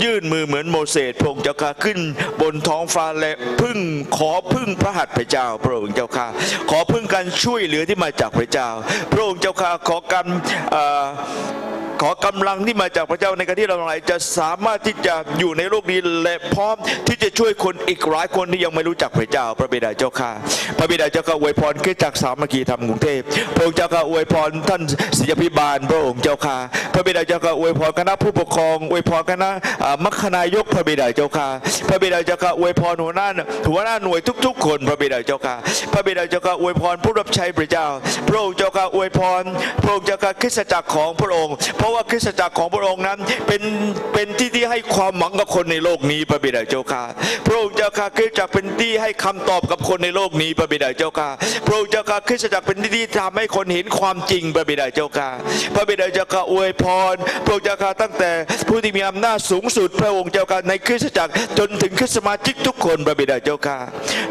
[0.04, 2.00] ยื่นมือเหมือนโมเสสพระองค์เจ้าข้าขึ้น
[2.42, 3.78] บนท้องฟ้าและพึ่ง
[4.18, 6.28] ขอพึ่งพระหัตถ์พระเจ้า พระองค์เจ้าข้า
[6.70, 8.70] ขอพึ่งการช่วยเหลือที่มาจากพระเจ้า
[9.12, 10.26] พระองค์เจ้าข้าขอการ
[12.02, 16.76] ขอกำลังที่มาจากพระเจ้าในการที่เราหลายจะสามารถที่จะอยู่ในโลกนี้และพร้อม
[17.08, 20.30] ที่จะช่วยคนอีกหลายคนที่ยังไม่รู้จักพระเจ้า พระบิดาเจ้าข้า
[20.78, 23.22] พระบิดาเจ้าข้าอวยพรขึ้นจากสามัคคีธรรมกรุงเทพ
[23.56, 24.82] พระองค์เจ้าข้าอวยพรท่าน
[25.18, 26.56] ศิษยพิบาลพระองค์เจ้าข้า
[26.94, 29.50] พระบิดาเจ้าข้าอวยพรคณะผู้ปกครองอวยพรคณะ
[30.04, 31.48] มัคคณายกพระบิดาเจ้าข้า
[31.90, 33.28] พระบิดาเจ้าข้าอวยพรหัวหน้า
[33.70, 35.56] หัวหน้าหน่วยทุก ๆ คนพระบิดาเจ้าข้า
[35.94, 37.88] พระบิดาเจ้าข้าอวยพรผู้รับใช้พระเจ้า
[38.28, 39.44] พระองค์เจ้าข้าอวยพร
[39.84, 41.56] พระองค์เจ้าข้าคริสตจักรของพระองค์
[41.86, 43.64] ราะว่าคริสตจักรของพระองค์นั้นเป็น
[44.14, 47.04] เป็นที่ที่ให้ความหวังกับคนในโลกนี้พระบิดาเจ้าข้า
[47.48, 51.30] พระองค์เจ้าข้าคริสตจักรเป็นที่ให้คำตอบกับคนในโลกนี้พระบิดาเจ้าข้า
[51.66, 55.30] พระองค์เจ้าข้าคริสตจักรเป็นที่ที่ทำให้คนเห็นความจริงพระบิดาเจ้าข้า
[55.76, 58.32] พระบิดาเจ้าข้าอวยพรพระองค์เจ้าข้าตั้งแต่
[58.68, 63.78] ผู้ที่มีอำนาจสูงสุดพระองค์เจ้าข้าในคริสตจักรจนถึงคริสตสมาชิกทุกคนพระบิดาเจ้าข้า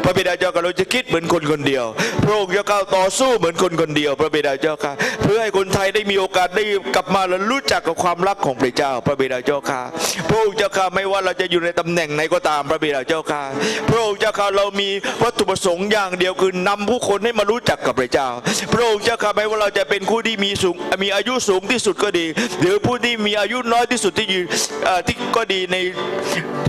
[0.03, 1.85] พระบิดาเจ้าข้าเราจะคิดเหมือนคนคนเดียว
[2.23, 4.91] พระองค์เจ้าข้าต่อสู้เหมือนคนคนเดียว พระบิดาเจ้าข้า
[5.23, 6.63] เพื่อให้คนไทยได้มีโอกาสได้
[6.95, 9.81] กลับมาและรู้จักกับความรักของพระเจ้า พระบิดาเจ้าข้า
[10.29, 13.41] พระองค์เจ้าข้าไม่ว่าเราจะอยู่ในตำแหน่งไหนก็ตามพระบิดาเจ้าข้า
[13.89, 14.89] พระองค์เจ้าข้าเรามี
[15.23, 18.27] วัตถุประสงค์อย่างเดียวคือนำผู้คนให้มารู้จักกับพระเจ้า
[18.73, 22.25] พระองค์เจ้าข้าไม่ว่าเราจะเป็นผู้ที่มีสูงมีอายุสูงที่สุดก็ดี
[22.61, 24.43] หรือผู้ที่มีอายุน้อยที่สุดที่อยู่
[25.07, 25.75] ที่ก็ดีใน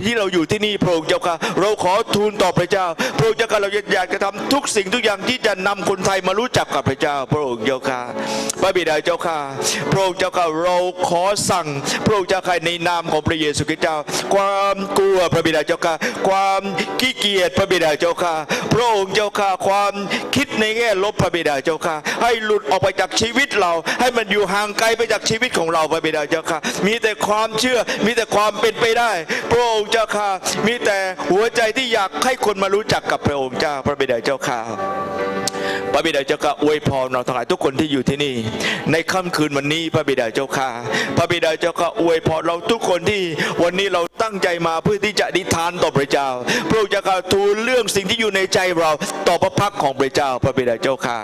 [0.05, 2.85] ที่เราอยู่ที่นี่พระองค์เจ้าข้าเราขอทูลต่อพระเจ้า
[3.17, 7.99] พระองค์เจ้าข้าเราอยากจะทำทุกสิ่งทุกอย่างที่จะนำคนไทยมารู้จักกับพระเจ้า พระองค์เจ้าข้า
[8.61, 9.37] พระบิดาเจ้าข้า
[9.91, 10.79] พระองค์เจ้าข้าเรา
[11.09, 11.67] ขอสั่ง
[12.05, 13.97] พระองค์เจ้าข้าในนามของพระเยซูคริสต์เจ้า
[14.33, 15.93] ความกลัวพระบิดาเจ้าข้า
[16.27, 16.61] ความ
[16.99, 18.33] ขี้เกียจพระบิดาเจ้าข้า
[18.73, 19.93] พระองค์เจ้าข้าความ
[20.35, 26.57] คิดในแง่ลบพระบิดาเจ้าข้าให้หลุดออกไปจากชีวิตเรา ให้มันอยู่ห่างไกลไปจากชีวิตของเราพระบิดาเจ้าข้า
[26.87, 29.11] มีแต่ความเชื่อมีแต่ความเป็นไปได้
[29.51, 30.29] พระองค์เจ้าข้า
[30.67, 30.97] มีแต่
[31.31, 34.59] หัวใจที่อยากให้คนมารู้จักกับพระองค์เจ้าพระบิดาเจ้าข้า
[35.93, 38.35] พระบิดาเจ้าข้าอวยพรเราทั้งหลายทุกคนที่อยู่ที่นี่
[38.91, 40.69] ในค่ำคืนวันนี้พระบิดาเจ้าข้า
[41.17, 43.21] พระบิดาเจ้าข้าอวยพรเราทุกคนที่
[43.63, 46.27] วันนี้เราตั้งใจมาเพื่อที่จะดิษฐานต่อพระเจ้า
[46.69, 48.91] พระองค์เจ้าข้าทูลเรื่องสิ่งที่อยู่ในใจเรา
[49.27, 51.17] ต่อพระพักของพระเจ้า พระบิดาเจ้าข้า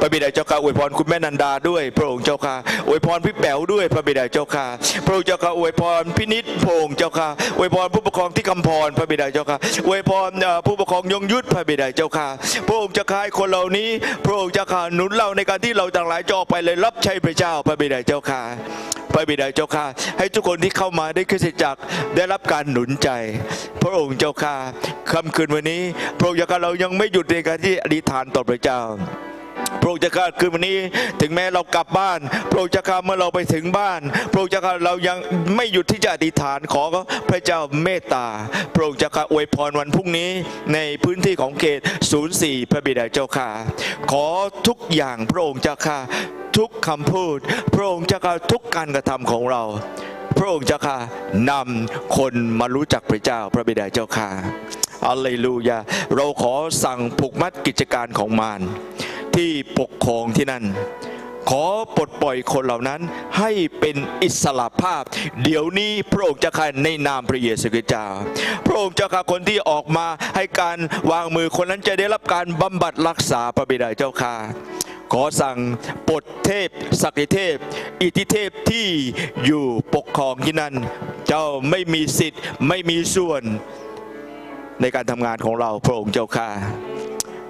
[0.00, 2.54] พระบิดาเจ้าข้าอวยพรคุณแม่นันดาด้วย พระองค์เจ้าข้า
[2.88, 4.64] อวยพรพี่แป๋วด้วย พระบิดาเจ้าข้า
[5.04, 9.56] พระองค์เจ้าข้าอวยพรพี่นิดพระองค์เจ้าข้าอวยพรผู้ปกครองที่คำพรพระบิดาเจ้าข้า
[9.86, 10.30] อวยพร
[10.66, 12.26] ผู้ปกครองยงยุทธพระบิดาเจ้าข้า
[12.68, 13.88] พระองค์เจ้าข้าให้คนเหล่านี้
[14.24, 18.40] พระองค์เจ้าข้าหนุนเราในการที่เราต่างหลายจอไปเลยรับใช้พระเจ้า พระบิดาเจ้าข้า
[19.12, 19.84] พระบิดาเจ้าข้า
[20.18, 21.76] ให้ทุกคนที่เข้ามาได้คริสตจัก
[22.16, 23.08] ได้รับการหนุนใจ
[23.82, 24.54] พระองค์เจ้าข้า
[25.12, 25.82] ค่ำคืนวันนี้
[26.18, 28.80] พระองค์เจ้าข้าเรายังไม่หยุดในการที่อธิษฐานต่อพระเจ้า
[29.80, 30.78] พระองค์เจ้าข้าคืนวันนี้
[31.20, 32.20] ถึงแม้เรากลับบ้าน
[32.50, 34.00] พระองค์เจ้าข้าเมื่อเราไปถึงบ้าน
[34.30, 35.18] พระองค์เจ้าข้าเรายัง
[35.56, 36.82] ไม่หยุดที่จะอธิษฐานขอ
[37.30, 38.26] พระเจ้าเมตตา
[38.74, 40.30] พระองค์เจ้าข้าอวยพรวันพรุ่งนี้
[40.74, 41.80] ในพื้นที่ของเขต
[42.24, 43.48] 04 พระบิดาเจ้าข้า
[44.10, 44.26] ขอ
[44.66, 45.98] ทุกอย่างพระองค์เจ้าข้า
[46.56, 47.38] ทุกคำพูด
[47.74, 49.62] พระองค์เจ้าข้าทุกการกระทำของเรา
[50.38, 50.96] พระองค์เจ้าข้า
[51.50, 54.28] นำคนมารู้จักพระเจ้าพระบิดาเจ้าข้า
[55.08, 55.78] อัลเลลูยา
[56.16, 56.54] เราขอ
[56.84, 58.60] สั่งผูกมัดกิจการของมาร
[59.36, 60.64] ที่ปกครองที่นั่น
[61.50, 61.66] ขอ
[61.96, 63.00] ปลดปล่อยคนเหล่านั้น
[63.38, 63.50] ให้
[63.80, 65.02] เป็นอิสระภาพ
[65.42, 68.06] เดี๋ยวนี้พระองค์เจะข้าในนามพระเยซูคริสต์เจ้า
[68.66, 70.06] พระองค์เจ้าข้าคนที่ออกมา
[70.36, 70.78] ให้การ
[71.10, 74.34] วางมือคนนั้นจะได้รับการบำบัดรักษาพระบิดาเจ้าข้า
[75.12, 75.58] ขอสั่ง
[76.08, 76.68] ปลดเทพ
[77.02, 77.56] ศักดิเทพ
[78.02, 78.88] อิทธิเทพที่
[79.44, 80.74] อยู่ปกครองที่นั่น
[81.28, 83.42] เจ้าไม่มีสิทธิ์ไม่มีส่วน
[84.80, 86.48] ในการทำงานของเราพระองค์เจ้าข้า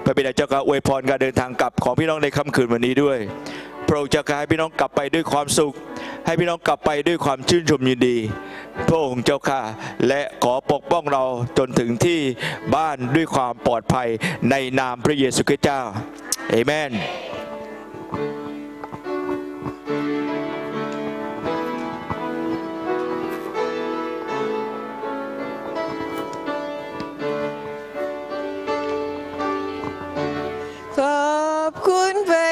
[0.05, 3.19] พระบิดาเจ้าข้าอวยพรการเดินทางกลับของพี่น้องในค่ำคืนวันนี้ด้วย
[3.89, 5.73] พระองค์จะให้พี่น้องกลับไปด้วยความสุข
[6.27, 8.17] ให้พี่น้องกลับไปด้วยความชื่นชมยินดี
[8.89, 9.61] พระองค์เจ้าข้า
[10.09, 11.25] และขอปกป้องเรา
[11.59, 12.21] จนถึงที่
[12.75, 14.09] บ้านด้วยความปลอดภัย
[14.51, 15.81] ในนามพระเยซูคริสต์เจ้า
[16.51, 16.93] เอเมน
[31.75, 32.44] อบคุณพร